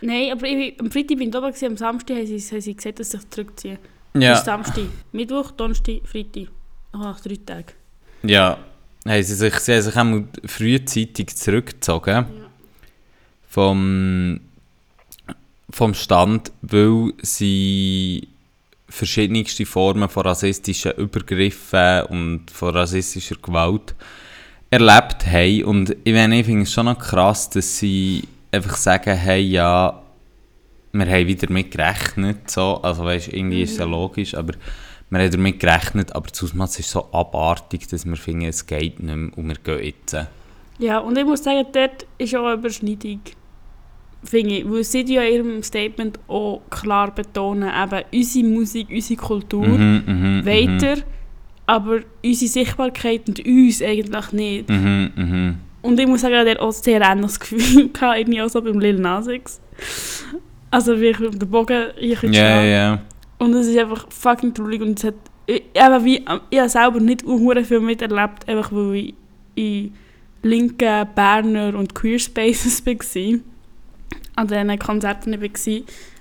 Nein, 0.00 0.30
aber 0.30 0.46
ich, 0.46 0.78
am 0.78 0.90
Freitag 0.90 1.18
bin 1.18 1.22
ich 1.22 1.30
da, 1.30 1.40
gewesen, 1.40 1.66
am 1.66 1.76
Samstag 1.76 2.16
haben 2.16 2.26
sie, 2.26 2.38
haben 2.38 2.60
sie 2.60 2.74
gesagt, 2.74 3.00
dass 3.00 3.10
sie 3.10 3.18
sich 3.18 3.30
zurückziehen. 3.30 3.78
Ja. 4.14 4.34
ist 4.34 4.44
Samstag. 4.44 4.84
Mittwoch, 5.12 5.50
Donnerstag, 5.52 6.00
Freitag. 6.04 6.48
Nach 6.92 7.20
drei 7.20 7.38
Tagen. 7.44 7.72
Ja. 8.22 8.58
Haben 9.06 9.22
sie 9.22 9.34
sich, 9.34 9.54
sie 9.54 9.74
haben 9.74 9.82
sich 9.82 9.96
einmal 9.96 10.24
frühzeitig 10.44 11.36
zurückgezogen. 11.36 12.26
Vom. 13.48 14.40
vom 15.70 15.94
Stand, 15.94 16.52
weil 16.62 17.12
sie 17.22 18.28
verschiedenste 18.88 19.66
Formen 19.66 20.08
von 20.08 20.26
rassistischen 20.26 20.92
Übergriffen 20.92 22.02
und 22.04 22.50
von 22.50 22.74
rassistischer 22.74 23.36
Gewalt 23.36 23.94
erlebt 24.70 25.26
haben. 25.26 25.64
Und 25.64 25.96
ich, 26.04 26.12
meine, 26.12 26.40
ich 26.40 26.46
finde 26.46 26.62
es 26.62 26.72
schon 26.72 26.86
noch 26.86 26.98
krass, 26.98 27.50
dass 27.50 27.78
sie 27.78 28.24
einfach 28.50 28.76
sagen, 28.76 29.14
hey, 29.14 29.42
ja, 29.42 30.02
wir 30.98 31.06
haben 31.06 31.26
wieder 31.26 31.46
damit 31.46 31.70
gerechnet, 31.70 32.50
so. 32.50 32.80
also 32.82 33.04
weißt, 33.04 33.28
irgendwie 33.32 33.62
ist 33.62 33.72
es 33.72 33.78
ja 33.78 33.86
Mhm. 33.86 33.92
logisch, 33.92 34.34
aber 34.34 34.54
wir 35.10 35.18
haben 35.20 35.30
damit 35.30 35.60
gerechnet, 35.60 36.14
aber 36.14 36.28
das 36.28 36.42
Ausmaß 36.42 36.78
ist 36.80 36.90
so 36.90 37.08
abartig, 37.12 37.88
dass 37.88 38.04
wir 38.04 38.16
finden, 38.16 38.46
es 38.46 38.66
geht 38.66 39.00
nicht 39.00 39.14
mehr 39.16 39.30
und 39.36 39.48
wir 39.48 39.56
gehen 39.56 39.84
jetzt. 39.84 40.16
Ja, 40.78 40.98
und 40.98 41.16
ich 41.18 41.24
muss 41.24 41.42
sagen, 41.42 41.66
dort 41.72 42.06
ist 42.18 42.34
auch 42.36 42.44
eine 42.46 42.54
Überschneidung. 42.54 43.20
Finde 44.24 44.56
ich. 44.56 44.68
Weil 44.70 44.84
sie 44.84 45.02
ja 45.14 45.22
in 45.22 45.34
ihrem 45.34 45.62
Statement 45.62 46.18
auch 46.28 46.60
klar 46.70 47.14
betonen, 47.14 47.70
eben 47.70 48.04
unsere 48.12 48.44
Musik, 48.46 48.88
unsere 48.90 49.20
Kultur 49.20 49.66
Mhm, 49.66 50.02
mhm, 50.06 50.46
weiter, 50.46 51.02
aber 51.66 52.00
unsere 52.24 52.50
Sichtbarkeit 52.50 53.28
und 53.28 53.44
uns 53.46 53.80
eigentlich 53.82 54.32
nicht. 54.32 54.68
Mhm, 54.68 55.10
mhm. 55.16 55.54
Und 55.82 55.98
ich 56.00 56.06
muss 56.06 56.20
sagen, 56.22 56.32
der 56.44 56.50
hat 56.50 56.60
auch 56.60 56.72
sehr 56.72 57.00
ähnliches 57.00 57.38
Gefühl 57.40 57.88
gehabt, 57.90 58.18
irgendwie 58.18 58.42
auch 58.42 58.48
so 58.48 58.60
beim 58.60 58.78
Lil 58.80 58.98
Nas 58.98 59.26
X. 59.28 59.60
Also 60.70 61.00
wie 61.00 61.06
ich 61.06 61.26
auf 61.26 61.36
den 61.36 61.50
Bogen 61.50 61.88
ich 61.98 62.22
Ja, 62.22 62.62
ja. 62.62 63.00
Und 63.38 63.54
es 63.54 63.68
ist 63.68 63.78
einfach 63.78 64.06
fucking 64.10 64.52
traurig 64.52 64.82
und 64.82 64.98
es 64.98 65.04
hat, 65.04 65.14
ich, 65.46 65.62
eben 65.74 66.04
wie, 66.04 66.24
ich 66.50 66.58
habe 66.58 66.68
selber 66.68 67.00
nicht 67.00 67.22
unhure 67.24 67.64
viel 67.64 67.80
miterlebt, 67.80 68.48
einfach 68.48 68.70
weil 68.72 68.94
ich 68.94 69.14
in 69.54 69.94
linken 70.42 71.06
Berner 71.14 71.76
und 71.76 71.94
Queer 71.94 72.18
Spaces 72.18 72.84
war. 72.86 73.40
An 74.36 74.46
diesen 74.46 74.78
Konzerten 74.78 75.40
war. 75.40 75.80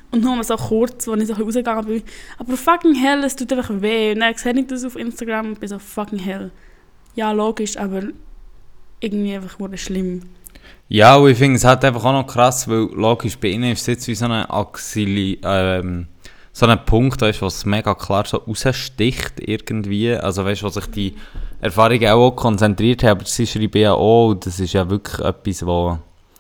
Und 0.10 0.24
nur 0.24 0.36
mal 0.36 0.44
so 0.44 0.56
kurz, 0.56 1.08
als 1.08 1.22
ich 1.22 1.28
so 1.28 1.34
rausgegangen 1.34 1.86
bin. 1.86 2.04
Aber 2.38 2.56
fucking 2.56 2.96
hell, 2.96 3.24
es 3.24 3.36
tut 3.36 3.52
einfach 3.52 3.82
weh. 3.82 4.14
Und 4.14 4.22
dann 4.22 4.34
sehe 4.36 4.54
ich 4.54 4.68
das 4.68 4.86
auf 4.86 4.96
Instagram 4.96 5.48
und 5.48 5.60
bin 5.60 5.70
so 5.70 5.80
fucking 5.80 6.20
hell. 6.20 6.52
Ja, 7.16 7.32
logisch, 7.32 7.78
aber 7.78 8.04
irgendwie 9.00 9.36
einfach 9.36 9.60
wurde 9.60 9.78
schlimm. 9.78 10.22
Ja, 10.90 11.18
und 11.18 11.30
ich 11.32 11.38
finde 11.38 11.58
es 11.58 11.66
halt 11.66 11.84
einfach 11.84 12.06
auch 12.06 12.14
noch 12.14 12.28
krass, 12.28 12.68
weil 12.68 12.88
logisch 12.94 13.38
bei 13.38 13.50
ihnen 13.50 13.72
ist 13.74 13.82
es 13.82 13.88
jetzt 13.88 14.08
wie 14.08 14.16
so 14.16 14.26
eine 14.26 14.50
Axili, 14.50 15.40
ähm, 15.44 16.08
so 16.54 16.66
ein 16.66 16.86
Punkt, 16.86 17.22
weißt, 17.22 17.42
was 17.42 17.66
mega 17.66 17.94
klar 17.94 18.26
so 18.26 18.38
raussticht 18.38 19.34
irgendwie. 19.40 20.14
Also 20.14 20.46
weißt, 20.46 20.64
wo 20.64 20.70
sich 20.70 20.86
die 20.88 21.16
Erfahrungen 21.62 22.08
auch 22.10 22.32
konzentriert 22.32 23.04
haben, 23.04 23.20
aber 23.20 23.26
sie 23.26 23.46
schreiben 23.46 23.82
ja 23.82 23.94
auch, 23.94 24.30
und 24.30 24.46
das 24.46 24.60
ist 24.60 24.74
ja 24.74 24.90
wirklich 24.90 25.20
etwas, 25.20 25.66
was 25.66 25.98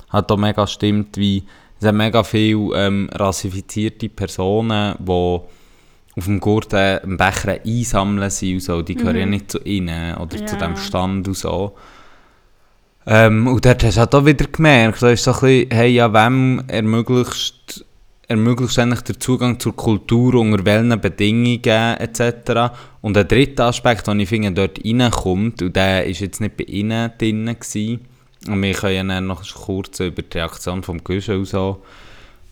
halt 0.09 0.31
auch 0.31 0.37
mega 0.37 0.65
stimmt, 0.65 1.17
wie 1.17 1.43
es 1.79 1.83
sind 1.83 1.97
mega 1.97 2.23
viele 2.23 2.75
ähm, 2.75 3.09
rassifizierte 3.13 4.09
Personen, 4.09 4.95
die 4.97 5.11
auf 5.11 6.25
dem 6.25 6.39
Gurten 6.39 6.75
einen 6.77 7.17
Becher 7.17 7.59
einsammeln 7.63 8.29
sind 8.31 8.53
und 8.55 8.59
so, 8.61 8.81
die 8.81 8.95
gehören 8.95 9.17
ja 9.17 9.25
Mhm. 9.25 9.31
nicht 9.31 9.51
zu 9.51 9.59
ihnen 9.59 10.15
oder 10.17 10.37
zu 10.47 10.55
Ja. 10.55 10.67
dem 10.67 10.75
Stand 10.77 11.27
und 11.27 11.37
so. 11.37 11.75
Ähm, 13.09 13.47
und 13.47 13.63
dort 13.63 13.83
hast 13.85 13.95
du 13.95 14.01
halt 14.01 14.15
auch 14.15 14.25
wieder 14.25 14.45
gemerkt, 14.45 15.01
da 15.01 15.09
ist 15.09 15.23
so 15.23 15.31
ein 15.31 15.39
bisschen, 15.39 15.71
hey, 15.71 15.89
ja, 15.91 16.13
wem 16.13 16.61
ermöglichst, 16.67 17.85
ermöglichst 18.27 18.77
eigentlich 18.79 19.01
den 19.01 19.19
Zugang 19.21 19.57
zur 19.61 19.73
Kultur, 19.73 20.35
unter 20.35 20.65
welchen 20.65 20.99
Bedingungen 20.99 21.97
etc. 21.99 22.75
Und 23.01 23.15
der 23.15 23.23
dritte 23.23 23.63
Aspekt, 23.63 24.07
den 24.07 24.19
ich 24.19 24.27
finde, 24.27 24.51
dort 24.51 24.83
reinkommt, 24.83 25.61
und 25.61 25.73
der 25.73 26.05
ist 26.05 26.19
jetzt 26.19 26.41
nicht 26.41 26.57
bei 26.57 26.65
ihnen 26.65 27.11
drin 27.17 27.45
gewesen, 27.45 28.01
und 28.45 28.61
wir 28.61 28.73
können 28.73 29.09
ja 29.09 29.21
noch 29.21 29.41
kurz 29.53 30.01
über 30.01 30.21
die 30.21 30.37
Reaktion 30.37 30.83
vom 30.83 31.01
Guschen 31.01 31.37
und 31.37 31.45
so 31.45 31.81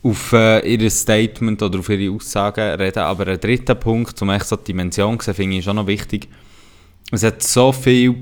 auf 0.03 0.33
äh, 0.33 0.59
ihr 0.59 0.89
Statement 0.89 1.61
oder 1.63 1.79
auf 1.79 1.89
ihre 1.89 2.13
Aussagen 2.13 2.79
reden, 2.79 2.99
aber 2.99 3.27
ein 3.27 3.39
dritter 3.39 3.75
Punkt, 3.75 4.21
um 4.21 4.29
echt 4.29 4.45
so 4.45 4.55
die 4.55 4.65
Dimension 4.65 5.19
zu 5.19 5.25
sehen, 5.25 5.33
finde 5.33 5.57
ich 5.57 5.65
schon 5.65 5.75
noch 5.75 5.87
wichtig, 5.87 6.29
es 7.11 7.23
hat 7.23 7.41
so 7.43 7.71
viele 7.71 8.13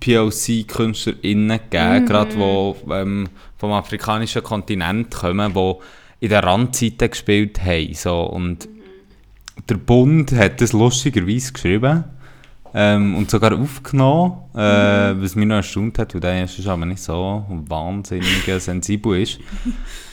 BPOC-KünstlerInnen 0.00 1.60
gegeben, 1.70 2.02
Mhm. 2.02 2.06
gerade 2.06 2.34
die 2.34 2.92
ähm, 2.92 3.28
vom 3.58 3.72
afrikanischen 3.72 4.42
Kontinent 4.42 5.14
kommen, 5.14 5.52
die 5.54 5.74
in 6.20 6.30
den 6.30 6.38
Randzeiten 6.40 7.10
gespielt 7.10 7.62
haben. 7.62 7.94
So. 7.94 8.20
Und 8.22 8.68
der 9.68 9.76
Bund 9.76 10.32
hat 10.32 10.60
das 10.60 10.72
lustigerweise 10.72 11.52
geschrieben 11.52 12.04
ähm, 12.74 13.16
und 13.16 13.30
sogar 13.30 13.58
aufgenommen, 13.58 14.34
äh, 14.54 14.58
was 15.20 15.34
mich 15.34 15.46
noch 15.46 15.56
erstaunt 15.56 15.98
hat, 15.98 16.14
weil 16.14 16.20
der 16.20 16.44
ist 16.44 16.66
aber 16.66 16.84
nicht 16.86 17.02
so 17.02 17.44
wahnsinnig 17.48 18.44
sensibel 18.58 19.20
ist. 19.22 19.38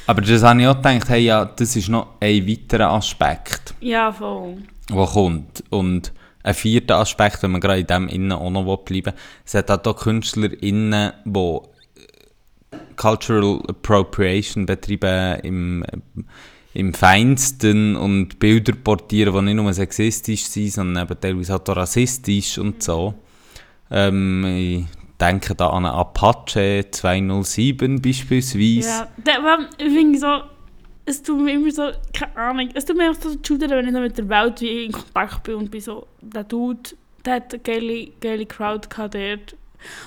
Aber 0.08 0.22
das 0.22 0.44
habe 0.44 0.62
ich 0.62 0.68
auch 0.68 0.76
gedacht, 0.76 1.10
hey, 1.10 1.22
ja, 1.26 1.46
das 1.46 1.76
ist 1.76 1.90
noch 1.90 2.08
ein 2.20 2.48
weiterer 2.48 2.92
Aspekt 2.92 3.74
Ja, 3.82 4.12
voll. 4.12 4.58
der 4.90 5.06
kommt. 5.06 5.64
Und 5.70 6.12
ein 6.44 6.54
vierter 6.54 6.98
Aspekt, 6.98 7.42
wenn 7.42 7.52
man 7.52 7.62
gerade 7.62 7.80
in 7.80 7.88
dem 7.88 8.08
innen 8.08 8.32
auch 8.34 8.50
noch 8.50 8.78
bleiben 8.78 9.08
will, 9.08 9.14
es 9.46 9.54
hat 9.54 9.88
auch 9.88 9.96
KünstlerInnen, 9.96 11.14
die 11.26 11.40
äh, 11.40 12.78
Cultural 12.96 13.62
Appropriation 13.68 14.66
betreiben 14.66 15.40
im, 15.44 15.86
im 16.74 16.94
Feinsten 16.94 17.96
und 17.96 18.40
Bilder 18.40 18.74
portieren, 18.74 19.34
die 19.34 19.54
nicht 19.54 19.64
nur 19.64 19.74
sexistisch 19.74 20.46
sind, 20.46 20.74
sondern 20.74 21.06
eben 21.06 21.20
teilweise 21.20 21.56
auch 21.56 21.76
rassistisch 21.76 22.58
und 22.58 22.84
so. 22.84 23.14
Ähm, 23.90 24.46
ich 24.46 24.86
denke 25.20 25.56
da 25.56 25.70
an 25.70 25.86
Apache 25.86 26.86
207 26.92 28.02
beispielsweise. 28.02 29.08
Ja, 29.26 29.60
ich 29.78 29.94
finde 29.94 30.20
so, 30.20 30.42
es 31.06 31.22
tut 31.22 31.40
mir 31.40 31.54
immer 31.54 31.72
so, 31.72 31.92
keine 32.14 32.36
Ahnung, 32.38 32.70
es 32.74 32.86
tut 32.86 32.98
mir 32.98 33.12
auch 33.12 33.16
so 33.16 33.36
schudern, 33.46 33.72
wenn 33.72 33.88
ich 33.88 33.94
so 33.94 34.00
mit 34.00 34.18
der 34.18 34.30
Welt 34.30 34.62
wie 34.62 34.86
in 34.86 34.92
Kontakt 34.92 35.44
bin 35.44 35.56
und 35.56 35.72
bin 35.72 35.82
so, 35.82 36.08
der 36.22 36.44
Dude, 36.44 36.92
der 37.26 37.36
hat 37.36 37.54
eine 37.54 37.64
geile, 37.64 38.08
geile 38.22 38.46
Crowd 38.46 38.90
gehabt 38.90 39.16
dort. 39.16 39.56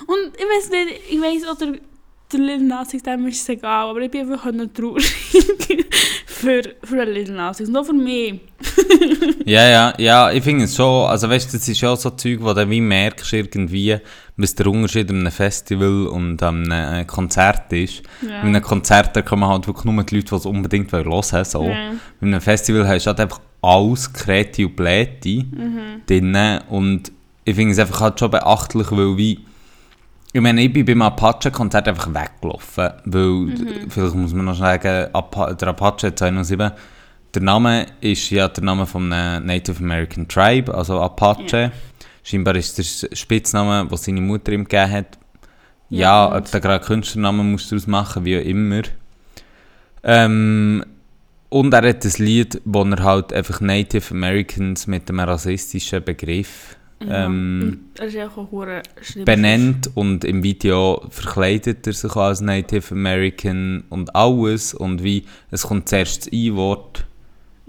Und 0.07 0.33
ich 0.37 0.45
weiß 0.45 0.69
nicht, 0.71 1.01
ich 1.09 1.21
weiß 1.21 1.47
oder 1.49 1.77
der 2.31 2.39
Lil 2.39 2.63
Nas 2.63 2.93
X, 2.93 3.03
dem 3.03 3.27
ist 3.27 3.41
es 3.41 3.49
egal, 3.49 3.89
aber 3.89 4.01
ich 4.01 4.11
bin 4.11 4.31
einfach 4.31 4.51
traurig 4.73 5.05
für, 6.25 6.61
für 6.83 7.05
den 7.05 7.13
Lil 7.13 7.31
Nas 7.31 7.59
X, 7.59 7.69
nur 7.69 7.85
für 7.85 7.93
mich. 7.93 8.39
Ja, 9.45 9.65
ja, 9.69 9.93
ja, 9.97 10.31
ich 10.31 10.43
finde 10.43 10.65
es 10.65 10.75
schon, 10.75 11.07
also 11.07 11.29
weißt 11.29 11.53
du, 11.53 11.57
das 11.57 11.65
ist 11.69 11.79
ja 11.79 11.89
auch 11.91 11.95
so 11.97 12.09
Zeug, 12.09 12.39
wo 12.41 12.53
du 12.53 12.69
wie 12.69 12.81
merkst 12.81 13.31
irgendwie, 13.31 13.97
was 14.35 14.55
der 14.55 14.67
Unterschied 14.67 15.09
an 15.09 15.21
einem 15.21 15.31
Festival 15.31 16.07
und 16.07 16.43
an 16.43 16.69
einem 16.69 17.07
Konzert 17.07 17.71
ist. 17.71 18.01
Ja. 18.21 18.41
Bei 18.41 18.47
einem 18.47 18.61
Konzert 18.61 19.15
da 19.15 19.21
kommen 19.21 19.45
halt 19.47 19.65
wirklich 19.65 19.85
nur 19.85 20.03
die 20.03 20.15
Leute, 20.15 20.27
die 20.27 20.35
es 20.35 20.45
unbedingt 20.45 20.91
hören 20.91 21.05
wollen. 21.09 21.45
So. 21.45 21.63
Ja. 21.63 21.91
Bei 22.19 22.27
einem 22.27 22.41
Festival 22.41 22.85
hast 22.89 23.05
du 23.05 23.07
halt 23.07 23.21
einfach 23.21 23.39
alles, 23.61 24.11
Kreti 24.11 24.65
und 24.65 24.75
Pläti 24.75 25.45
Mhm. 25.49 26.01
drin 26.05 26.59
und 26.69 27.11
ich 27.45 27.55
finde 27.55 27.71
es 27.71 27.79
einfach 27.79 28.01
halt 28.01 28.19
schon 28.19 28.31
beachtlich, 28.31 28.91
weil 28.91 29.15
wie 29.15 29.39
ich 30.33 30.41
meine, 30.41 30.61
ich 30.61 30.71
bin 30.71 30.85
beim 30.85 31.01
Apache-Konzert 31.01 31.87
einfach 31.87 32.13
weggelaufen, 32.13 32.89
weil, 33.05 33.87
vielleicht 33.89 34.15
muss 34.15 34.33
man 34.33 34.45
noch 34.45 34.55
sagen, 34.55 35.07
Apa 35.13 35.53
der 35.53 35.69
Apache 35.69 36.13
207, 36.13 36.71
der 37.33 37.41
Name 37.41 37.85
ist 38.01 38.29
ja 38.29 38.47
der 38.47 38.63
Name 38.63 38.85
von 38.85 39.11
einem 39.11 39.45
Native 39.45 39.83
American 39.83 40.27
Tribe, 40.27 40.73
also 40.73 40.99
Apache. 41.01 41.57
Ja. 41.57 41.71
Scheinbar 42.23 42.55
ist 42.55 42.77
der 42.77 43.15
Spitzname, 43.15 43.87
den 43.87 43.97
seine 43.97 44.21
Mutter 44.21 44.51
ihm 44.51 44.63
gegeben 44.63 44.91
hat. 44.91 45.17
Ja, 45.89 46.29
Ja, 46.29 46.37
ob 46.37 46.51
du 46.51 46.59
gerade 46.59 46.85
Künstlernamen 46.85 47.51
musst 47.51 47.71
daraus 47.71 47.87
machen, 47.87 48.25
wie 48.25 48.37
auch 48.37 48.43
immer. 48.43 48.81
Ähm, 50.03 50.83
und 51.49 51.73
er 51.73 51.89
hat 51.89 52.03
ein 52.03 52.11
Lied, 52.17 52.61
wo 52.65 52.83
er 52.83 53.03
halt 53.03 53.31
einfach 53.31 53.61
Native 53.61 54.11
Americans 54.11 54.87
mit 54.87 55.09
einem 55.09 55.21
rassistischen 55.21 56.03
Begriff. 56.03 56.76
Ähm, 57.01 57.79
das 57.95 58.13
ist 58.13 58.19
auch 58.19 58.47
schlimm. 59.01 59.25
benennt 59.25 59.91
und 59.93 60.23
im 60.25 60.43
Video 60.43 61.05
verkleidet 61.09 61.85
er 61.85 61.93
sich 61.93 62.15
als 62.15 62.41
Native 62.41 62.91
American 62.93 63.83
und 63.89 64.15
alles 64.15 64.73
und 64.73 65.03
wie 65.03 65.25
es 65.51 65.63
kommt 65.63 65.89
zuerst 65.89 66.25
das 66.25 66.33
I-Wort 66.33 67.05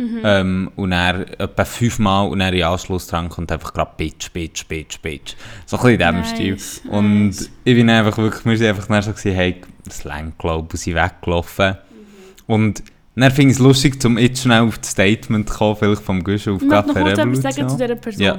Mhm. 0.01 0.21
ähm, 0.23 0.71
und 0.77 0.93
er 0.93 1.41
etwa 1.41 1.65
fünfmal 1.65 2.29
und 2.29 2.39
dann 2.39 2.55
im 2.55 2.65
Anschluss 2.65 3.09
dran 3.09 3.29
kommt 3.29 3.51
einfach 3.51 3.75
gerade 3.75 3.91
Bitch, 3.97 4.31
Bitch, 4.33 4.65
Bitch, 4.69 5.01
Bitch. 5.03 5.35
So 5.67 5.77
ein 5.77 5.99
bisschen 5.99 6.15
in 6.15 6.23
diesem 6.23 6.47
Nice, 6.47 6.75
Stil. 6.77 6.91
Und 6.93 7.27
nice. 7.27 7.51
ich 7.65 7.75
bin 7.75 7.91
einfach 7.91 8.17
wirklich, 8.17 8.45
wir 8.45 8.57
sind 8.57 8.69
einfach 8.69 9.03
so 9.03 9.11
gewesen, 9.11 9.33
hey, 9.33 9.61
das 9.85 10.05
längt 10.05 10.39
glaube 10.39 10.69
ich, 10.73 10.81
sind 10.83 10.95
weggelaufen. 10.95 11.71
Mhm. 11.71 12.55
Und 12.55 12.83
dann 13.17 13.33
finde 13.33 13.51
ich 13.51 13.57
es 13.57 13.59
lustig, 13.59 14.05
um 14.05 14.17
jetzt 14.19 14.43
schnell 14.43 14.61
auf 14.61 14.79
das 14.79 14.91
Statement 14.93 15.49
zu 15.49 15.57
kommen, 15.57 15.75
vielleicht 15.75 16.03
vom 16.03 16.23
Guschen 16.23 16.55
auf 16.55 16.63
Ich 16.63 16.69
möchte 16.69 16.89
noch 16.91 16.95
Café 16.95 17.03
kurz 17.03 17.19
etwas 17.19 17.41
sagen 17.41 17.69
zu 17.69 17.75
Revolution. 17.75 17.79
dieser 17.79 17.95
Person. 17.97 18.23
Ja. 18.25 18.39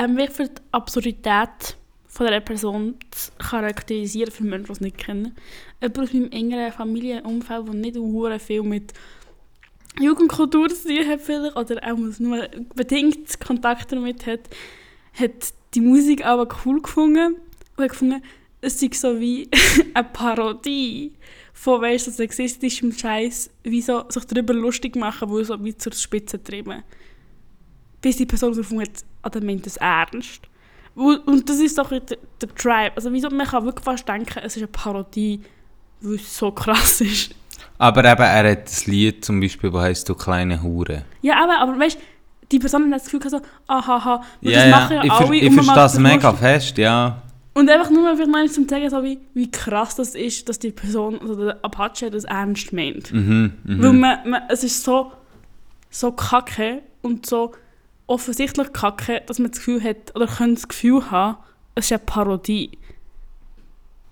Ähm, 0.00 0.16
wie 0.16 0.22
ich 0.22 0.30
für 0.30 0.44
die 0.44 0.62
Absurdität 0.72 1.76
von 2.06 2.26
dieser 2.26 2.40
Person 2.40 2.94
zu 3.10 3.32
charakterisieren, 3.32 4.32
für 4.32 4.44
Menschen, 4.44 4.64
die 4.64 4.72
es 4.72 4.80
nicht 4.80 4.96
kennen. 4.96 5.36
Jemand 5.82 5.98
aus 5.98 6.12
meinem 6.14 6.32
engeren 6.32 6.72
Familienumfeld, 6.72 7.66
der 7.66 7.74
nicht 7.74 7.96
hure 7.98 8.38
viel 8.38 8.62
mit 8.62 8.94
Jugendkultur 10.00 10.70
zu 10.70 10.88
tun 10.88 11.06
hat, 11.06 11.20
vielleicht, 11.20 11.54
oder 11.54 11.82
auch 11.84 11.98
nur 12.18 12.48
bedingt 12.74 13.38
Kontakt 13.40 13.92
damit 13.92 14.26
hat, 14.26 14.40
hat 15.12 15.52
die 15.74 15.82
Musik 15.82 16.24
aber 16.24 16.48
cool 16.64 16.80
gefunden 16.80 17.36
und 17.76 17.84
hat 17.84 17.90
gefunden, 17.90 18.22
es 18.62 18.80
sei 18.80 18.88
so 18.94 19.20
wie 19.20 19.50
eine 19.92 20.08
Parodie 20.08 21.12
von 21.52 21.82
weißt, 21.82 22.06
so 22.06 22.10
sexistischem 22.10 22.92
Scheiß, 22.92 23.50
wie 23.64 23.82
so 23.82 24.04
sich 24.08 24.24
darüber 24.24 24.54
lustig 24.54 24.96
machen, 24.96 25.28
wo 25.28 25.42
so 25.42 25.62
wie 25.62 25.76
zur 25.76 25.92
Spitze 25.92 26.42
treiben. 26.42 26.84
Bis 28.00 28.16
die 28.16 28.26
Person 28.26 28.54
so 28.54 28.62
findet, 28.62 29.04
ah, 29.22 29.28
der 29.28 29.42
meint 29.42 29.66
das 29.66 29.76
ernst. 29.76 30.42
Und, 30.94 31.48
das 31.48 31.58
ist 31.58 31.78
doch 31.78 31.88
der, 31.88 32.00
der 32.00 32.54
Tribe. 32.54 32.92
Also 32.96 33.12
wieso, 33.12 33.30
man 33.30 33.46
kann 33.46 33.64
wirklich 33.64 33.84
fast 33.84 34.08
denken, 34.08 34.40
es 34.42 34.56
ist 34.56 34.62
eine 34.62 34.66
Parodie, 34.66 35.40
weil 36.00 36.16
es 36.16 36.36
so 36.36 36.50
krass 36.50 37.00
ist. 37.00 37.34
Aber 37.78 38.04
eben, 38.04 38.22
er 38.22 38.50
hat 38.50 38.64
das 38.64 38.86
Lied 38.86 39.24
zum 39.24 39.40
Beispiel, 39.40 39.70
das 39.70 39.80
heisst 39.80 40.08
«Du 40.08 40.14
kleine 40.14 40.62
Hure». 40.62 41.04
Ja, 41.22 41.42
aber, 41.42 41.58
aber 41.60 41.78
weißt 41.78 41.98
die 42.50 42.58
Person 42.58 42.86
hat 42.86 43.00
das 43.00 43.04
Gefühl 43.04 43.20
gehabt, 43.20 43.44
so, 43.44 43.72
ahaha, 43.72 44.22
weil 44.40 44.52
Ja, 44.52 44.64
das 44.64 44.70
machen 44.70 44.96
ja 44.96 45.04
ich, 45.04 45.12
alle. 45.12 45.36
ich 45.36 45.52
verstehe 45.54 45.74
das 45.74 45.98
mega 45.98 46.32
fest, 46.32 46.78
ja. 46.78 47.22
Und 47.52 47.68
einfach 47.68 47.90
nur 47.90 48.14
vielleicht 48.14 48.30
mal 48.30 48.48
zum 48.50 48.68
zeigen, 48.68 48.90
so 48.90 49.02
wie, 49.02 49.18
wie 49.34 49.50
krass 49.50 49.96
das 49.96 50.14
ist, 50.14 50.48
dass 50.48 50.58
die 50.58 50.70
Person, 50.70 51.20
also 51.20 51.36
der 51.36 51.64
Apache 51.64 52.10
das 52.10 52.24
ernst 52.24 52.72
meint. 52.72 53.12
Mhm, 53.12 53.52
Weil 53.64 53.92
mhm. 53.92 54.00
man, 54.00 54.30
man, 54.30 54.42
es 54.48 54.64
ist 54.64 54.82
so, 54.82 55.12
so 55.90 56.12
kacke 56.12 56.82
und 57.02 57.26
so 57.26 57.52
offensichtlich 58.10 58.72
kacke, 58.72 59.22
dass 59.26 59.38
man 59.38 59.50
das 59.50 59.60
Gefühl 59.60 59.82
hat, 59.82 60.14
oder 60.14 60.26
könnte 60.26 60.54
das 60.54 60.68
Gefühl 60.68 61.10
haben, 61.10 61.38
es 61.74 61.86
ist 61.86 61.92
eine 61.92 62.00
Parodie. 62.00 62.76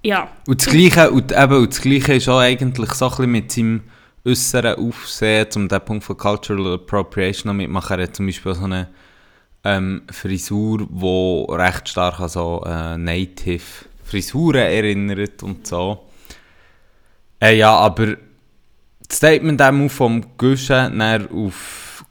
Ja. 0.04 0.28
Und 0.46 0.64
das 0.64 0.72
Gleiche, 0.72 1.10
und 1.10 1.32
eben, 1.32 1.54
und 1.54 1.70
das 1.72 1.80
Gleiche 1.80 2.14
ist 2.14 2.28
auch 2.28 2.38
eigentlich 2.38 2.94
so 2.94 3.10
ein 3.10 3.30
mit 3.30 3.50
seinem 3.50 3.82
äußeren 4.24 4.76
Aufsehen, 4.76 5.48
um 5.56 5.68
den 5.68 5.80
Punkt 5.80 6.04
von 6.04 6.16
Cultural 6.16 6.74
Appropriation 6.74 7.48
noch 7.48 7.56
mitmachen. 7.56 7.98
Er 7.98 8.04
hat 8.04 8.14
zum 8.16 8.26
Beispiel 8.26 8.54
so 8.54 8.64
eine 8.64 8.88
ähm, 9.64 10.02
Frisur, 10.10 10.86
die 10.88 11.52
recht 11.52 11.88
stark 11.88 12.20
an 12.20 12.28
so 12.28 12.62
äh, 12.64 12.96
Native 12.96 13.64
Frisuren 14.04 14.62
erinnert 14.62 15.42
und 15.42 15.66
so. 15.66 16.06
Äh, 17.40 17.56
ja, 17.56 17.72
aber 17.72 18.16
das 19.08 19.18
Statement 19.18 19.60
dem 19.60 19.90
vom 19.90 20.24
Guschen 20.36 20.98
dann 20.98 21.26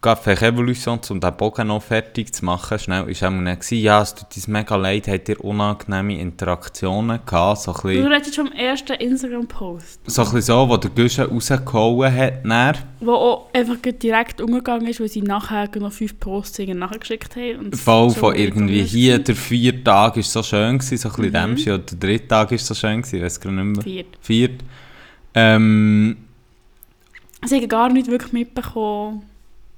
auf 0.07 0.27
Café 0.27 0.41
Revolution, 0.41 0.99
um 1.09 1.19
den 1.19 1.37
Bogen 1.37 1.67
noch 1.67 1.81
fertig 1.81 2.33
zu 2.33 2.45
machen, 2.45 2.77
schnell, 2.79 3.09
ist 3.09 3.23
auch 3.23 3.29
gewesen, 3.29 3.77
ja, 3.77 4.01
es 4.01 4.13
tut 4.13 4.35
uns 4.35 4.47
mega 4.47 4.75
leid, 4.75 5.07
habt 5.07 5.29
ihr 5.29 5.43
unangenehme 5.43 6.19
Interaktionen 6.19 7.19
gehabt, 7.25 7.61
so 7.61 7.71
ein 7.71 7.81
bisschen 7.81 8.03
Du 8.03 8.09
redest 8.09 8.35
schon 8.35 8.47
am 8.47 8.53
ersten 8.53 8.93
Instagram-Post, 8.93 10.01
so 10.05 10.21
ein 10.21 10.25
bisschen 10.25 10.41
so, 10.41 10.69
wo 10.69 10.77
der 10.77 10.91
Guschen 10.91 11.25
rausgehauen 11.25 12.13
hat. 12.13 12.45
Dann. 12.45 12.75
wo 12.99 13.11
auch 13.13 13.53
einfach 13.53 13.77
direkt 13.81 14.41
umgegangen 14.41 14.87
ist, 14.87 14.99
weil 14.99 15.07
sie 15.07 15.21
nachher 15.21 15.69
noch 15.79 15.91
fünf 15.91 16.19
Posts 16.19 16.59
nachgeschickt 16.67 17.35
haben. 17.35 17.59
Und 17.59 17.75
Voll 17.75 18.09
so 18.09 18.19
von 18.19 18.35
irgendwie 18.35 18.83
hier, 18.83 19.19
der 19.19 19.35
vierte 19.35 19.83
Tag 19.83 20.15
war 20.15 20.23
so 20.23 20.43
schön, 20.43 20.77
gewesen, 20.77 20.97
so 20.97 21.09
ein 21.09 21.15
bisschen 21.15 21.51
mhm. 21.51 21.55
dem 21.55 21.73
oder 21.73 21.79
der 21.79 21.97
dritte 21.97 22.27
Tag 22.27 22.51
war 22.51 22.57
so 22.57 22.73
schön, 22.73 23.01
gewesen, 23.01 23.15
ich 23.17 23.23
weiß 23.23 23.39
gar 23.39 23.51
nicht 23.51 23.63
mehr. 23.63 23.83
Viert. 23.83 24.17
Viert. 24.21 24.63
Ähm, 25.33 26.17
Sie 27.45 27.55
haben 27.55 27.67
gar 27.67 27.89
nicht 27.89 28.09
wirklich 28.09 28.33
mitbekommen. 28.33 29.23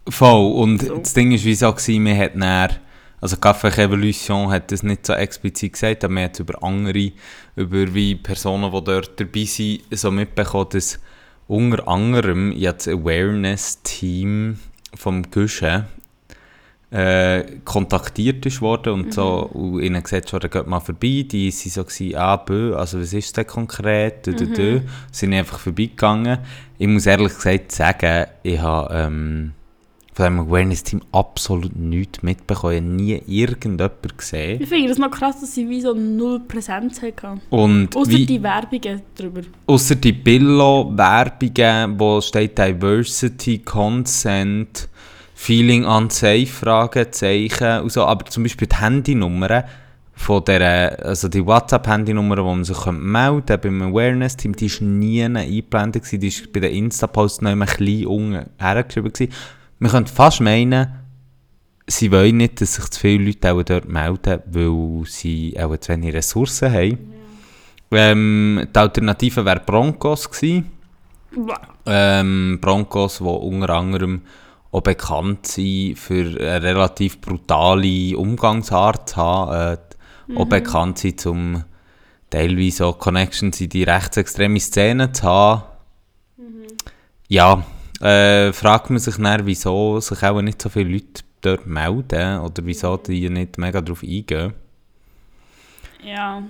Voll. 0.10 0.54
Und 0.54 0.82
So. 0.82 0.98
das 0.98 1.14
Ding 1.14 1.32
war 1.32 1.38
wie 1.44 1.56
gewesen, 1.56 2.06
wir 2.06 2.18
hat 2.18 2.32
dann, 2.36 2.78
also 3.22 3.36
Café 3.36 3.76
Revolution 3.78 4.50
hat 4.50 4.72
das 4.72 4.84
nicht 4.84 5.06
so 5.06 5.14
explizit 5.14 5.74
gesagt, 5.74 6.04
aber 6.04 6.14
man 6.14 6.26
hat 6.26 6.40
über 6.40 6.64
andere, 6.64 7.12
über 7.56 7.94
wie 7.94 8.16
Personen, 8.16 8.72
die 8.72 8.84
dort 8.84 9.20
dabei 9.20 9.44
sind, 9.44 9.82
so 9.92 10.12
mitbekommen, 10.12 10.68
dass 10.72 11.00
unter 11.48 11.88
anderem 11.88 12.52
jetzt 12.52 12.88
das 12.88 12.94
Awareness-Team 12.94 14.60
vom 14.96 15.24
Guschen 15.32 15.86
äh, 16.92 17.44
kontaktiert 17.66 18.46
ist 18.46 18.62
worden 18.62 18.94
und 18.94 19.14
so 19.14 19.50
und 19.54 19.82
ihnen 19.82 20.02
gesagt 20.02 20.34
wurde, 20.34 20.50
geht 20.50 20.68
mal 20.68 20.80
vorbei. 20.80 21.26
Die 21.30 21.52
waren 21.52 21.72
so, 21.72 21.84
gewesen, 21.84 22.16
ah, 22.16 22.36
bö, 22.38 22.76
also 22.76 23.00
was 23.00 23.14
ist 23.14 23.38
denn 23.38 23.46
konkret? 23.46 24.26
Dö, 24.26 24.34
dö, 24.34 24.48
dö. 24.48 24.82
Sind 25.12 25.34
einfach 25.34 25.60
vorbeigegangen. 25.60 26.40
Ich 26.78 26.88
muss 26.88 27.06
ehrlich 27.06 27.36
gesagt 27.36 27.72
sagen, 27.72 28.28
ich 28.42 28.60
habe 28.60 28.94
ähm, 28.94 29.52
von 30.20 30.36
diesem 30.36 30.40
Awareness-Team 30.48 31.02
absolut 31.14 31.76
nichts 31.76 32.22
mitbekommen. 32.22 32.98
Nie 32.98 33.22
irgendjemanden 33.26 34.18
gesehen. 34.18 34.62
Ich 34.62 34.68
finde 34.68 34.90
das 34.90 34.98
noch 34.98 35.12
krass, 35.12 35.40
dass 35.40 35.56
sie 35.56 35.70
wie 35.70 35.80
so 35.80 35.94
null 35.94 36.42
Präsenz 36.42 37.02
hatten. 37.02 37.40
Und 37.50 37.96
Außer 37.96 38.12
die 38.12 38.44
Werbungen 38.44 39.02
darüber. 39.16 39.42
Außer 39.68 39.96
die 39.96 40.12
Billo-Werbungen, 40.12 41.98
wo 41.98 42.20
steht 42.20 42.58
Diversity, 42.58 43.60
Consent, 43.60 44.90
Feeling 45.36 45.86
unsafe, 45.86 46.48
Fragezeichen 46.48 47.84
und 47.84 47.92
so. 47.92 48.04
Aber 48.04 48.26
zum 48.26 48.44
Beispiel 48.44 48.68
die 48.68 48.76
Handynummern 48.76 49.64
von 50.16 50.44
der, 50.44 51.00
also 51.06 51.30
die 51.30 51.46
WhatsApp-Handynummer, 51.46 52.44
wo 52.44 52.54
man 52.54 52.66
sich 52.66 52.86
melden 52.88 53.46
könnte 53.46 53.58
beim 53.58 53.82
Awareness-Team, 53.84 54.54
die 54.54 54.70
war 54.70 54.86
nie 54.86 55.24
eingeblendet, 55.24 56.12
die 56.12 56.22
war 56.22 56.48
bei 56.52 56.60
den 56.60 56.74
Insta-Posts 56.74 57.42
noch 57.42 57.52
immer 57.52 57.68
klein 57.68 58.06
unten 58.06 58.50
hergeschrieben. 58.58 59.14
Man 59.80 59.92
könnte 59.92 60.14
fast 60.14 60.42
meinen, 60.42 60.88
sie 61.88 62.12
wollen 62.12 62.38
nicht, 62.38 62.62
dass 62.62 62.76
sich 62.76 62.90
zu 62.90 63.00
viele 63.00 63.26
Leute 63.26 63.52
auch 63.52 63.64
dort 63.64 63.88
melden, 63.88 64.42
weil 64.46 65.06
sie 65.06 65.58
auch 65.60 65.76
zu 65.78 65.94
wenig 65.94 66.14
Ressourcen 66.14 66.72
haben. 66.72 67.14
Ähm, 67.92 68.68
die 68.74 68.78
Alternative 68.80 69.44
wäre 69.46 69.62
Broncos 69.66 70.30
gewesen. 70.30 70.72
Ähm, 71.86 72.60
Broncos, 72.62 73.18
die 73.18 73.24
unter 73.24 73.70
anderem 73.72 74.22
auch 74.72 74.82
bekannt 74.82 75.48
sind 75.48 75.98
für 75.98 76.40
eine 76.40 76.62
relativ 76.62 77.20
brutale 77.22 78.16
Umgangsart 78.18 79.10
zu 79.10 79.16
haben. 79.18 79.74
Äh, 79.74 79.78
Auch 80.38 80.46
bekannt 80.46 81.00
sind, 81.00 81.26
um 81.26 81.64
teilweise 82.30 82.86
auch 82.86 83.00
Connections 83.00 83.60
in 83.62 83.70
die 83.70 83.82
rechtsextreme 83.82 84.60
Szene 84.60 85.12
zu 85.12 85.24
haben. 85.24 85.64
Ja, 87.28 87.64
äh, 88.02 88.54
fragt 88.54 88.90
man 88.90 89.00
sich 89.00 89.16
dann, 89.18 89.46
wieso 89.46 90.00
sich 90.00 90.24
auch 90.24 90.42
nicht 90.42 90.62
so 90.62 90.70
viele 90.70 90.92
Leute 90.92 91.24
dort 91.42 91.68
melden 91.68 92.40
oder 92.40 92.66
wieso 92.66 92.98
die 92.98 93.30
nicht 93.30 93.58
mega 93.58 93.82
darauf 93.82 94.04
eingehen. 94.04 94.54
Ja. 96.04 96.44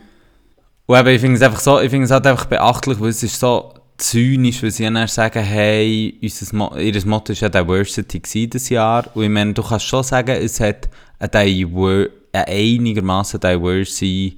Und 0.85 0.97
eben, 0.97 1.07
ich 1.09 1.21
finde 1.21 1.35
es 1.35 1.41
einfach 1.41 1.59
so, 1.59 1.79
ich 1.79 1.89
finde 1.89 2.05
es 2.05 2.11
halt 2.11 2.25
einfach 2.25 2.45
beachtlich, 2.45 2.99
weil 2.99 3.09
es 3.09 3.23
ist 3.23 3.39
so 3.39 3.73
zynisch, 3.97 4.63
weil 4.63 4.71
sie 4.71 4.83
dann 4.83 5.07
sagen, 5.07 5.43
hey, 5.43 6.17
unser 6.21 6.55
Mo 6.55 6.75
ihr 6.77 7.05
Motto 7.05 7.33
war 7.33 7.37
ja 7.39 7.49
Diversity 7.49 8.19
dieses 8.19 8.69
Jahr. 8.69 9.05
Und 9.13 9.23
ich 9.23 9.29
meine, 9.29 9.53
du 9.53 9.61
kannst 9.61 9.85
schon 9.85 10.03
sagen, 10.03 10.31
es 10.31 10.59
hat 10.59 10.89
ein, 11.19 11.29
Diver 11.31 12.07
ein 12.31 12.45
einigermaßen 12.47 13.39
diverse, 13.39 14.31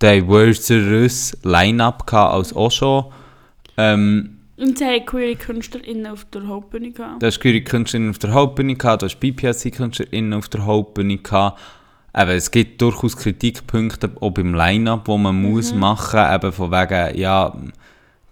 diverseres 0.00 1.36
Line-Up 1.42 2.06
gehabt 2.06 2.34
als 2.34 2.52
auch 2.54 2.70
schon. 2.70 3.04
Ähm, 3.76 4.39
Und 4.60 4.76
sie 4.76 4.84
haben 4.84 5.06
queere 5.06 5.36
KünstlerInnen 5.36 6.06
auf 6.06 6.26
der 6.26 6.46
Hauptbühne 6.46 6.90
gehabt. 6.90 7.22
Du 7.22 7.26
hast 7.26 7.40
queere 7.40 7.62
Künstlerinnen 7.62 8.10
auf 8.10 8.18
der 8.18 8.32
Hauptbühne 8.34 8.74
gehabt, 8.74 9.00
du 9.00 9.06
hast 9.06 9.18
BPSC-Künstlerinnen 9.18 10.34
auf 10.34 10.48
der 10.48 10.66
Hauptbühne 10.66 11.16
gehabt. 11.16 11.58
Eben, 12.14 12.30
es 12.30 12.50
gibt 12.50 12.82
durchaus 12.82 13.16
Kritikpunkte 13.16 14.10
auch 14.20 14.30
beim 14.32 14.52
Line-Up, 14.52 15.06
die 15.06 15.16
man 15.16 15.40
muss 15.40 15.72
machen 15.72 16.20
muss. 16.20 16.34
Eben 16.34 16.52
von 16.52 16.70
wegen, 16.72 17.18
ja, 17.18 17.56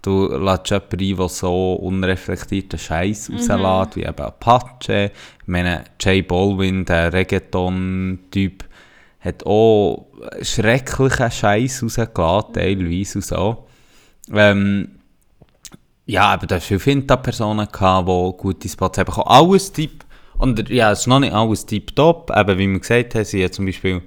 du 0.03 0.27
lässt 0.27 0.69
jemanden 0.69 0.99
ein, 0.99 1.17
der 1.17 1.29
so 1.29 1.73
unreflektierten 1.73 2.77
Scheiß 2.77 3.31
rauslässt, 3.31 3.95
wie 3.95 4.03
eben 4.03 4.21
Apache. 4.21 5.11
Ich 5.41 5.47
meine, 5.47 5.85
Jay 5.99 6.21
Baldwin, 6.21 6.85
der 6.85 7.11
Reggaeton-Typ, 7.11 8.65
hat 9.21 9.45
auch 9.47 10.05
schrecklichen 10.43 11.31
Scheiß 11.31 11.81
rausgelassen, 11.81 12.53
teilweise 12.53 13.17
und 13.17 13.25
so. 13.25 13.65
Ähm, 14.31 14.98
ja, 16.09 16.33
aber 16.33 16.47
da 16.47 16.55
hast 16.55 16.65
viele 16.65 16.79
Finta-Personen 16.79 17.67
die 17.71 18.33
gute 18.37 18.67
Spots 18.67 18.97
haben. 18.97 19.05
bekommen. 19.05 19.27
Alles 19.27 19.71
Typ, 19.71 20.03
und 20.39 20.67
ja, 20.69 20.91
es 20.91 21.01
ist 21.01 21.07
noch 21.07 21.19
nicht 21.19 21.33
alles 21.33 21.67
Typ-Top, 21.67 22.31
eben 22.35 22.57
wie 22.57 22.67
wir 22.67 22.79
gesagt 22.79 23.13
haben, 23.13 23.25
sie 23.25 23.43
haben 23.43 23.51
zum 23.51 23.67
Beispiel 23.67 24.01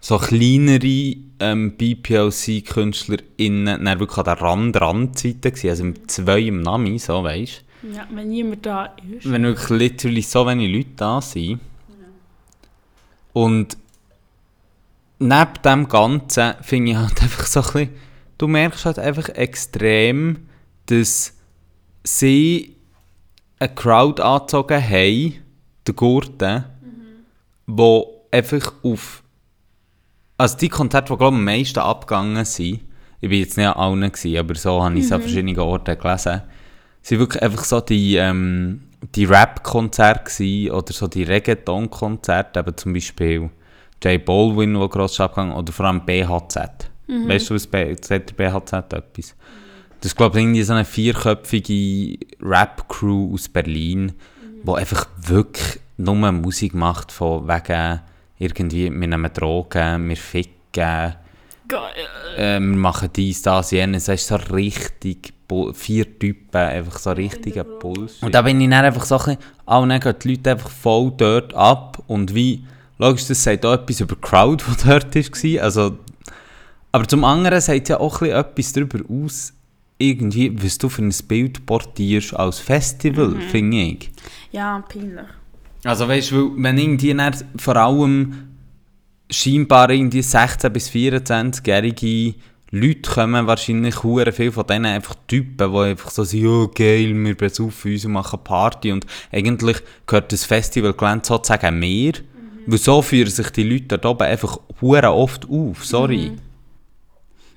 so 0.00 0.18
kleinere 0.18 1.14
ähm, 1.38 1.76
BPLC-KünstlerInnen 1.78 3.84
dann 3.84 4.00
wirklich 4.00 4.18
an 4.18 4.24
der 4.24 4.40
Rand-Rand-Seite 4.40 5.52
gewesen, 5.52 5.70
also 5.70 5.84
mit 5.84 6.10
zwei 6.10 6.40
im 6.40 6.60
Namen, 6.60 6.98
so 6.98 7.22
weisst 7.22 7.62
Ja, 7.82 8.04
wenn 8.10 8.30
niemand 8.30 8.66
da 8.66 8.86
ist. 9.08 9.30
wenn 9.30 9.44
wirklich 9.44 9.70
literally 9.70 10.22
so 10.22 10.44
wenige 10.48 10.76
Leute 10.76 10.90
da 10.96 11.20
sind. 11.20 11.60
Und 13.32 13.76
neben 15.20 15.62
dem 15.64 15.88
Ganzen 15.88 16.54
finde 16.62 16.90
ich 16.90 16.96
halt 16.96 17.12
einfach 17.22 17.46
so 17.46 17.60
ein 17.60 17.66
bisschen, 17.66 17.90
du 18.38 18.48
merkst 18.48 18.86
halt 18.86 18.98
einfach 18.98 19.28
extrem, 19.28 20.48
dass 20.86 21.34
sie 22.04 22.76
eine 23.58 23.74
Crowd 23.74 24.22
angezogen 24.22 24.82
haben, 24.82 25.34
der 25.86 25.94
Gurten, 25.94 26.64
wo 27.66 28.26
einfach 28.30 28.72
auf, 28.82 29.22
also 30.36 30.56
die 30.58 30.68
Konzerte, 30.68 31.12
die 31.12 31.18
glaube 31.18 31.36
ich 31.36 31.38
am 31.38 31.44
meisten 31.44 31.78
abgegangen 31.78 32.44
sind, 32.44 32.80
ich 33.20 33.30
war 33.30 33.36
jetzt 33.36 33.56
nicht 33.56 33.66
an 33.66 33.74
allen, 33.74 34.12
gewesen, 34.12 34.36
aber 34.36 34.54
so 34.54 34.82
habe 34.82 34.98
ich 34.98 35.04
es 35.04 35.12
an 35.12 35.22
verschiedenen 35.22 35.58
Orten 35.58 35.98
gelesen, 35.98 36.42
sind 37.00 37.18
wirklich 37.18 37.42
einfach 37.42 37.64
so 37.64 37.80
die, 37.80 38.16
ähm, 38.16 38.82
die 39.14 39.24
Rap-Konzerte 39.24 40.72
oder 40.72 40.92
so 40.92 41.06
die 41.06 41.22
Reggaeton-Konzerte, 41.22 42.60
eben 42.60 42.76
zum 42.76 42.92
Beispiel 42.92 43.50
J 44.02 44.24
Baldwin, 44.24 44.74
der 44.74 44.88
gross 44.88 45.20
abgegangen 45.20 45.54
oder 45.54 45.72
vor 45.72 45.86
allem 45.86 46.04
BHZ. 46.04 46.90
Weißt 47.28 47.50
du, 47.50 47.54
was 47.54 47.66
B 47.66 47.94
sagt 48.00 48.38
der 48.38 48.50
BHZ 48.50 48.72
etwas? 48.92 49.34
Das 50.04 50.14
glaube 50.14 50.38
ich, 50.38 50.44
irgendwie 50.44 50.62
so 50.62 50.74
eine 50.74 50.84
vierköpfige 50.84 52.18
Rap-Crew 52.42 53.32
aus 53.32 53.48
Berlin, 53.48 54.12
die 54.62 54.70
einfach 54.70 55.06
wirklich 55.16 55.80
nur 55.96 56.30
Musik 56.30 56.74
macht 56.74 57.10
von 57.10 57.48
wegen 57.48 58.02
irgendwie, 58.38 58.90
wir 58.90 59.08
nehmen 59.08 59.32
Drogen, 59.32 60.06
wir 60.10 60.16
ficken, 60.18 61.14
äh, 62.36 62.60
wir 62.60 62.60
machen 62.60 63.08
dies, 63.16 63.40
das, 63.40 63.70
jenes. 63.70 64.04
Das 64.04 64.20
ist 64.20 64.26
so 64.26 64.36
richtig, 64.54 65.32
vier 65.72 66.18
Typen, 66.18 66.54
einfach 66.54 66.98
so 66.98 67.12
richtiger 67.12 67.64
Bullshit. 67.64 68.24
Und 68.24 68.34
da 68.34 68.42
bin 68.42 68.60
ich 68.60 68.68
dann 68.68 68.84
einfach 68.84 69.06
so 69.06 69.16
ein 69.16 69.24
bisschen, 69.24 69.38
auch 69.64 69.88
dann 69.88 70.00
gehen 70.00 70.14
die 70.22 70.28
Leute 70.28 70.50
einfach 70.50 70.70
voll 70.70 71.12
dort 71.16 71.54
ab 71.54 72.02
und 72.08 72.34
wie, 72.34 72.66
logisch, 72.98 73.26
das 73.26 73.42
sagt 73.42 73.64
auch 73.64 73.72
etwas 73.72 74.00
über 74.00 74.16
die 74.16 74.20
Crowd, 74.20 74.62
die 74.68 74.86
dort 74.86 75.16
war, 75.16 75.62
also, 75.62 75.98
aber 76.92 77.08
zum 77.08 77.24
anderen 77.24 77.62
sagt 77.62 77.84
es 77.84 77.88
ja 77.88 78.00
auch 78.00 78.20
ein 78.20 78.28
bisschen 78.28 78.36
etwas 78.36 78.72
darüber 78.74 78.98
aus, 79.08 79.54
irgendwie, 80.10 80.62
was 80.62 80.78
du 80.78 80.88
für 80.88 81.02
ein 81.02 81.14
Bild 81.28 81.66
portierst 81.66 82.34
als 82.34 82.58
Festival, 82.58 83.36
finde 83.40 83.76
ich. 83.76 84.10
Ja, 84.52 84.84
peinlich. 84.88 85.26
Also 85.84 86.08
weißt 86.08 86.30
du, 86.30 86.54
wenn 86.56 86.78
irgendwie 86.78 87.14
dann 87.14 87.34
vor 87.56 87.76
allem 87.76 88.48
scheinbar 89.30 89.90
irgendwie 89.90 90.20
16- 90.20 90.68
bis 90.70 90.88
24-jährige 90.90 92.34
Leute 92.70 93.10
kommen, 93.10 93.46
wahrscheinlich 93.46 94.02
hure 94.02 94.32
viel 94.32 94.50
von 94.50 94.66
denen 94.66 94.86
einfach 94.86 95.14
Typen, 95.28 95.72
die 95.72 95.78
einfach 95.78 96.10
so 96.10 96.24
sind, 96.24 96.42
ja 96.42 96.66
geil, 96.74 97.14
wir 97.14 97.36
besaufen 97.36 97.92
uns 97.92 98.04
und 98.04 98.12
machen 98.12 98.40
Party 98.42 98.90
und 98.90 99.06
eigentlich 99.30 99.76
gehört 100.06 100.32
das 100.32 100.44
Festivalgelände 100.44 101.24
sozusagen 101.24 101.78
mehr, 101.78 102.14
weil 102.66 102.78
so 102.78 103.00
führen 103.02 103.30
sich 103.30 103.50
die 103.50 103.62
Leute 103.62 103.98
dort 103.98 104.06
oben 104.06 104.26
einfach 104.26 104.58
hure 104.80 105.12
oft 105.12 105.48
auf, 105.48 105.84
sorry. 105.84 106.32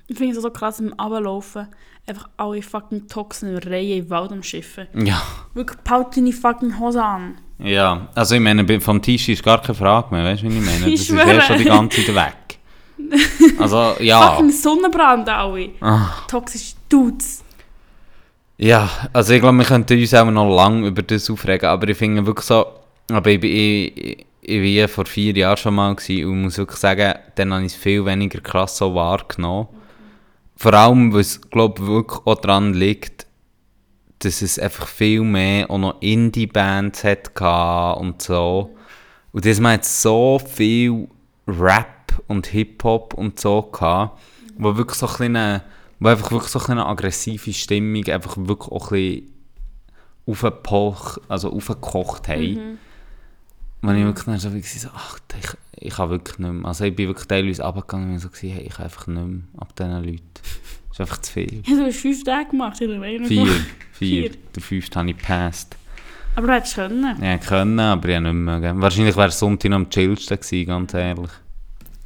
Ich 0.07 0.17
finde 0.17 0.35
es 0.35 0.41
so 0.41 0.49
krass 0.51 0.79
im 0.79 0.93
Ablaufen. 0.93 1.67
Einfach 2.09 2.29
alle 2.37 2.61
fucking 2.61 3.07
Toxen 3.09 3.49
in 3.49 3.57
Reihe 3.57 3.95
im 3.97 4.09
Wald 4.09 4.31
am 4.31 4.41
Schiffen. 4.41 4.87
Ja. 5.05 5.21
Wirklich, 5.53 5.83
paut 5.83 6.15
deine 6.15 6.31
fucking 6.31 6.79
Hose 6.79 7.03
an. 7.03 7.35
Ja, 7.59 8.07
also 8.15 8.35
ich 8.35 8.41
meine, 8.41 8.79
vom 8.79 9.01
Tisch 9.01 9.27
ist 9.27 9.43
gar 9.43 9.61
keine 9.61 9.75
Frage 9.75 10.15
mehr, 10.15 10.23
weißt 10.23 10.43
du, 10.43 10.49
wie 10.49 10.57
ich 10.59 10.65
meine? 10.65 10.85
Ich 10.87 10.99
Das 10.99 11.01
ist 11.01 11.07
schwöre. 11.07 11.33
erst 11.33 11.47
schon 11.47 11.57
die 11.57 11.63
ganze 11.65 12.05
Zeit 12.05 12.15
weg. 12.15 12.33
Also, 13.59 13.95
ja. 13.99 14.21
Fucking 14.35 14.51
Sonnenbrand 14.51 15.27
alle. 15.29 15.69
Ah. 15.81 16.09
Toxisch 16.27 16.73
Dudes. 16.89 17.43
Ja, 18.57 18.89
also 19.13 19.33
ich 19.33 19.41
glaube, 19.41 19.57
wir 19.57 19.65
könnten 19.65 19.99
uns 19.99 20.13
auch 20.13 20.25
noch 20.31 20.55
lange 20.55 20.87
über 20.87 21.01
das 21.03 21.29
aufregen, 21.29 21.67
aber 21.69 21.89
ich 21.89 21.97
finde 21.97 22.25
wirklich 22.25 22.45
so, 22.45 22.65
aber 23.11 23.29
ich, 23.31 23.39
bin- 23.39 23.51
ich, 23.51 24.25
ich 24.41 24.59
war 24.59 24.65
ja 24.67 24.87
vor 24.87 25.05
vier 25.05 25.35
Jahren 25.35 25.57
schon 25.57 25.75
mal 25.75 25.93
gewesen 25.95 26.25
und 26.25 26.41
muss 26.43 26.57
wirklich 26.57 26.79
sagen, 26.79 27.13
dann 27.35 27.53
habe 27.53 27.65
ich 27.65 27.73
es 27.73 27.77
viel 27.77 28.03
weniger 28.05 28.39
krass 28.41 28.77
so 28.77 28.93
wahrgenommen. 28.95 29.67
Vor 30.57 30.73
allem, 30.73 31.15
es, 31.15 31.39
glaube 31.39 31.81
ich, 31.81 31.87
wirklich 31.87 32.19
auch 32.25 32.41
daran 32.41 32.73
liegt, 32.73 33.27
dass 34.19 34.41
es 34.41 34.57
einfach 34.57 34.87
viel 34.87 35.21
mehr 35.21 35.69
auch 35.69 35.77
noch 35.77 36.01
Indie-Bands 36.01 37.03
hatte 37.03 37.99
und 37.99 38.21
so. 38.21 38.75
Und 39.31 39.45
das 39.45 39.59
man 39.59 39.73
jetzt 39.75 40.01
so 40.01 40.39
viel 40.39 41.07
Rap 41.47 42.19
und 42.25 42.47
Hip-Hop 42.47 43.13
und 43.13 43.39
so 43.39 43.61
gehabt, 43.61 44.19
wo 44.57 44.75
wirklich 44.75 44.97
so 44.97 45.07
ein 45.07 45.13
kleine, 45.13 45.63
wo 45.99 46.09
einfach 46.09 46.31
wirklich 46.31 46.51
so 46.51 46.59
ein 46.59 46.71
eine 46.71 46.87
aggressive 46.87 47.53
Stimmung 47.53 48.05
einfach 48.05 48.35
wirklich 48.37 48.71
auch 48.71 48.91
ein 48.91 48.97
bisschen 48.97 49.33
aufgepocht, 50.25 51.21
also 51.27 51.53
aufgekocht 51.53 52.27
haben. 52.27 52.53
Mhm. 52.53 52.77
Wo 53.81 53.91
ich 53.91 54.03
wirklich 54.03 54.25
dann 54.25 54.39
so 54.39 54.53
wie 54.53 54.61
so, 54.61 54.89
ach, 54.93 55.19
ich, 55.39 55.83
ich 55.87 55.93
kann 55.93 56.09
wirklich 56.09 56.39
nicht 56.39 56.51
mehr. 56.51 56.65
Also 56.67 56.85
ich 56.85 56.95
bin 56.95 57.07
wirklich 57.07 57.27
teilweise 57.27 57.63
runtergegangen 57.63 58.13
und 58.13 58.19
so 58.19 58.29
gewesen, 58.29 58.49
hey, 58.55 58.63
ich 58.67 58.73
kann 58.73 58.85
einfach 58.85 59.07
nicht 59.07 59.25
mehr 59.27 59.41
ab 59.57 59.75
diesen 59.75 60.03
Leuten. 60.03 60.21
Das 60.33 60.91
ist 60.93 61.01
einfach 61.01 61.21
zu 61.21 61.31
viel. 61.31 61.61
Ich 61.63 61.69
habe 61.71 61.91
fünf 61.91 62.23
Tage 62.23 62.49
gemacht. 62.49 62.81
Ich 62.81 62.89
habe 62.89 63.01
Vier, 63.27 63.27
vier. 63.27 63.55
Vier. 63.91 64.31
Der 64.55 64.63
fünfte 64.63 64.99
habe 64.99 65.09
ich 65.11 65.17
gepasst. 65.17 65.75
Aber 66.35 66.47
du 66.47 66.53
hättest 66.53 66.75
können. 66.75 67.23
Ja, 67.23 67.37
können, 67.37 67.79
aber 67.79 68.09
ich 68.09 68.15
habe 68.15 68.25
nicht 68.33 68.33
mehr. 68.33 68.81
Wahrscheinlich 68.81 69.15
wäre 69.15 69.31
Sonntag 69.31 69.69
noch 69.69 69.77
am 69.77 69.89
chillsten 69.89 70.39
gewesen, 70.39 70.67
ganz 70.67 70.93
ehrlich. 70.93 71.31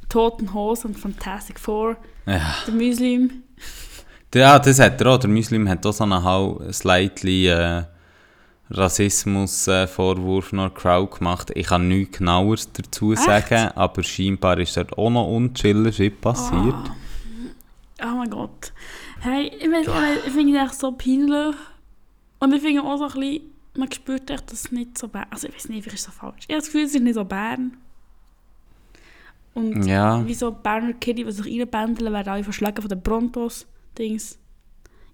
Toten 0.08 0.52
Hosen 0.52 0.88
und 0.88 0.98
Fantastic 0.98 1.58
Four. 1.58 1.96
Ja. 2.26 2.54
Der 2.66 2.74
Muslim. 2.74 3.30
Ja, 4.34 4.58
das 4.58 4.78
hat 4.78 5.00
er 5.00 5.06
auch. 5.08 5.18
Der 5.18 5.28
Muslim 5.30 5.68
hat 5.68 5.84
auch 5.86 5.92
so 5.92 6.04
einen 6.04 6.22
hau- 6.22 6.62
slightly 6.70 7.48
äh, 7.48 7.84
Rassismus-Vorwurf 8.72 10.52
noch 10.52 10.68
der 10.68 10.74
Crowd 10.74 11.18
gemacht. 11.18 11.52
Ich 11.54 11.66
kann 11.66 11.88
nichts 11.88 12.18
genaueres 12.18 12.72
dazu 12.72 13.12
Echt? 13.12 13.22
sagen, 13.22 13.70
aber 13.74 14.02
scheinbar 14.02 14.58
ist 14.58 14.76
dort 14.76 14.96
auch 14.96 15.10
noch 15.10 15.28
unchillig 15.28 15.96
shit 15.96 16.20
passiert. 16.20 16.74
Oh 18.02 18.16
mein 18.16 18.30
Gott. 18.30 18.72
Hey, 19.20 19.48
ich 19.48 19.68
nicht, 19.68 19.88
ich 20.26 20.32
finde 20.32 20.58
es 20.58 20.64
echt 20.64 20.80
so 20.80 20.92
peinlich. 20.92 21.54
Und 22.40 22.52
ich 22.52 22.62
finde 22.62 22.82
auch 22.82 22.96
so 22.96 23.04
ein 23.04 23.12
bisschen, 23.12 23.42
man 23.76 23.92
spürt 23.92 24.30
echt, 24.30 24.50
dass 24.50 24.64
es 24.64 24.72
nicht 24.72 24.98
so 24.98 25.06
Bern 25.06 25.26
Also 25.30 25.46
ich 25.46 25.54
weiß 25.54 25.68
nicht, 25.68 25.84
vielleicht 25.84 25.98
ist 25.98 26.08
es 26.08 26.14
so 26.14 26.20
falsch. 26.20 26.44
Ich 26.48 26.54
habe 26.54 26.58
das 26.60 26.66
Gefühl, 26.66 26.84
es 26.84 26.94
ist 26.94 27.02
nicht 27.02 27.14
so 27.14 27.24
Bern. 27.24 27.76
Und 29.54 29.84
Ja, 29.86 30.26
wie 30.26 30.34
so 30.34 30.50
Berner 30.50 30.94
Kitty, 30.94 31.24
die 31.24 31.30
sich 31.30 31.46
reinbändeln, 31.46 32.12
werden 32.12 32.28
alle 32.28 32.42
verschlagen 32.42 32.80
von 32.80 32.88
den 32.88 33.02
Brontos-Dings. 33.02 34.38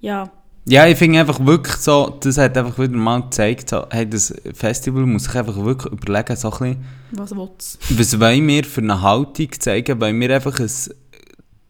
Ja, 0.01 0.31
ja 0.69 0.87
ich 0.87 0.99
finde 0.99 1.21
einfach 1.21 1.45
wirklich 1.45 1.77
so, 1.77 2.17
das 2.21 2.39
hat 2.39 2.57
einfach 2.57 2.79
wieder 2.79 2.97
mal 2.97 3.23
gezeigt, 3.23 3.71
so, 3.71 3.87
hey, 3.91 4.09
das 4.09 4.35
Festival 4.55 5.07
muss 5.07 5.25
sich 5.25 5.35
einfach 5.35 5.57
wirklich 5.57 5.93
überlegen, 5.93 6.37
so 6.37 6.51
ein 6.53 6.59
bisschen, 6.59 6.85
was 7.13 7.79
was 7.91 8.21
wollen 8.21 8.47
wir 8.47 8.65
für 8.65 8.81
eine 8.81 9.03
Haltung 9.03 9.49
zeigen, 9.59 10.01
weil 10.01 10.19
wir 10.19 10.35
einfach 10.35 10.59
ein 10.59 10.71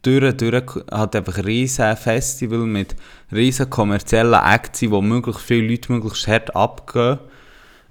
durch, 0.01 0.37
durch 0.37 0.63
halt 0.91 1.15
einfach 1.15 1.37
ein 1.37 1.45
riesen 1.45 1.95
Festival 1.97 2.59
mit 2.59 2.95
riesen 3.31 3.69
kommerziellen 3.69 4.33
Aktien, 4.33 4.91
wo 4.91 5.01
möglichst 5.01 5.41
viele 5.41 5.67
Leute 5.67 5.91
möglichst 5.91 6.27
hart 6.27 6.55
abgehen. 6.55 7.19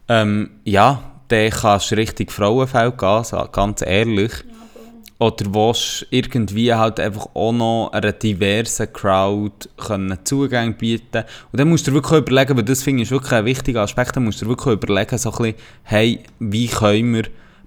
Ähm, 0.09 0.51
ja, 0.65 1.03
dann 1.29 1.51
kannst 1.51 1.91
du 1.91 1.97
richtig 1.97 2.33
Frauenfeld 2.33 2.97
gehen, 2.97 3.25
so, 3.25 3.47
ganz 3.53 3.83
ehrlich. 3.83 4.33
Oder 5.21 5.53
willst 5.53 6.07
irgendwie 6.11 6.73
halt 6.73 7.01
einfach 7.01 7.29
auch 7.35 7.53
noch 7.53 7.91
einer 7.93 8.13
diversen 8.13 8.93
Crowd 8.93 9.69
können 9.77 10.17
Zugang 10.23 10.77
bieten? 10.77 11.25
Und 11.51 11.59
dann 11.59 11.69
musst 11.69 11.87
du 11.87 11.91
dir 11.91 11.97
wirklich 11.97 12.21
überlegen, 12.21 12.57
weil 12.57 12.65
das 12.65 12.85
finde 12.85 13.03
ich 13.03 13.11
wirklich 13.11 13.33
ein 13.33 13.45
wichtiger 13.45 13.83
Aspekt, 13.83 14.15
dann 14.15 14.25
musst 14.25 14.41
du 14.41 14.45
dir 14.45 14.51
wirklich 14.51 14.75
überlegen, 14.75 15.19
so 15.19 15.33
ein 15.33 15.37
bisschen, 15.37 15.55
hey, 15.83 16.21
wie 16.39 16.69
können 16.69 17.15
wir 17.15 17.25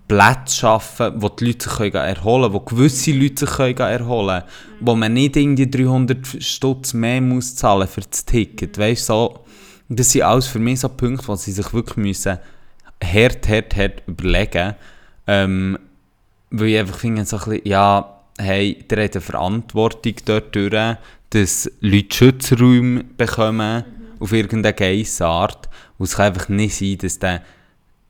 Plätze 0.08 0.58
schaffen, 0.58 1.14
wo 1.22 1.30
die 1.30 1.45
Leute 1.45 1.70
sich 1.70 1.93
erholen 1.93 2.41
können, 2.41 2.54
wo 2.54 2.60
gewisse 2.62 3.12
Leute 3.12 3.45
sich 3.45 3.60
erholen 3.60 4.28
können, 4.28 4.43
wo 4.80 4.95
man 4.95 5.14
nicht 5.14 5.36
irgendwie 5.36 5.70
300 5.70 6.26
Stutz 6.39 6.93
mehr 6.93 7.22
muss 7.22 7.56
zahlen 7.56 7.88
für 7.88 8.02
das 8.02 8.26
Ticket, 8.26 8.78
weißt 8.78 9.06
so, 9.06 9.45
das 9.88 10.12
sind 10.12 10.24
alles 10.24 10.47
für 10.47 10.60
mich 10.60 10.82
so 10.82 10.89
Punkte, 10.89 11.28
wo 11.28 11.36
sie 11.36 11.52
sich 11.52 11.74
wirklich 11.74 11.97
müssen 11.97 12.39
hart, 13.02 13.47
hart, 13.47 13.76
hart 13.76 14.04
überlegen 14.06 14.76
ähm, 15.28 15.78
weil 16.52 16.68
ich 16.68 16.80
einfach 16.80 16.99
finde, 16.99 17.26
so 17.26 17.38
ein 17.38 17.43
bisschen, 17.43 17.68
ja, 17.68 18.22
hey, 18.38 18.86
der 18.89 19.06
hat 19.06 19.16
eine 19.16 19.22
Verantwortung 19.22 20.14
dort 20.26 20.56
durch, 20.56 20.97
dass 21.32 21.72
Leute 21.80 22.16
Schutzräume 22.16 23.04
bekommen, 23.04 23.84
auf 24.20 24.34
irgendeine 24.34 24.74
geisse 24.74 25.26
Art. 25.26 25.70
Und 25.97 26.06
es 26.06 26.16
kann 26.16 26.28
einfach 26.28 26.49
nicht 26.49 26.76
sein, 26.76 26.97
dass 26.99 27.20
du 27.20 27.41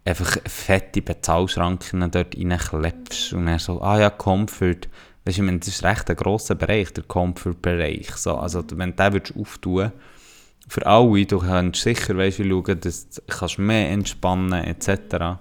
einfach 0.04 0.38
fette 0.46 1.02
Bezahlschranken 1.02 2.10
dort 2.12 2.36
reinklepfst 2.36 3.34
und 3.34 3.46
dann 3.46 3.60
so, 3.60 3.82
ah 3.82 4.00
ja, 4.00 4.10
Comfort. 4.10 4.90
Weißt 5.24 5.38
du, 5.38 5.42
ich 5.42 5.46
meine, 5.46 5.60
das 5.60 5.68
ist 5.68 5.84
recht 5.84 6.10
ein 6.10 6.16
grosser 6.16 6.56
Bereich, 6.56 6.92
der 6.94 7.04
Comfort-Bereich. 7.04 8.12
So, 8.16 8.38
also, 8.38 8.64
wenn 8.72 8.96
du 8.96 9.10
den 9.10 9.36
auftun 9.40 9.92
für 10.68 10.86
alle, 10.86 11.26
du 11.26 11.40
kannst 11.40 11.82
sicher 11.82 12.18
weißt, 12.18 12.38
schauen, 12.38 12.80
dass 12.80 13.10
du 13.10 13.22
kannst 13.28 13.60
mehr 13.60 13.90
entspannen 13.92 14.64
etc. 14.64 15.38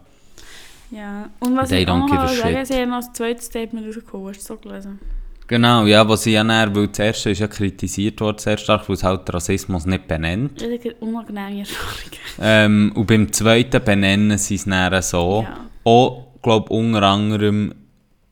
Ja, 0.91 1.31
und 1.39 1.57
was 1.57 1.69
They 1.69 1.83
ich 1.83 1.89
auch 1.89 1.99
noch 1.99 2.29
sagen 2.29 2.57
shit. 2.57 2.67
sie 2.67 2.75
haben 2.75 2.91
noch 2.91 3.01
das 3.01 3.13
zweite 3.13 3.43
Statement 3.43 3.87
rausgekommen, 3.87 4.29
hast 4.29 4.41
du 4.41 4.55
so 4.55 4.57
gelesen? 4.57 4.99
Genau, 5.47 5.85
ja, 5.87 6.09
was 6.09 6.23
sie 6.23 6.33
ja 6.33 6.45
dann, 6.45 6.75
weil 6.77 6.89
das 6.89 6.99
erste 7.01 7.31
ist 7.31 7.41
ja 7.41 7.49
kritisiert 7.49 8.21
worden, 8.21 8.39
sehr 8.39 8.57
stark, 8.57 8.89
weil 8.89 8.95
es 8.95 9.03
halt 9.03 9.33
Rassismus 9.35 9.85
nicht 9.85 10.07
benennt. 10.07 10.63
Ich 10.63 10.79
hatte 10.79 10.95
unangenehme 11.01 11.61
Erfahrungen. 11.61 12.13
Ähm, 12.41 12.93
und 12.95 13.07
beim 13.07 13.33
zweiten 13.33 13.83
benennen 13.85 14.39
sie 14.39 14.55
es 14.55 14.65
dann 14.65 15.03
so. 15.03 15.45
Ja. 15.49 15.67
Auch, 15.83 16.27
glaube 16.43 16.73
unter 16.73 17.03
anderem 17.03 17.75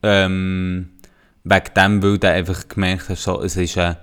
ähm, 0.03 0.91
wegen 1.43 1.75
dem, 1.77 2.03
weil 2.03 2.19
du 2.19 2.31
einfach 2.31 2.69
gemerkt 2.69 3.09
hast, 3.09 3.25
so, 3.25 3.43
es, 3.43 3.57
ist, 3.57 3.77
äh, 3.77 3.95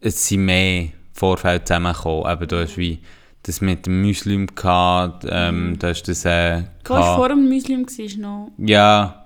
es 0.00 0.26
sind 0.26 0.46
mehr 0.46 0.88
Vorfälle 1.12 1.62
zusammengekommen. 1.62 2.32
Eben, 2.32 2.48
du 2.48 2.62
hast 2.62 2.78
wie 2.78 3.00
das 3.42 3.60
mit 3.60 3.86
dem 3.86 4.02
Muslim 4.02 4.46
gehabt, 4.54 5.26
ähm, 5.28 5.78
du 5.78 5.86
hast 5.86 6.02
das 6.04 6.24
äh, 6.24 6.64
Du 6.84 6.94
warst 6.94 7.16
vor 7.16 7.28
dem 7.28 7.48
Muslim, 7.48 7.86
noch... 8.18 8.50
Ja, 8.58 9.20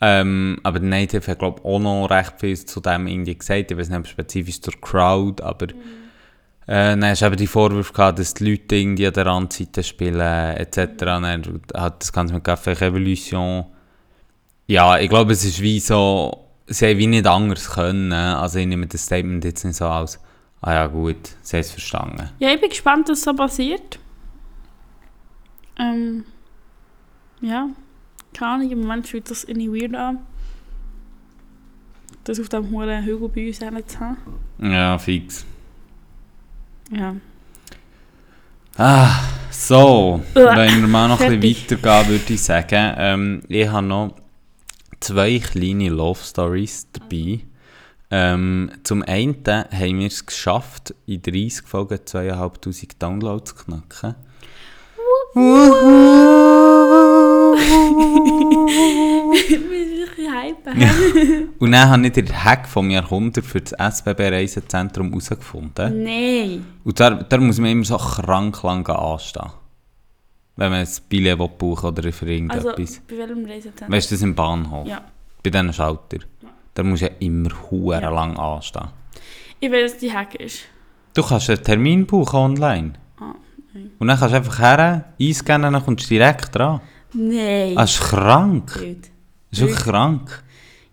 ähm, 0.00 0.58
aber 0.62 0.78
der 0.78 0.88
Native 0.88 1.30
hat 1.30 1.38
glaube 1.38 1.64
auch 1.64 1.78
noch 1.78 2.08
recht 2.08 2.34
viel 2.38 2.56
zu 2.56 2.80
dem 2.80 3.06
irgendwie 3.06 3.36
gesagt. 3.36 3.70
Ich 3.70 3.76
weiß 3.76 3.88
nicht, 3.88 4.08
spezifisch 4.08 4.60
zur 4.60 4.74
Crowd, 4.80 5.42
aber 5.42 5.68
äh, 6.66 6.96
dann 6.96 7.04
hast 7.04 7.22
du 7.22 7.26
eben 7.26 7.36
die 7.36 7.46
Vorwürfe 7.46 7.92
gehabt, 7.92 8.18
dass 8.18 8.34
die 8.34 8.50
Leute 8.50 8.76
irgendwie 8.76 9.06
an 9.06 9.14
der 9.14 9.26
Randseite 9.26 9.82
spielen 9.82 10.20
etc. 10.20 10.78
Dann 10.98 11.24
hat 11.74 12.02
das 12.02 12.12
Ganze 12.12 12.34
mit 12.34 12.44
Café 12.44 12.78
Revolution. 12.80 13.66
Ja, 14.66 14.98
ich 14.98 15.08
glaube, 15.08 15.32
es 15.32 15.44
ist 15.44 15.62
wie 15.62 15.80
so, 15.80 16.46
sie 16.66 16.88
haben 16.88 16.98
wie 16.98 17.06
nicht 17.06 17.26
anders 17.26 17.70
können. 17.70 18.12
Also 18.12 18.58
ich 18.58 18.66
nehme 18.66 18.86
das 18.86 19.04
Statement 19.04 19.44
jetzt 19.44 19.64
nicht 19.64 19.76
so 19.76 19.86
als 19.86 20.20
Ah 20.60 20.72
ja, 20.72 20.86
gut, 20.86 21.16
sie 21.42 21.56
haben 21.56 21.60
es 21.60 21.70
verstanden. 21.70 22.30
Ja, 22.38 22.52
ich 22.52 22.60
bin 22.60 22.70
gespannt, 22.70 23.08
was 23.08 23.22
so 23.22 23.34
passiert. 23.34 23.98
Ähm, 25.78 26.24
ja, 27.40 27.68
keine 28.32 28.52
Ahnung, 28.52 28.70
im 28.70 28.80
Moment 28.80 29.06
fühlt 29.06 29.30
das 29.30 29.44
irgendwie 29.44 29.82
weird 29.82 29.94
an. 29.94 30.18
Das 32.24 32.40
auf 32.40 32.48
dem 32.48 32.70
hohen 32.70 33.04
Hügel 33.04 33.28
bei 33.28 33.46
uns 33.46 33.58
zu 33.58 34.00
haben. 34.00 34.16
Ja, 34.58 34.98
fix. 34.98 35.44
Ja. 36.90 37.14
Ah, 38.78 39.20
so, 39.50 40.20
Uah, 40.34 40.56
wenn 40.56 40.80
wir 40.80 40.88
mal 40.88 41.08
noch 41.08 41.20
ein 41.20 41.40
bisschen 41.40 41.80
weitergehen, 41.80 42.08
würde 42.08 42.34
ich 42.34 42.42
sagen, 42.42 42.94
ähm, 42.98 43.42
ich 43.48 43.68
habe 43.68 43.86
noch 43.86 44.14
zwei 45.00 45.38
kleine 45.38 45.88
Love 45.88 46.20
Stories 46.22 46.86
dabei. 46.92 47.40
Ähm, 48.10 48.70
zum 48.84 49.02
einen 49.02 49.42
haben 49.46 49.98
wir 49.98 50.06
es 50.06 50.24
geschafft, 50.24 50.94
in 51.06 51.22
30 51.22 51.62
Folgen 51.66 51.98
2500 52.04 53.02
Downloads 53.02 53.50
zu 53.54 53.64
knacken. 53.64 54.14
ich 59.34 59.48
bin 59.48 59.70
wirklich 59.70 60.30
hype. 60.30 60.66
Und 61.58 61.72
dann 61.72 61.88
habe 61.90 62.06
ich 62.06 62.12
den 62.12 62.44
Hack 62.44 62.66
vom 62.68 62.90
Jahrhundert 62.90 63.44
für 63.44 63.60
das 63.60 63.72
SBB-Reisezentrum 63.72 65.08
herausgefunden. 65.08 66.02
Nein. 66.04 66.64
Und 66.84 67.00
da, 67.00 67.10
da 67.10 67.38
muss 67.38 67.58
man 67.58 67.70
immer 67.70 67.84
so 67.84 67.96
krank 67.96 68.62
lang 68.62 68.88
anstehen. 68.88 69.50
Wenn 70.56 70.70
man 70.70 70.80
ein 70.80 70.88
Billett 71.08 71.38
will 71.38 71.48
buchen 71.48 71.88
oder 71.88 72.02
für 72.12 72.24
Also, 72.26 72.32
irgendetwas. 72.32 73.02
bei 73.08 73.18
welchem 73.18 73.44
Reisezentrum? 73.44 73.92
weißt 73.92 74.10
du, 74.10 74.14
das 74.14 74.22
im 74.22 74.34
Bahnhof? 74.34 74.86
Ja. 74.88 75.04
Bei 75.42 75.50
diesen 75.50 75.72
Schalter. 75.72 76.18
Da 76.18 76.48
musst 76.82 77.02
du 77.02 77.06
ja 77.06 77.12
immer 77.20 77.50
hure 77.70 78.00
Ja. 78.02 78.10
lang 78.10 78.36
anstehen. 78.38 78.88
Ich 79.60 79.70
weiß, 79.70 79.92
dass 79.92 80.00
die 80.00 80.12
Hack 80.12 80.34
ist. 80.36 80.60
Du 81.14 81.22
kannst 81.22 81.48
einen 81.48 81.62
Termin 81.62 82.06
buchen 82.06 82.36
online. 82.38 82.92
Ah, 83.18 83.34
nein. 83.72 83.90
Und 83.98 84.06
dann 84.08 84.18
kannst 84.18 84.32
du 84.34 84.36
einfach 84.36 84.58
her, 84.58 85.04
einscannen, 85.20 85.72
dann 85.72 85.84
kommst 85.84 86.04
du 86.04 86.08
direkt 86.14 86.54
dran. 86.54 86.80
Nein. 87.14 87.74
Das 87.74 87.92
ist 87.94 88.00
krank. 88.00 88.66
Das 88.74 88.80
ist 89.52 89.60
wirklich 89.60 89.78
krank. 89.84 90.42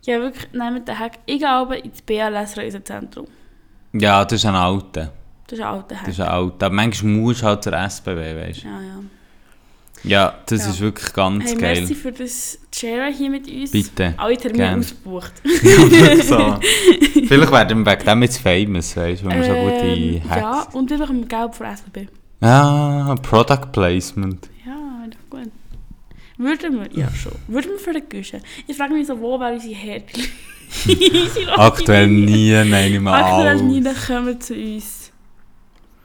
Ja, 0.06 0.20
wirklich, 0.20 0.48
nein, 0.54 0.74
mit 0.76 0.88
der 0.88 1.00
Hack. 1.00 1.20
Ich 1.26 1.40
glaube 1.40 1.78
ins 1.78 2.02
BLS-Reisezentrum. 2.02 3.26
Ja, 3.94 4.24
das 4.26 4.34
ist 4.40 4.46
ein 4.46 4.56
alter. 4.56 5.12
Das 5.48 5.60
ist 5.60 5.64
ein 5.66 5.72
alter 5.72 5.96
Hack. 5.96 6.06
Das 6.06 6.14
ist 6.14 6.20
ein 6.22 6.28
alter. 6.28 6.70
Manchmal 6.70 7.12
musst 7.14 7.42
du 7.42 7.46
halt 7.46 7.64
zur 7.64 7.74
SBB, 7.74 8.18
weißt 8.36 8.64
du. 8.64 8.68
Ja, 8.68 8.82
ja. 8.82 9.00
Ja, 10.04 10.38
das 10.48 10.66
Ja. 10.66 10.72
ist 10.72 10.80
wirklich 10.82 11.14
ganz 11.14 11.46
Hey, 11.46 11.56
geil. 11.56 11.76
merci 11.80 11.96
für 11.96 12.12
das 12.12 12.60
Share 12.76 13.12
hier 13.12 13.30
mit 13.30 13.48
uns. 13.50 13.72
Bitte. 13.72 14.14
Alle 14.18 14.36
Termine 14.38 14.64
Gern. 14.64 14.80
ausgebucht. 14.80 15.32
ja, 15.64 16.18
so. 16.24 16.60
Vielleicht 17.28 17.52
werden 17.52 17.86
wir 17.86 17.92
wegen 17.94 18.06
dem 18.06 18.22
jetzt 18.24 18.40
famous, 18.40 18.98
weißt 18.98 19.22
du, 19.24 19.26
wenn 19.28 19.38
wir 19.38 19.44
so 19.46 19.54
gute 19.54 19.86
Ähm, 19.86 20.30
Hacks... 20.30 20.42
Ja, 20.42 20.68
und 20.74 20.90
wir 20.90 20.98
bekommen 20.98 21.28
Geld 21.28 21.56
von 21.56 21.66
SBB. 21.68 22.08
Ah, 22.42 23.16
Product 23.22 23.72
Placement. 23.72 24.50
Ja, 24.66 25.06
doch 25.10 25.30
gut. 25.40 25.52
Würden 26.38 26.80
wir? 26.82 27.00
Ja, 27.00 27.10
schon. 27.14 27.32
Würden 27.48 27.72
wir 27.72 27.80
für 27.80 27.94
den 27.94 28.10
Guschen? 28.10 28.42
Ich 28.68 28.76
frage 28.76 28.94
mich 28.94 29.08
so, 29.08 29.18
wo 29.22 29.40
wäre 29.40 29.54
unsere 29.54 29.74
Härte? 29.76 30.20
Aktuell 31.56 32.08
nie, 32.08 32.52
nein, 32.66 32.94
ich 32.94 33.00
mal 33.00 33.22
Aktuell 33.22 33.62
nie, 33.62 33.86
alles. 33.88 34.06
dann 34.08 34.24
kommen 34.26 34.42
zu 34.42 34.54
uns. 34.56 35.12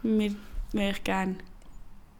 Wir 0.03 0.12
möchten 0.72 0.78
ich 0.78 1.03
gerne. 1.05 1.34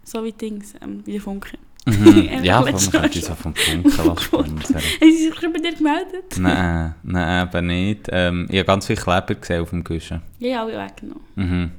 So 0.03 0.25
wie 0.25 0.33
Dings, 0.33 0.75
ähm, 0.83 1.03
wie 1.05 1.13
der 1.13 1.21
Funke. 1.21 1.59
Mhm. 1.91 2.29
Ja, 2.45 2.63
könnte 2.63 2.79
ich 2.87 2.93
Mal 2.93 3.11
so 3.23 3.35
vom 3.35 3.55
Funken 3.55 3.91
sponsern. 4.21 4.77
Haben 4.77 4.83
sie 5.01 5.27
sich 5.29 5.35
schon 5.41 5.53
bei 5.53 5.59
dir 5.61 5.75
gemeldet? 5.75 6.37
Nein, 6.39 6.95
nein, 7.03 7.49
eben 7.49 7.67
nicht. 7.67 8.09
Ähm, 8.11 8.47
ich 8.51 8.59
habe 8.59 8.67
ganz 8.67 8.87
viele 8.87 9.01
Kleber 9.01 9.35
gesehen 9.35 9.63
auf 9.63 9.71
dem 9.71 9.85
Küchen. 9.85 10.23
Ja, 10.39 10.63
alle 10.63 10.79
weggenommen. 10.79 11.23
Mhm. 11.35 11.71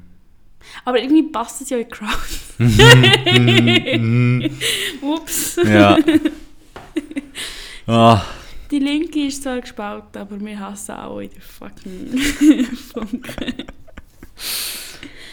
Aber 0.86 1.02
irgendwie 1.02 1.24
passt 1.24 1.62
es 1.62 1.70
ja 1.70 1.78
in 1.78 1.86
die 1.86 1.90
Crowd. 1.90 2.14
Ups. 5.02 5.56
ja. 5.66 5.98
Ah, 7.88 8.22
Die 8.70 8.80
linke 8.80 9.26
ist 9.26 9.42
zwar 9.44 9.60
gespalten, 9.62 10.22
aber 10.22 10.40
wir 10.40 10.60
hassen 10.60 10.92
auch 10.96 11.20
in 11.20 11.30
der 11.32 11.42
fucking 11.42 12.68
Funke. 12.94 13.66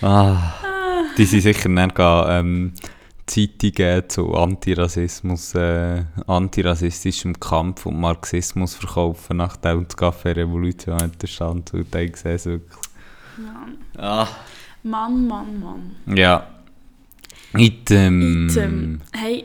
ah. 0.00 0.32
Ah. 0.62 1.02
Die 1.18 1.24
sind 1.26 1.40
sicher 1.42 1.68
nicht 1.68 1.94
gehen, 1.94 2.24
ähm, 2.28 2.72
Zeitungen 3.26 4.08
zu 4.08 4.34
Antirassismus, 4.34 5.54
äh, 5.54 6.04
antirassistischem 6.26 7.38
Kampf 7.40 7.86
und 7.86 8.00
Marxismus 8.00 8.74
verkaufen, 8.74 9.38
nachdem 9.38 9.86
die 9.88 9.96
Kaffee-Revolution 9.96 11.00
entstand. 11.00 11.74
Und 11.74 11.92
dann 11.94 12.12
gesehen, 12.12 12.38
so 12.38 12.50
wirklich. 12.50 12.78
Mann. 13.36 13.78
Ah. 13.98 14.28
Mann, 14.82 15.26
Mann, 15.26 15.60
Mann. 15.60 16.16
Ja. 16.16 16.46
Item. 17.54 18.48
Item. 18.48 19.00
Hey, 19.12 19.44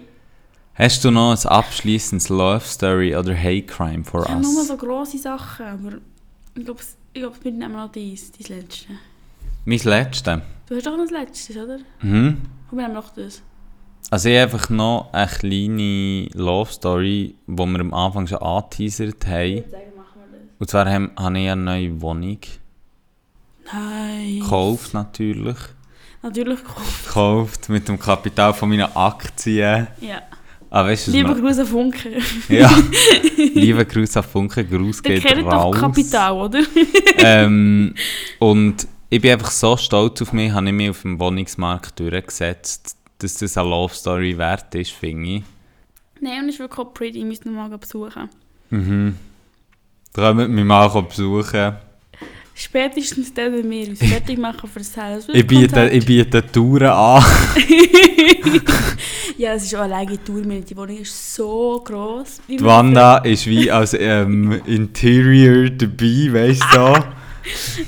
Hast 0.76 1.04
du 1.04 1.12
noch 1.12 1.32
ein 1.32 1.48
abschließendes 1.48 2.30
Love 2.30 2.62
Story 2.66 3.16
oder 3.16 3.36
Hate 3.38 3.64
Crime 3.64 4.04
for 4.04 4.24
ich 4.24 4.30
habe 4.30 4.42
nur 4.42 4.58
us? 4.58 4.68
so 4.68 4.78
grosse 4.78 5.18
Sachen, 5.18 5.66
aber 5.66 5.98
ich 6.56 6.66
glaube, 6.66 6.80
ich 7.14 7.22
glaub, 7.22 7.44
wir 7.44 7.52
nehmen 7.52 7.74
noch 7.74 7.92
dies, 7.92 8.32
dein 8.32 8.60
letzte. 8.60 8.88
Mein 9.66 9.78
letztes. 9.80 10.40
Du 10.68 10.76
hast 10.76 10.88
doch 10.88 10.98
noch 10.98 11.04
das 11.04 11.12
letzte, 11.12 11.64
oder? 11.64 11.78
Mhm. 12.02 12.42
Komm, 12.70 12.80
wir 12.80 12.88
nehmen 12.88 12.96
noch 12.96 13.14
das. 13.14 13.42
Also 14.14 14.28
ich 14.30 14.36
habe 14.40 14.52
einfach 14.54 14.70
noch 14.70 15.10
eine 15.14 15.28
kleine 15.28 16.28
Love 16.34 16.72
Story, 16.72 17.34
die 17.48 17.58
wir 17.66 17.80
am 17.80 17.94
Anfang 17.94 18.28
schon 18.28 18.40
angeteasert 18.40 19.26
haben. 19.26 19.64
Und 20.60 20.70
zwar 20.70 20.86
haben- 20.92 21.12
habe 21.18 21.40
ich 21.40 21.50
eine 21.50 21.62
neue 21.62 22.02
Wohnung 22.02 22.38
Nein. 23.74 24.40
gekauft 24.42 24.94
natürlich. 24.94 25.56
Natürlich 26.22 26.60
gekauft. 26.60 27.06
Gekauft 27.08 27.70
mit 27.70 27.88
dem 27.88 27.98
Kapital 27.98 28.54
von 28.54 28.70
meinen 28.70 28.94
Aktien. 28.96 29.88
Ja. 30.02 30.22
Ah, 30.70 30.86
weißt 30.86 31.08
du, 31.08 31.12
Lieber 31.12 31.30
noch- 31.30 31.40
Grüße 31.40 31.66
Funke. 31.66 32.18
Ja. 32.50 32.70
Liebe 33.38 33.86
Grüße 33.86 34.20
auf 34.20 34.26
Funke, 34.26 34.64
Gruß 34.66 35.02
Der 35.02 35.16
geht 35.16 35.24
kennt 35.26 35.42
doch 35.48 35.52
raus. 35.54 35.78
Kapital, 35.78 36.34
oder? 36.34 36.60
ähm, 37.18 37.96
und 38.40 38.88
ich 39.10 39.22
bin 39.22 39.32
einfach 39.32 39.52
so 39.52 39.76
stolz 39.78 40.22
auf 40.22 40.32
mich, 40.32 40.52
habe 40.52 40.68
ich 40.68 40.74
mich 40.74 40.90
auf 40.90 41.02
dem 41.02 41.20
Wohnungsmarkt 41.20 42.00
durchgesetzt, 42.00 42.98
dass 43.24 43.36
das 43.36 43.58
eine 43.58 43.70
Love 43.70 43.94
Story 43.94 44.38
wert 44.38 44.74
ist, 44.76 44.92
finde 44.92 45.30
ich. 45.30 45.44
Nein, 46.20 46.44
und 46.44 46.50
ist 46.50 46.60
wirklich 46.60 46.80
auch 46.80 46.94
pretty. 46.94 47.20
Ich 47.20 47.26
müsste 47.26 47.50
ihn 47.50 47.56
mal 47.56 47.70
besuchen. 47.78 48.30
Mhm. 48.70 49.16
Kommt 50.14 50.50
mich 50.50 50.66
mal 50.66 50.88
besuchen. 51.02 51.76
Spätestens 52.54 53.34
dann, 53.34 53.54
wenn 53.54 53.70
wir 53.70 53.88
uns 53.90 54.00
fertig 54.00 54.38
machen 54.38 54.70
für 54.70 54.80
das 54.80 54.96
Haus. 54.98 55.28
Ich 55.34 55.48
biete, 55.48 55.90
ich 55.90 56.06
biete 56.06 56.46
Touren 56.52 56.90
an. 56.90 57.24
Ja, 59.38 59.54
es 59.54 59.64
ist 59.64 59.74
auch 59.74 59.82
eine 59.82 59.96
eigene 59.96 60.24
Tour. 60.24 60.42
meine, 60.46 60.62
Die 60.62 60.78
Wohnung 60.78 60.98
ist 60.98 61.34
so 61.36 61.82
gross. 61.84 62.40
Die 62.48 62.62
Wanda 62.62 63.18
ist 63.20 63.48
wie 63.48 63.72
als 63.72 63.96
ähm, 63.96 64.62
Interior 64.68 65.70
dabei, 65.72 66.30
weißt 66.32 66.64
du? 66.74 66.94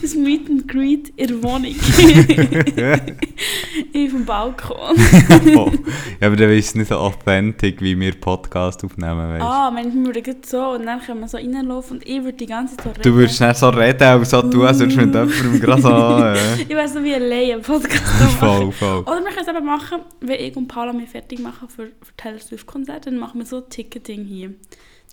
Das 0.02 0.16
Meet 0.16 0.50
and 0.50 0.68
Greet 0.68 1.10
in 1.16 1.28
der 1.28 1.44
Wohnung. 1.44 1.76
ich 3.94 4.12
vom 4.12 4.26
Balkon. 4.26 4.96
oh. 5.56 5.72
Ja, 6.20 6.28
aber 6.28 6.36
dann 6.36 6.50
ist 6.52 6.68
es 6.68 6.76
nicht 6.76 6.88
so 6.88 6.96
authentisch, 6.96 7.76
wie 7.80 8.00
wir 8.00 8.14
Podcast 8.14 8.84
aufnehmen, 8.84 9.34
weißt 9.34 9.44
Ah, 9.44 9.72
wenn 9.76 9.94
wir 9.94 10.16
würden 10.16 10.36
so 10.46 10.72
und 10.72 10.86
dann 10.86 11.02
können 11.02 11.22
wir 11.22 11.28
so 11.28 11.38
reinlaufen 11.38 11.98
und 11.98 12.08
ich 12.08 12.24
würde 12.24 12.38
die 12.38 12.46
ganze 12.46 12.78
Zeit 12.78 12.86
so 12.86 12.90
reden. 12.90 13.02
du. 13.04 13.14
würdest 13.16 13.42
nicht 13.42 13.56
so 13.58 13.70
reden, 13.70 14.04
aber 14.04 14.26
so 14.26 14.42
tun, 14.42 14.66
als 14.66 14.80
würdest 14.80 14.98
du 14.98 15.02
mit 15.06 15.14
jemandem 15.14 15.60
gerade 15.60 15.82
so... 15.82 15.90
Äh. 15.90 16.64
Ich 16.70 16.76
weiß 16.76 16.96
noch 16.96 17.04
wie 17.04 17.14
allein 17.14 17.52
einen 17.52 17.62
Podcast 17.62 18.20
machen. 18.20 18.38
voll, 18.40 18.72
voll. 18.72 19.00
Oder 19.02 19.24
wir 19.24 19.32
können 19.32 19.48
es 19.48 19.48
eben 19.48 19.66
machen, 19.66 20.00
wenn 20.22 20.40
ich 20.40 20.56
und 20.56 20.68
Paula 20.68 20.94
mich 20.94 21.10
fertig 21.10 21.40
machen 21.40 21.70
für, 21.70 21.88
für 22.02 22.16
Taylor 22.18 22.40
Swift 22.40 22.66
Konzert, 22.66 23.06
dann 23.06 23.18
machen 23.18 23.40
wir 23.40 23.46
so 23.46 23.62
Ticketing 23.62 24.26
hier. 24.26 24.54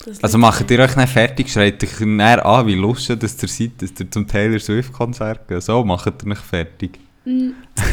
Das 0.05 0.23
Also 0.25 0.39
macht 0.39 0.71
ihr 0.71 0.79
euch 0.81 0.97
nicht 0.97 1.13
fertig, 1.13 1.53
schreit 1.53 1.83
euch 1.83 2.01
näher 2.01 2.45
an, 2.45 2.67
wie 2.67 2.75
lustig 2.75 3.21
dass 3.21 3.43
ihr 3.43 3.49
seid, 3.49 3.83
dass 3.83 3.93
ihr 3.99 4.11
zum 4.11 4.27
Taylor 4.27 4.59
Swift-Konzert 4.59 5.47
geht. 5.49 5.63
So 5.63 5.85
macht 5.85 6.23
ihr 6.23 6.29
mich 6.29 6.39
fertig. 6.39 6.99
Mm. 7.25 7.51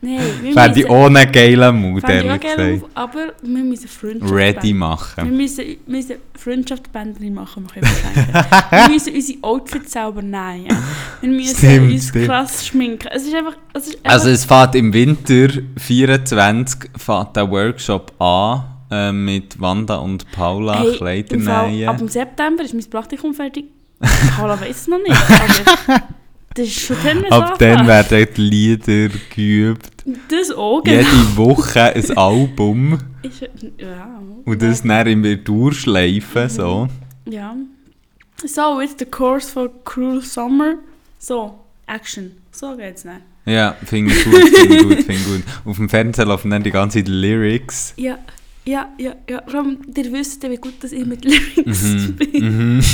Nein, 0.00 0.20
wir 0.42 0.52
Fände 0.52 0.80
ich 0.80 0.90
ohne 0.90 1.26
geilen 1.30 1.76
Mut, 1.80 2.06
ehrlich 2.06 2.40
gesagt. 2.40 2.84
auf, 2.84 2.90
aber 2.94 3.32
wir 3.42 3.64
müssen 3.64 3.88
Freundschaft 3.88 4.32
Ready 4.32 4.68
Wir 4.68 4.74
machen. 4.74 5.36
müssen, 5.36 5.64
müssen 5.86 6.16
Freundschaftsbändchen 6.34 7.32
machen, 7.32 7.66
wir 7.72 7.82
wir 7.82 8.88
müssen 8.90 9.14
unsere 9.14 9.38
Outfits 9.42 9.92
selber 9.92 10.20
nähen. 10.20 10.68
Wir 11.22 11.30
müssen 11.30 11.56
Stimmt, 11.56 11.92
uns 11.92 12.08
stimmt. 12.08 12.26
krass 12.26 12.66
schminken. 12.66 13.08
Es 13.12 13.22
ist 13.22 13.34
einfach... 13.34 13.56
Es 13.72 13.86
ist 13.88 13.96
einfach 14.04 14.10
Also 14.10 14.28
es 14.28 14.44
fährt 14.44 14.74
im 14.74 14.92
Winter 14.92 15.48
24 15.78 16.90
fährt 16.98 17.36
der 17.36 17.50
Workshop 17.50 18.12
an 18.20 18.73
äh, 18.90 19.12
mit 19.12 19.60
Wanda 19.60 19.96
und 19.96 20.30
Paula 20.32 20.80
Hey, 20.80 20.96
Kleider 20.96 21.36
nähen. 21.36 21.88
ab 21.88 21.98
dem 21.98 22.08
September 22.08 22.62
ist 22.64 22.74
mein 22.74 22.88
Praktikum 22.90 23.34
fertig. 23.34 23.66
Paula 24.36 24.60
weiß 24.60 24.76
es 24.82 24.88
noch 24.88 24.98
nicht, 24.98 25.16
aber 25.16 26.02
das 26.54 26.66
ist 26.68 26.80
schon 26.80 26.96
dann 27.04 27.24
Ab 27.26 27.58
dann 27.58 27.86
werden 27.86 28.28
die 28.36 28.40
Lieder 28.40 29.08
geübt. 29.34 29.90
Das 30.28 30.50
auch, 30.52 30.82
genau. 30.82 30.98
Jede 30.98 31.36
Woche 31.36 31.82
ein 31.82 32.16
Album. 32.16 32.98
Ist, 33.22 33.42
ja. 33.78 34.20
Und 34.44 34.62
das 34.62 34.82
dann 34.82 35.06
immer 35.06 35.34
durchschleifen. 35.36 36.48
So. 36.48 36.88
Ja. 37.28 37.56
So, 38.44 38.80
it's 38.80 38.94
the 38.98 39.06
course 39.06 39.50
for 39.50 39.70
Cruel 39.84 40.20
Summer. 40.22 40.74
So, 41.18 41.58
Action. 41.86 42.32
So 42.52 42.76
geht's 42.76 43.04
nicht. 43.04 43.20
Ja, 43.46 43.74
finde 43.84 44.12
ich 44.12 44.24
gut, 44.24 44.34
finde 44.34 44.74
ich 44.76 44.82
gut, 44.82 45.02
finde 45.04 45.22
gut. 45.24 45.42
Auf 45.64 45.76
dem 45.76 45.88
Fernseher 45.88 46.26
laufen 46.26 46.50
dann 46.50 46.62
die 46.62 46.70
ganze 46.70 46.98
Zeit 46.98 47.08
Lyrics. 47.08 47.94
Ja, 47.96 48.18
ja, 48.66 48.88
ja, 48.98 49.14
ja. 49.28 49.42
Vor 49.46 49.60
allem, 49.60 49.78
ihr 49.96 50.12
wisst 50.12 50.42
ja, 50.42 50.50
wie 50.50 50.56
gut 50.56 50.82
dass 50.82 50.92
ich 50.92 51.04
mit 51.04 51.24
Lyrics 51.24 51.82
Mhm, 51.82 52.16
bin. 52.16 52.78
mhm. 52.78 52.84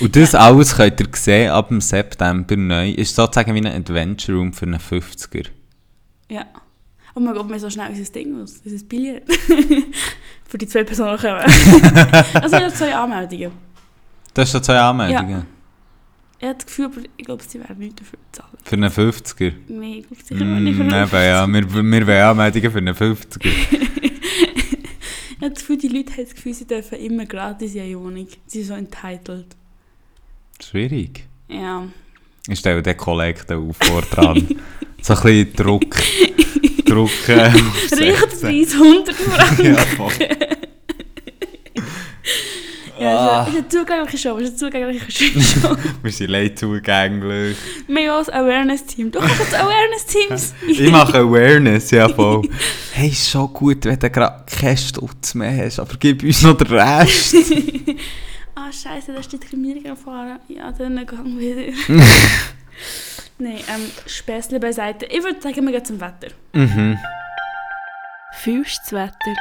Und 0.00 0.16
das 0.16 0.34
alles 0.34 0.74
könnt 0.76 0.98
ihr 1.00 1.08
sehen 1.14 1.50
ab 1.50 1.68
dem 1.68 1.80
September 1.80 2.56
neu. 2.56 2.90
Ist 2.90 3.14
sozusagen 3.14 3.54
wie 3.54 3.58
ein 3.60 3.66
Adventure 3.66 4.38
Room 4.38 4.52
für 4.52 4.64
einen 4.66 4.80
50er. 4.80 5.48
Ja. 6.30 6.46
Oh 7.14 7.20
mein 7.20 7.34
Gott, 7.34 7.50
mir 7.50 7.58
so 7.58 7.68
schnell 7.68 7.90
unser 7.90 8.10
Ding 8.12 8.40
aus. 8.40 8.60
Unser 8.64 8.84
Billett. 8.84 9.24
Für 10.48 10.58
die 10.58 10.66
zwei 10.66 10.84
Personen 10.84 11.18
kommen. 11.18 11.38
also 12.34 12.56
ich 12.56 12.62
habe 12.62 12.72
zwei 12.72 12.94
Anmeldungen. 12.94 13.52
Das 14.32 14.48
ist 14.48 14.52
schon 14.52 14.62
zwei 14.62 14.78
Anmeldungen. 14.78 15.44
Ich 16.40 16.46
habe 16.46 16.54
das 16.54 16.66
Gefühl, 16.66 16.86
aber 16.86 17.00
ich 17.18 17.24
glaube, 17.26 17.42
sie 17.46 17.58
werden 17.60 17.78
nicht 17.78 18.00
dafür 18.00 18.18
zahlen. 18.32 18.56
Für 18.64 18.74
einen 18.76 18.90
50er. 18.90 19.52
Nein, 19.68 19.92
ich 19.98 20.06
glaube 20.08 20.22
sicher 20.24 20.44
Mm, 20.44 20.64
nicht 20.64 20.76
für 20.76 20.84
eben, 20.84 21.24
ja. 21.24 21.46
Wir, 21.46 21.74
wir 21.74 22.06
wollen 22.06 22.22
Anmeldungen 22.22 22.70
für 22.70 22.78
einen 22.78 22.94
50er. 22.94 23.50
Ich 25.40 25.44
habe 25.46 25.54
das 25.54 25.60
Gefühl, 25.62 25.78
die 25.78 25.88
Leute 25.88 26.12
haben 26.12 26.24
das 26.24 26.34
Gefühl, 26.34 26.52
sie 26.52 26.66
dürfen 26.66 26.98
immer 26.98 27.24
gratis 27.24 27.74
in 27.74 27.80
eine 27.80 27.98
Wohnung. 27.98 28.26
Sie 28.46 28.62
sind 28.62 28.68
so 28.68 28.74
entitled. 28.74 29.46
Schwierig. 30.62 31.24
Ja. 31.48 31.88
Ich 32.46 32.58
stelle 32.58 32.82
den 32.82 32.96
Kollegen 32.98 33.40
da 33.46 33.56
auf 33.56 33.74
vor 33.78 34.02
dran. 34.02 34.46
so 35.00 35.14
ein 35.14 35.22
bisschen 35.22 35.56
Druck. 35.56 35.96
Druck. 36.84 37.10
Äh, 37.28 37.46
aufsetzen. 37.54 37.98
Richtpreis 38.00 38.74
100 38.74 39.14
Franken. 39.14 39.64
Ja, 39.64 39.76
voll. 39.78 40.12
Ja, 43.00 43.16
Ah. 43.18 43.42
es 43.42 43.48
ist 43.48 43.58
eine 43.58 43.68
zugängliche 43.68 44.18
Show. 44.18 44.36
Es 44.36 44.42
ist 44.42 44.48
eine 44.50 44.56
zugängliche 44.72 45.10
Show. 45.40 45.76
Wir 46.02 46.12
sind 46.12 46.30
leid 46.30 46.58
zugänglich. 46.58 47.56
Wir 47.88 48.12
haben 48.12 48.24
auch 48.24 48.28
ein 48.28 48.34
Awareness-Team. 48.44 49.10
Du 49.10 49.18
ein 49.20 49.30
Awareness-Teams. 49.30 50.54
Ich 50.68 50.90
mache 50.90 51.18
Awareness, 51.18 51.90
ja 51.90 52.08
voll. 52.08 52.42
Hey, 52.92 53.08
ist 53.08 53.30
schon 53.30 53.52
gut, 53.52 53.84
wenn 53.86 53.98
du 53.98 54.10
gerade 54.10 54.44
keinen 54.46 54.76
Stutz 54.76 55.34
mehr 55.34 55.64
hast, 55.64 55.78
aber 55.78 55.94
gib 55.98 56.22
uns 56.22 56.42
noch 56.42 56.56
den 56.58 56.66
Rest. 56.66 57.34
Ah, 58.54 58.70
scheiße, 58.70 59.12
da 59.14 59.20
ist 59.20 59.32
die 59.32 59.38
Trainierung 59.38 59.84
erfahren. 59.86 60.38
Ja, 60.48 60.70
dann 60.72 61.06
gang 61.06 61.38
wieder. 61.38 61.72
Nein, 63.38 63.54
ähm, 63.68 63.90
Späßle 64.06 64.60
beiseite. 64.60 65.06
Ich 65.06 65.22
würde 65.24 65.40
sagen, 65.40 65.64
wir 65.64 65.72
gehen 65.72 65.84
zum 65.84 66.00
Wetter. 66.00 66.28
mhm. 66.52 66.98
Fühlst 68.42 68.80
das 68.84 68.92
Wetter? 68.92 69.34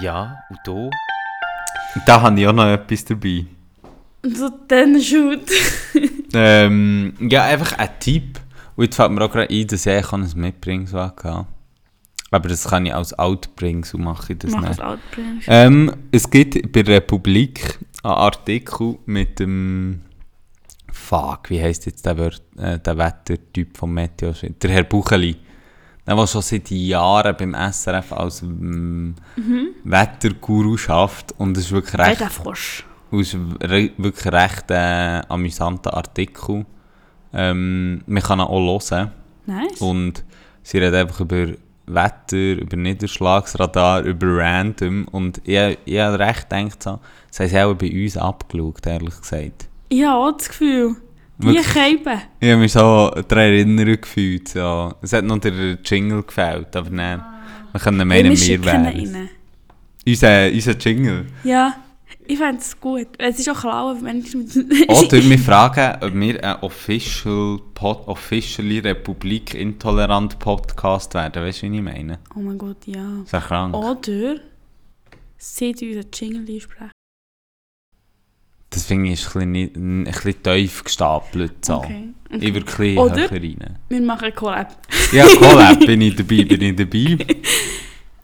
Ja, 0.00 0.44
und 0.48 0.58
du? 0.64 0.90
Da 2.06 2.20
habe 2.20 2.40
ich 2.40 2.46
auch 2.46 2.52
noch 2.52 2.66
etwas 2.66 3.04
dabei. 3.04 3.46
So, 4.22 4.50
dann 4.68 5.00
shoot. 5.00 5.40
Ähm, 6.34 7.14
ja, 7.20 7.44
einfach 7.44 7.78
ein 7.78 7.88
Tipp. 8.00 8.38
Und 8.76 8.84
jetzt 8.84 8.96
fällt 8.96 9.10
mir 9.12 9.24
auch 9.24 9.32
gerade 9.32 9.48
ein, 9.50 9.66
dass 9.66 9.86
ich 9.86 10.12
ein 10.12 10.30
Mitbringswag 10.36 11.24
hatte. 11.24 11.46
Aber 12.30 12.48
das 12.50 12.68
kann 12.68 12.84
ich 12.84 12.94
als 12.94 13.18
Outbrings 13.18 13.94
und 13.94 14.04
mache 14.04 14.34
ich 14.34 14.38
das 14.38 14.50
Mach 14.52 14.60
nicht. 14.60 14.72
es 14.72 14.80
Outbring. 14.80 15.40
Ähm, 15.46 15.92
es 16.12 16.28
gibt 16.28 16.70
bei 16.70 16.82
der 16.82 16.96
Republik 16.96 17.78
einen 18.02 18.12
Artikel 18.12 18.98
mit 19.06 19.38
dem. 19.38 20.02
Fuck, 20.92 21.48
wie 21.48 21.62
heisst 21.62 21.86
jetzt 21.86 22.04
der, 22.04 22.18
äh, 22.58 22.78
der 22.78 22.98
Wettertyp 22.98 23.74
vom 23.74 23.94
Meteo? 23.94 24.34
Der 24.42 24.70
Herr 24.70 24.84
Bucheli. 24.84 25.36
Der, 26.08 26.26
schon 26.26 26.42
seit 26.42 26.70
Jahren 26.70 27.36
beim 27.36 27.54
SRF 27.72 28.12
als 28.12 28.42
mm, 28.42 29.12
Wetterguru 29.84 30.76
schafft. 30.76 31.34
Und 31.38 31.56
es 31.56 31.66
ist 31.66 31.72
wirklich 31.72 31.98
recht, 31.98 32.20
Wetterfrosch. 32.20 32.84
es 33.12 33.34
ist 33.34 33.36
wirklich 33.60 34.32
recht 34.32 34.70
äh, 34.70 35.20
amüsanter 35.28 35.94
Artikel. 35.94 36.64
Ähm, 37.32 38.02
man 38.06 38.22
kann 38.22 38.40
ihn 38.40 38.46
auch 38.46 38.90
hören. 38.90 39.12
Nice. 39.46 39.80
Und 39.80 40.24
sie 40.62 40.78
reden 40.78 40.94
einfach 40.94 41.20
über 41.20 41.48
Wetter, 41.86 42.60
über 42.60 42.76
Niederschlagsradar, 42.76 44.02
über 44.02 44.26
Random. 44.38 45.08
Und 45.08 45.40
ich, 45.44 45.78
ich 45.84 45.98
habe 45.98 46.18
recht 46.18 46.48
gedacht, 46.48 46.82
so, 46.82 47.00
das 47.28 47.40
haben 47.40 47.48
sie 47.48 47.62
auch 47.62 47.74
bei 47.74 47.90
uns 47.90 48.16
abgeschaut, 48.16 48.86
ehrlich 48.86 49.20
gesagt. 49.20 49.68
Habe 49.92 50.12
auch 50.12 50.36
das 50.36 50.48
Gefühl. 50.48 50.96
Wirklich? 51.38 51.66
Keiben. 51.66 52.20
Ich 52.40 52.50
habe 52.50 52.60
mich 52.60 52.72
so 52.72 53.10
daran 53.28 53.44
erinnert 53.44 54.02
gefühlt. 54.02 54.48
So. 54.48 54.94
Es 55.02 55.12
hat 55.12 55.24
noch 55.24 55.38
der 55.38 55.78
Jingle 55.84 56.22
gefällt, 56.22 56.74
aber 56.74 56.90
nein. 56.90 57.22
Wir 57.72 57.80
können 57.80 58.08
meinen, 58.08 58.36
wir 58.36 58.64
wären 58.64 58.86
rein. 58.86 59.30
Unser, 60.06 60.50
unser 60.50 60.76
Jingle. 60.78 61.26
Ja, 61.44 61.76
ich 62.26 62.38
fände 62.38 62.60
es 62.60 62.78
gut. 62.80 63.08
Es 63.18 63.38
ist 63.38 63.48
auch 63.48 63.60
klar, 63.60 63.96
wenn 64.02 64.18
ich 64.20 64.34
mit... 64.34 64.56
Oder 64.88 65.22
wir 65.22 65.38
fragen, 65.38 66.02
ob 66.02 66.14
wir 66.14 66.42
ein 66.44 66.62
Official, 66.62 67.58
Pod, 67.74 68.08
Officially 68.08 68.80
Republik 68.80 69.54
Intolerant 69.54 70.38
Podcast 70.38 71.14
werden. 71.14 71.42
Weißt 71.42 71.62
du, 71.62 71.70
wie 71.70 71.76
ich 71.76 71.82
meine? 71.82 72.18
Oh 72.34 72.40
mein 72.40 72.58
Gott, 72.58 72.86
ja. 72.86 73.24
Ja 73.30 73.40
krank. 73.40 73.76
Oder 73.76 74.40
seht 75.36 75.82
ihr 75.82 75.96
unseren 75.96 76.10
Jingle 76.12 76.54
einsprechen. 76.54 76.90
Das 78.70 78.84
finde 78.84 79.06
ich 79.06 79.14
ist 79.14 79.34
ein 79.34 79.52
bisschen, 79.52 80.02
ein 80.02 80.04
bisschen 80.04 80.42
tief 80.42 80.84
gestapelt. 80.84 81.64
So. 81.64 81.76
Okay. 81.76 82.08
Ich 82.38 82.52
würde 82.52 82.70
ein 82.78 82.98
Oder? 82.98 83.30
höher 83.30 83.42
rein. 83.42 83.78
Wir 83.88 84.00
machen 84.02 84.34
Collab. 84.34 84.76
Ja, 85.12 85.26
Collab, 85.26 85.80
bin 85.80 86.02
ich 86.02 86.14
dabei, 86.16 86.44
bin 86.44 86.60
ich 86.62 86.76
dabei. 86.76 87.16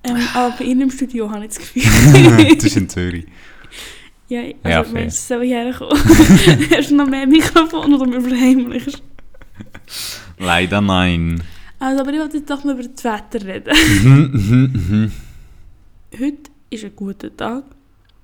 Ähm, 0.07 0.17
aber 0.35 0.55
bei 0.59 0.65
Ihnen 0.65 0.83
im 0.83 0.91
Studio 0.91 1.31
habe 1.31 1.47
ich 1.47 1.55
das 1.55 1.59
Gefühl. 1.61 2.55
das 2.57 2.65
ist 2.65 2.77
in 2.77 2.89
Zürich. 2.91 3.25
ja, 4.29 4.43
Ja, 4.43 4.81
also. 4.81 4.93
Mensch, 4.93 5.15
soll 5.15 5.45
ich 5.45 5.53
herkommen? 5.53 5.99
Hast 6.71 6.91
du 6.91 6.95
noch 6.97 7.09
mehr 7.09 7.27
Mikrofon 7.27 7.95
oder 7.95 8.13
wir 8.13 8.21
verheimlichen? 8.21 9.01
Leider 10.39 10.83
nein. 10.83 11.43
Also, 11.79 12.03
aber 12.03 12.13
ich 12.13 12.19
wollte 12.21 12.37
jetzt 12.37 12.51
doch 12.51 12.65
mal 12.65 12.79
über 12.79 12.87
das 12.89 13.03
Wetter 13.05 13.47
reden. 13.47 13.75
Mhm, 14.03 14.31
mhm, 14.33 14.73
mhm. 14.91 15.13
Heute 16.21 16.51
ist 16.69 16.85
ein 16.85 16.95
guter 16.95 17.35
Tag. 17.35 17.65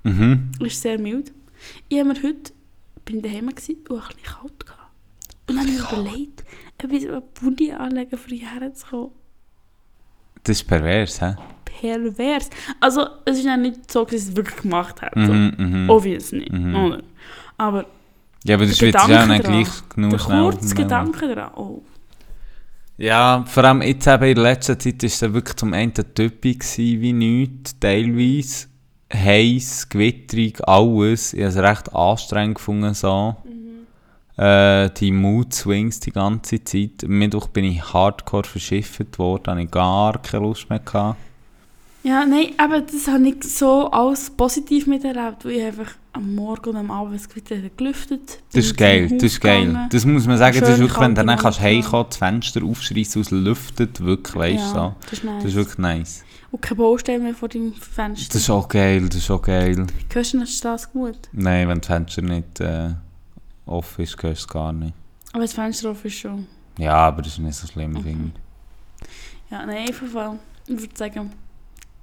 Mhm. 0.02 0.50
Ist 0.60 0.82
sehr 0.82 0.98
mild. 0.98 1.32
Ich 1.92 1.98
habe 1.98 2.08
mir 2.10 2.22
heute, 2.22 2.52
bin 3.04 3.20
daheim 3.20 3.48
gewesen, 3.48 3.76
und 3.88 3.96
ein 3.96 4.06
bisschen 4.06 4.22
kalt 4.22 4.66
gehabt. 4.66 4.80
Und 5.48 5.56
dann 5.56 5.58
habe 5.58 5.68
ich 5.68 5.80
mir 5.80 5.98
überlegt, 6.00 6.44
ob 6.84 6.92
ich 6.92 7.02
so 7.02 7.08
einen 7.08 7.22
Pulli 7.34 7.72
anlegen 7.72 8.16
für 8.16 8.30
hierher 8.34 8.72
zu 8.72 8.86
kommen. 8.86 9.10
Das 10.44 10.56
ist 10.58 10.64
pervers, 10.68 11.20
hä? 11.20 11.34
Pervers. 11.64 12.48
Also, 12.78 13.06
es 13.24 13.38
ist 13.38 13.44
ja 13.44 13.56
nicht 13.56 13.90
so, 13.90 14.04
dass 14.04 14.14
ich 14.14 14.20
es 14.28 14.36
wirklich 14.36 14.56
gemacht 14.62 15.02
habe. 15.02 15.26
So. 15.26 15.32
Mhm, 15.32 15.54
mhm. 15.58 15.90
Obvious 15.90 16.30
nicht. 16.30 16.52
Mhm. 16.52 16.74
Oder? 16.76 17.02
Aber 17.58 17.86
Ja, 18.44 18.54
aber 18.54 18.66
das 18.66 18.78
der 18.78 18.86
wird 18.86 19.08
ja 19.08 19.26
dran. 19.26 19.40
gleich 19.42 19.68
genug 19.88 20.10
der 20.12 20.18
schnell 20.18 20.42
kurze 20.42 20.58
aufnehmen. 20.58 20.74
Gedanke 20.76 21.34
daran. 21.34 21.54
Oh. 21.56 21.82
Ja, 22.98 23.44
vor 23.48 23.64
allem 23.64 23.82
jetzt 23.82 24.06
eben 24.06 24.24
in 24.24 24.36
letzter 24.36 24.78
Zeit 24.78 25.02
war 25.02 25.06
es 25.08 25.18
dann 25.18 25.34
wirklich 25.34 25.56
zum 25.56 25.72
einen 25.74 25.92
typisch 25.92 26.58
gewesen, 26.58 27.00
wie 27.00 27.12
nichts, 27.12 27.78
teilweise. 27.80 28.68
Heiß, 29.12 29.88
gewitterig, 29.88 30.66
alles. 30.66 31.32
Ich 31.32 31.40
habe 31.40 31.50
es 31.50 31.56
recht 31.56 31.94
anstrengend 31.94 32.56
gefunden, 32.56 32.94
so. 32.94 33.36
Äh, 34.36 34.88
die 34.90 35.12
Mood 35.12 35.52
Swings 35.52 36.00
die 36.00 36.12
ganze 36.12 36.64
Zeit. 36.64 37.04
Am 37.04 37.10
Mittwoch 37.10 37.48
bin 37.48 37.64
ich 37.64 37.92
hardcore 37.92 38.44
verschifft 38.44 39.18
worden, 39.18 39.46
habe 39.48 39.62
ich 39.62 39.70
gar 39.70 40.20
keine 40.22 40.44
Lust 40.44 40.70
mehr 40.70 40.78
gehabt. 40.78 41.18
Ja, 42.02 42.24
nein, 42.24 42.52
aber 42.56 42.80
das 42.80 43.08
habe 43.08 43.28
ich 43.28 43.44
so 43.44 43.90
als 43.90 44.30
positiv 44.30 44.86
miterlebt, 44.86 45.44
weil 45.44 45.52
ich 45.52 45.64
einfach 45.64 45.92
am 46.14 46.34
Morgen 46.34 46.70
und 46.70 46.76
am 46.76 46.90
Abend 46.90 47.16
es 47.16 47.36
wieder 47.36 47.56
gelüftet 47.76 48.40
Das 48.52 48.64
ist 48.64 48.76
geil, 48.76 49.08
das 49.10 49.22
ist 49.24 49.40
geil. 49.40 49.88
Das 49.90 50.06
muss 50.06 50.26
man 50.26 50.38
sagen, 50.38 50.58
das 50.60 50.70
ist 50.70 50.78
wirklich, 50.78 50.98
wenn 50.98 51.14
du 51.14 51.22
dann 51.22 51.38
kannst 51.38 51.60
heimkommen, 51.60 52.06
das 52.08 52.16
Fenster 52.16 52.64
aufschreissen 52.64 53.20
es 53.20 53.30
lüftet, 53.30 54.00
wirklich, 54.00 54.34
weißt 54.34 54.58
ja, 54.58 54.68
so. 54.72 54.94
das 55.02 55.12
ist 55.12 55.24
nice. 55.24 55.42
Das 55.42 55.44
ist 55.50 55.56
wirklich 55.56 55.78
nice. 55.78 56.24
Und 56.52 56.62
keine 56.62 56.78
Baustelle 56.78 57.18
mehr 57.20 57.34
vor 57.34 57.48
deinem 57.48 57.72
Fenster. 57.74 58.26
Das 58.32 58.42
ist 58.42 58.50
auch 58.50 58.68
geil, 58.68 59.06
das 59.08 59.16
ist 59.18 59.30
auch 59.30 59.42
geil. 59.42 59.86
Hörst 60.12 60.32
du 60.34 60.38
der 60.40 60.46
Straße 60.46 60.88
gut? 60.92 61.16
Nein, 61.32 61.68
wenn 61.68 61.78
das 61.78 61.86
Fenster 61.86 62.22
nicht 62.22 62.58
äh, 62.60 62.90
offen 63.66 64.02
ist, 64.02 64.16
gehörst 64.18 64.42
du 64.42 64.46
es 64.46 64.48
gar 64.52 64.72
nicht. 64.72 64.94
Aber 65.32 65.42
das 65.42 65.52
Fenster 65.52 65.90
offen 65.90 66.06
ist 66.08 66.14
schon. 66.18 66.46
Ja, 66.78 66.94
aber 66.94 67.22
das 67.22 67.34
ist 67.34 67.38
nicht 67.38 67.54
so 67.54 67.66
schlimm, 67.68 67.92
Mhm. 67.92 68.02
finde 68.02 68.30
Ja, 69.50 69.64
nein, 69.66 69.88
auf 69.88 70.00
jeden 70.00 70.12
Fall. 70.12 70.38
Ich 70.66 70.80
würde 70.80 70.96
sagen, 70.96 71.30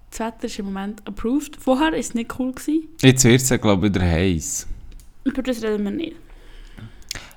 das 0.10 0.20
Wetter 0.20 0.46
ist 0.46 0.60
im 0.60 0.66
Moment 0.66 1.06
approved. 1.08 1.58
Vorher 1.58 1.92
war 1.92 1.98
es 1.98 2.14
nicht 2.14 2.40
cool. 2.40 2.54
Gewesen. 2.54 2.88
Jetzt 3.02 3.24
wird 3.26 3.42
es 3.42 3.50
ja, 3.50 3.58
glaube 3.58 3.88
ich, 3.88 3.94
wieder 3.96 4.06
heiß. 4.06 4.68
Über 5.26 5.42
das 5.42 5.62
reden 5.62 5.84
wir 5.84 5.92
nicht. 5.92 6.16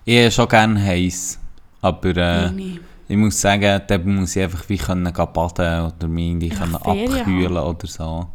Ich 0.05 0.19
habe 0.21 0.31
schon 0.31 0.49
gerne 0.49 0.81
heiß. 0.83 1.39
Aber 1.83 2.11
äh, 2.11 2.15
Nein, 2.47 2.57
nein. 2.57 2.81
Ich 3.11 3.17
muss 3.17 3.41
sagen, 3.41 3.83
da 3.89 3.99
muss 3.99 4.37
ich 4.37 4.43
einfach 4.43 4.69
wie 4.69 4.79
können 4.79 5.13
gehen 5.13 5.29
baden 5.33 5.87
oder 5.87 6.07
mich 6.07 6.29
irgendwie 6.29 6.49
können 6.49 6.77
abkühlen 6.77 7.57
oder 7.57 7.87
so. 7.89 8.29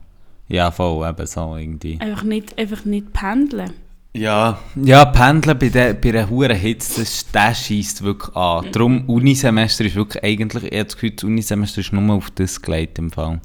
Ja, 0.49 0.69
voll, 0.69 1.07
eben 1.07 1.26
so 1.26 1.55
irgendwie. 1.55 1.99
Einfach 2.01 2.23
nicht, 2.23 2.57
einfach 2.59 2.84
nicht 2.84 3.13
pendeln. 3.13 3.71
Ja, 4.11 4.59
ja 4.76 5.05
Pendeln 5.05 5.57
bei 5.57 5.69
der, 5.69 5.93
bei 5.93 6.09
einer 6.09 6.30
hohen 6.30 6.55
Hitze, 6.55 7.01
das, 7.01 7.26
das 7.32 7.65
schießt 7.65 8.03
wirklich 8.03 8.36
an. 8.36 8.69
Darum, 8.73 9.09
Unisemester 9.09 9.86
ist 9.86 9.95
wirklich 9.95 10.21
eigentlich, 10.23 10.63
ich 10.65 10.71
habe 10.73 10.86
das 10.86 10.93
Gefühl, 10.95 11.11
das 11.11 11.23
Unisemester 11.23 11.80
ist 11.80 11.93
nur 11.93 12.13
auf 12.13 12.30
das 12.32 12.61
gelegt 12.61 12.99
im 12.99 13.11
Fall. 13.11 13.39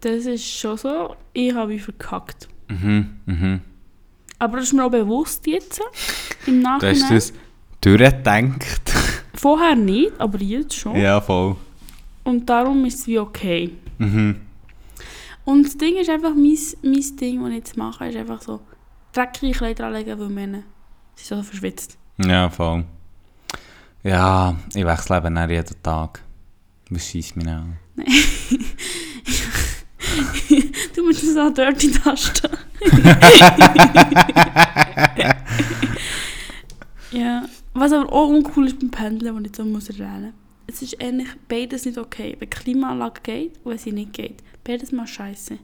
Das 0.00 0.26
ist 0.26 0.44
schon 0.46 0.76
so. 0.76 1.16
Ich 1.32 1.54
habe 1.54 1.72
mich 1.72 1.82
verkackt. 1.82 2.48
Mhm, 2.68 3.10
mhm. 3.26 3.60
Aber 4.38 4.58
das 4.58 4.66
ist 4.66 4.74
mir 4.74 4.84
auch 4.84 4.90
bewusst 4.90 5.44
jetzt, 5.46 5.80
im 6.46 6.62
Du 6.62 6.68
hast 6.68 6.82
Nachhinein. 6.82 7.14
das 7.14 7.32
durchgedacht. 7.80 9.01
Vorher 9.34 9.74
nicht, 9.76 10.12
aber 10.18 10.38
jetzt 10.40 10.74
schon. 10.74 10.96
ja, 10.96 11.20
voll. 11.20 11.56
Und 12.24 12.48
darum 12.48 12.84
ist 12.84 13.00
es 13.00 13.06
wie 13.06 13.18
okay. 13.18 13.72
Mhm. 13.98 14.40
Und 15.44 15.66
das 15.66 15.76
Ding 15.76 15.96
ist 15.96 16.08
einfach, 16.10 16.34
mein, 16.34 16.56
mein 16.82 17.16
Ding, 17.16 17.40
das 17.40 17.48
ich 17.50 17.56
jetzt 17.56 17.76
mache, 17.76 18.06
ist 18.06 18.16
einfach 18.16 18.40
so 18.40 18.60
dreckige 19.12 19.52
Kleider 19.52 19.86
anlegen, 19.86 20.18
weil 20.18 20.28
sie 21.16 21.24
sind 21.24 21.38
so 21.38 21.42
verschwitzt. 21.42 21.98
Ja, 22.18 22.48
voll. 22.48 22.84
Ja, 24.04 24.54
ich 24.74 24.84
wechsle 24.84 25.16
eben 25.18 25.34
dann 25.34 25.50
jeden 25.50 25.82
Tag. 25.82 26.20
Was 26.90 27.06
schießt 27.08 27.36
mich 27.36 27.48
an? 27.48 27.78
Du 30.94 31.04
musst 31.04 31.22
so 31.22 31.48
dirty 31.50 31.90
Tasten. 31.90 32.50
ja. 37.12 37.44
Was 37.74 37.92
aber 37.92 38.12
auch 38.12 38.28
uncool 38.28 38.66
ist 38.66 38.78
beim 38.78 38.90
Pendeln, 38.90 39.36
wenn 39.36 39.44
ich 39.44 39.56
so 39.56 39.64
muss 39.64 39.90
rennen. 39.98 40.34
Es 40.66 40.82
ist 40.82 41.02
eigentlich 41.02 41.28
beides 41.48 41.84
nicht 41.84 41.98
okay. 41.98 42.36
Wenn 42.38 42.50
die 42.50 42.56
Klimaanlage 42.56 43.20
geht 43.22 43.52
und 43.64 43.72
wenn 43.72 43.78
sie 43.78 43.92
nicht 43.92 44.12
geht. 44.12 44.42
Beides 44.64 44.92
mal 44.92 45.06
scheiße. 45.06 45.58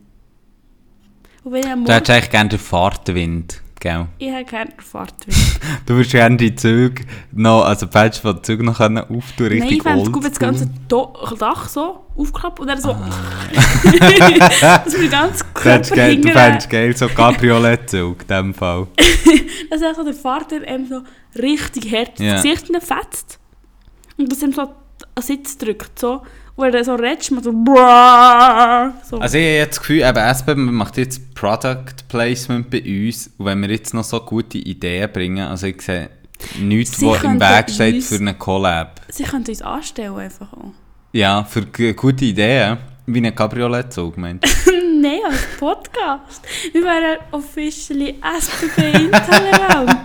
Und 1.44 1.52
wenn 1.52 1.61
ich 1.61 1.70
am 1.70 1.84
Du 1.84 1.92
hättest 1.92 2.09
Morgen... 2.09 2.18
eigentlich 2.18 2.30
gerne 2.30 2.48
den 2.50 2.59
Fahrtwind, 2.59 3.62
gell? 3.81 4.07
Ich 4.18 4.31
habe 4.31 4.45
keine 4.45 4.72
Fahrtwind. 4.79 5.37
Du 5.87 5.95
würdest 5.95 6.11
gerne 6.12 6.37
die 6.37 6.55
Züge 6.55 7.05
noch, 7.33 7.64
also 7.64 7.87
die 7.87 7.93
Fenster 7.93 8.22
von 8.22 8.37
den 8.37 8.45
Zügen 8.45 8.66
noch 8.66 8.79
können 8.79 8.99
auftun, 8.99 9.47
richtig 9.47 9.61
Nein, 9.61 9.72
ich 9.72 9.83
fände 9.83 10.03
es 10.03 10.12
gut, 10.12 10.22
wenn 10.22 10.31
das 10.31 10.39
ganze 10.39 10.70
Dach 10.89 11.68
so 11.68 12.05
aufklappt 12.16 12.61
und 12.61 12.66
dann 12.66 12.81
so... 12.81 12.91
Ah. 12.91 13.01
dass 14.85 14.99
mir 14.99 15.09
ganz 15.09 15.45
Körper 15.55 15.97
geil, 15.97 16.16
du 16.16 16.29
fändest 16.31 16.70
geil 16.70 16.97
so 16.97 17.09
Cabriolet-Zug, 17.09 18.22
in 18.22 18.29
dem 18.29 18.55
Fall. 18.55 18.87
Dass 19.70 19.83
einfach 19.83 20.05
der 20.05 20.14
Vater 20.14 20.66
ihm 20.68 20.87
so 20.87 21.03
richtig 21.41 21.93
hart 21.93 22.18
Ja. 22.20 22.35
das 22.35 22.43
Gesicht 22.43 22.66
fetzt. 22.83 23.39
Und 24.18 24.31
dass 24.31 24.43
ihm 24.43 24.53
so 24.53 24.62
an 24.62 25.22
Sitz 25.22 25.57
drückt. 25.59 25.99
So. 25.99 26.22
Und 26.59 26.64
wenn 26.64 26.74
er 26.74 26.84
so 26.84 26.94
redet, 26.96 27.30
macht 27.30 27.44
so... 27.44 27.52
So. 27.52 29.18
Also 29.20 29.38
ich 29.38 29.44
habe 29.44 29.54
jetzt 29.59 29.70
das 29.76 29.80
Gefühl, 29.80 30.00
eben 30.02 30.16
SB 30.18 30.54
macht 30.56 30.96
jetzt 30.98 31.32
Product 31.36 31.84
Placement 32.09 32.68
bei 32.68 32.82
uns 32.82 33.30
und 33.38 33.46
wenn 33.46 33.62
wir 33.62 33.70
jetzt 33.70 33.94
noch 33.94 34.02
so 34.02 34.18
gute 34.18 34.59
Ideen 34.59 35.09
bringen, 35.12 35.46
also 35.46 35.68
ich 35.68 35.80
sehe 35.80 36.11
nichts, 36.59 37.00
was 37.00 37.22
im 37.22 37.38
Weg 37.40 37.70
steht 37.70 37.94
uns- 37.94 38.09
für 38.09 38.16
eine 38.16 38.34
Collab. 38.34 39.00
Sie 39.09 39.22
können 39.22 39.44
uns 39.46 39.62
anstellen 39.62 40.16
einfach 40.16 40.52
auch. 40.52 40.72
Ja, 41.12 41.44
für 41.44 41.64
gute 41.94 42.24
Ideen, 42.24 42.78
wie 43.06 43.24
ein 43.24 43.32
Cabriolet-Zug, 43.34 44.18
meinst 44.18 44.44
Nein, 45.00 45.20
als 45.30 45.46
Podcast. 45.61 46.42
Wir 46.72 46.82
wären 46.82 47.18
officially 47.30 48.16
SBB 48.20 49.04
intolerant. 49.04 49.96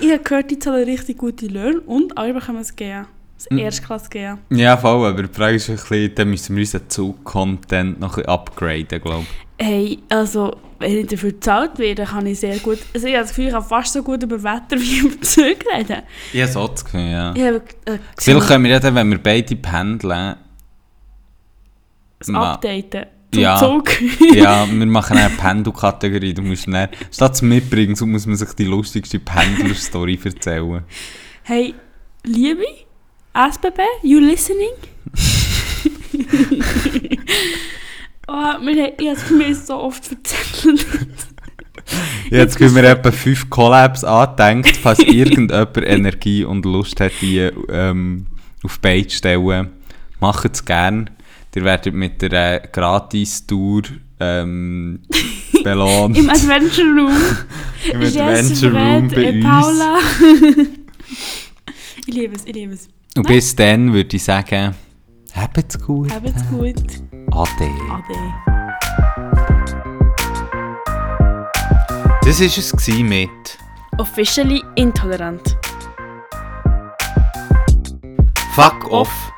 ich 0.00 0.10
habe 0.10 0.18
gehört, 0.24 0.50
die 0.50 0.58
zahlen 0.58 0.82
richtig 0.84 1.16
gute 1.18 1.46
Löhne 1.46 1.80
und 1.82 2.18
alle 2.18 2.34
bekommen 2.34 2.58
es 2.58 2.74
gehen. 2.74 3.06
Das 3.42 3.46
Hm. 3.50 3.58
Erstklasse 3.58 4.10
gehen. 4.10 4.38
Ja, 4.50 4.76
voll, 4.76 5.08
aber 5.08 5.22
die 5.22 5.32
Frage 5.34 5.56
ist 5.56 5.70
ein 5.70 5.76
bisschen, 5.76 6.14
dann 6.14 6.28
müssen 6.28 6.56
wir 6.56 6.60
unseren 6.60 6.88
Zug-Content 6.90 7.98
noch 7.98 8.10
ein 8.10 8.14
bisschen 8.16 8.28
upgraden, 8.28 9.00
glaube 9.00 9.22
ich. 9.58 9.66
Hey, 9.66 9.98
also, 10.10 10.56
wenn 10.78 10.98
ich 10.98 11.06
dafür 11.06 11.32
bezahlt 11.32 11.78
werde, 11.78 12.04
kann 12.04 12.26
ich 12.26 12.38
sehr 12.40 12.58
gut... 12.58 12.78
Also 12.94 13.06
ich 13.06 13.14
habe 13.14 13.22
das 13.22 13.30
Gefühl, 13.30 13.46
ich 13.46 13.52
kann 13.52 13.62
fast 13.64 13.94
so 13.94 14.02
gut 14.02 14.22
über 14.22 14.42
Wetter 14.42 14.76
wie 14.78 14.98
über 14.98 15.20
Züge 15.22 15.64
reden. 15.74 16.02
Ich 16.34 16.42
habe 16.42 16.52
so 16.52 16.68
das 16.68 16.84
Gefühl, 16.84 17.00
ja. 17.10 17.34
Ich 17.34 17.42
habe 17.42 17.62
äh, 17.86 17.98
Vielleicht 18.18 18.46
können 18.46 18.64
wir 18.64 18.70
ja 18.72 18.80
dann, 18.80 18.94
wenn 18.94 19.10
wir 19.10 19.18
beide 19.22 19.56
pendeln, 19.56 20.36
das 22.18 22.28
Ma- 22.28 22.52
Updaten 22.54 23.06
zum 23.32 23.42
Ja. 23.42 23.56
Zug. 23.58 23.90
ja, 24.34 24.66
wir 24.70 24.86
machen 24.86 25.16
eine 25.16 25.30
Pendelkategorie. 25.34 26.34
Du 26.34 26.42
musst 26.42 26.66
dann, 26.66 26.88
statt 27.10 27.36
zu 27.38 27.44
mitbringen, 27.46 27.94
so 27.96 28.04
muss 28.06 28.26
man 28.26 28.36
sich 28.36 28.52
die 28.54 28.64
lustigste 28.64 29.18
Pendler-Story 29.18 30.18
erzählen. 30.24 30.84
hey, 31.44 31.74
Liebe, 32.24 32.64
SBB, 33.34 33.80
you 34.02 34.18
listening? 34.20 34.72
oh, 38.26 38.32
wir, 38.32 38.84
haben- 38.84 38.94
ich 38.98 39.08
habe 39.08 39.16
es 39.16 39.30
mir 39.30 39.54
so 39.54 39.76
oft 39.76 40.10
erzählt. 40.10 40.84
Jetzt 42.30 42.56
können 42.58 42.74
wir 42.74 42.84
etwa 42.84 43.10
fünf 43.12 43.48
Collabs 43.48 44.04
angedenkt, 44.04 44.76
falls 44.76 44.98
irgendjemand 45.06 45.76
Energie 45.76 46.44
und 46.44 46.64
Lust 46.64 47.00
hat, 47.00 47.12
die 47.20 47.38
ähm, 47.68 48.26
auf 48.64 48.78
die 48.78 48.80
Beine 48.80 49.06
zu 49.06 49.16
stellen. 49.16 49.70
Macht 50.20 50.52
es 50.52 50.64
gerne. 50.64 51.06
Ihr 51.54 51.64
werdet 51.64 51.94
mit 51.94 52.22
der 52.22 52.64
äh, 52.64 52.68
Gratis-Tour 52.70 53.82
ähm, 54.20 55.00
belohnt. 55.64 56.16
Im 56.16 56.30
Adventure 56.30 56.86
Room. 56.86 57.16
Im 57.92 58.00
Adventure 58.02 58.72
Room 58.72 59.08
bei 59.08 59.22
äh, 59.24 59.34
uns. 59.36 59.44
Paula. 59.44 59.98
ich 62.06 62.14
liebe 62.14 62.36
es, 62.36 62.44
ich 62.44 62.54
liebe 62.54 62.74
es. 62.74 62.88
Und 63.16 63.26
bis 63.26 63.56
dann 63.56 63.92
würde 63.92 64.16
ich 64.16 64.22
sagen, 64.22 64.74
habt's 65.34 65.78
gut. 65.80 66.12
Habt's 66.12 66.48
gut. 66.48 67.02
Ade. 67.32 67.70
Ade. 67.90 68.50
Das 72.22 72.40
war 72.40 72.46
es 72.46 72.88
mit 73.02 73.58
Officially 73.98 74.62
intolerant. 74.76 75.56
Fuck 78.54 78.90
off. 78.90 79.32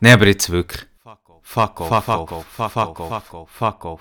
Nein, 0.00 0.14
aber 0.14 0.26
jetzt 0.26 0.50
wirklich. 0.50 0.86
Fuck 1.02 1.30
off. 1.30 1.40
Fuck 1.42 1.80
off. 1.80 1.88
Fuck 1.88 2.32
off. 2.32 2.46
Fuck 2.46 2.86
off. 3.00 3.08
Fuck 3.08 3.34
off. 3.34 3.50
Fuck 3.50 3.84
off. 3.86 3.98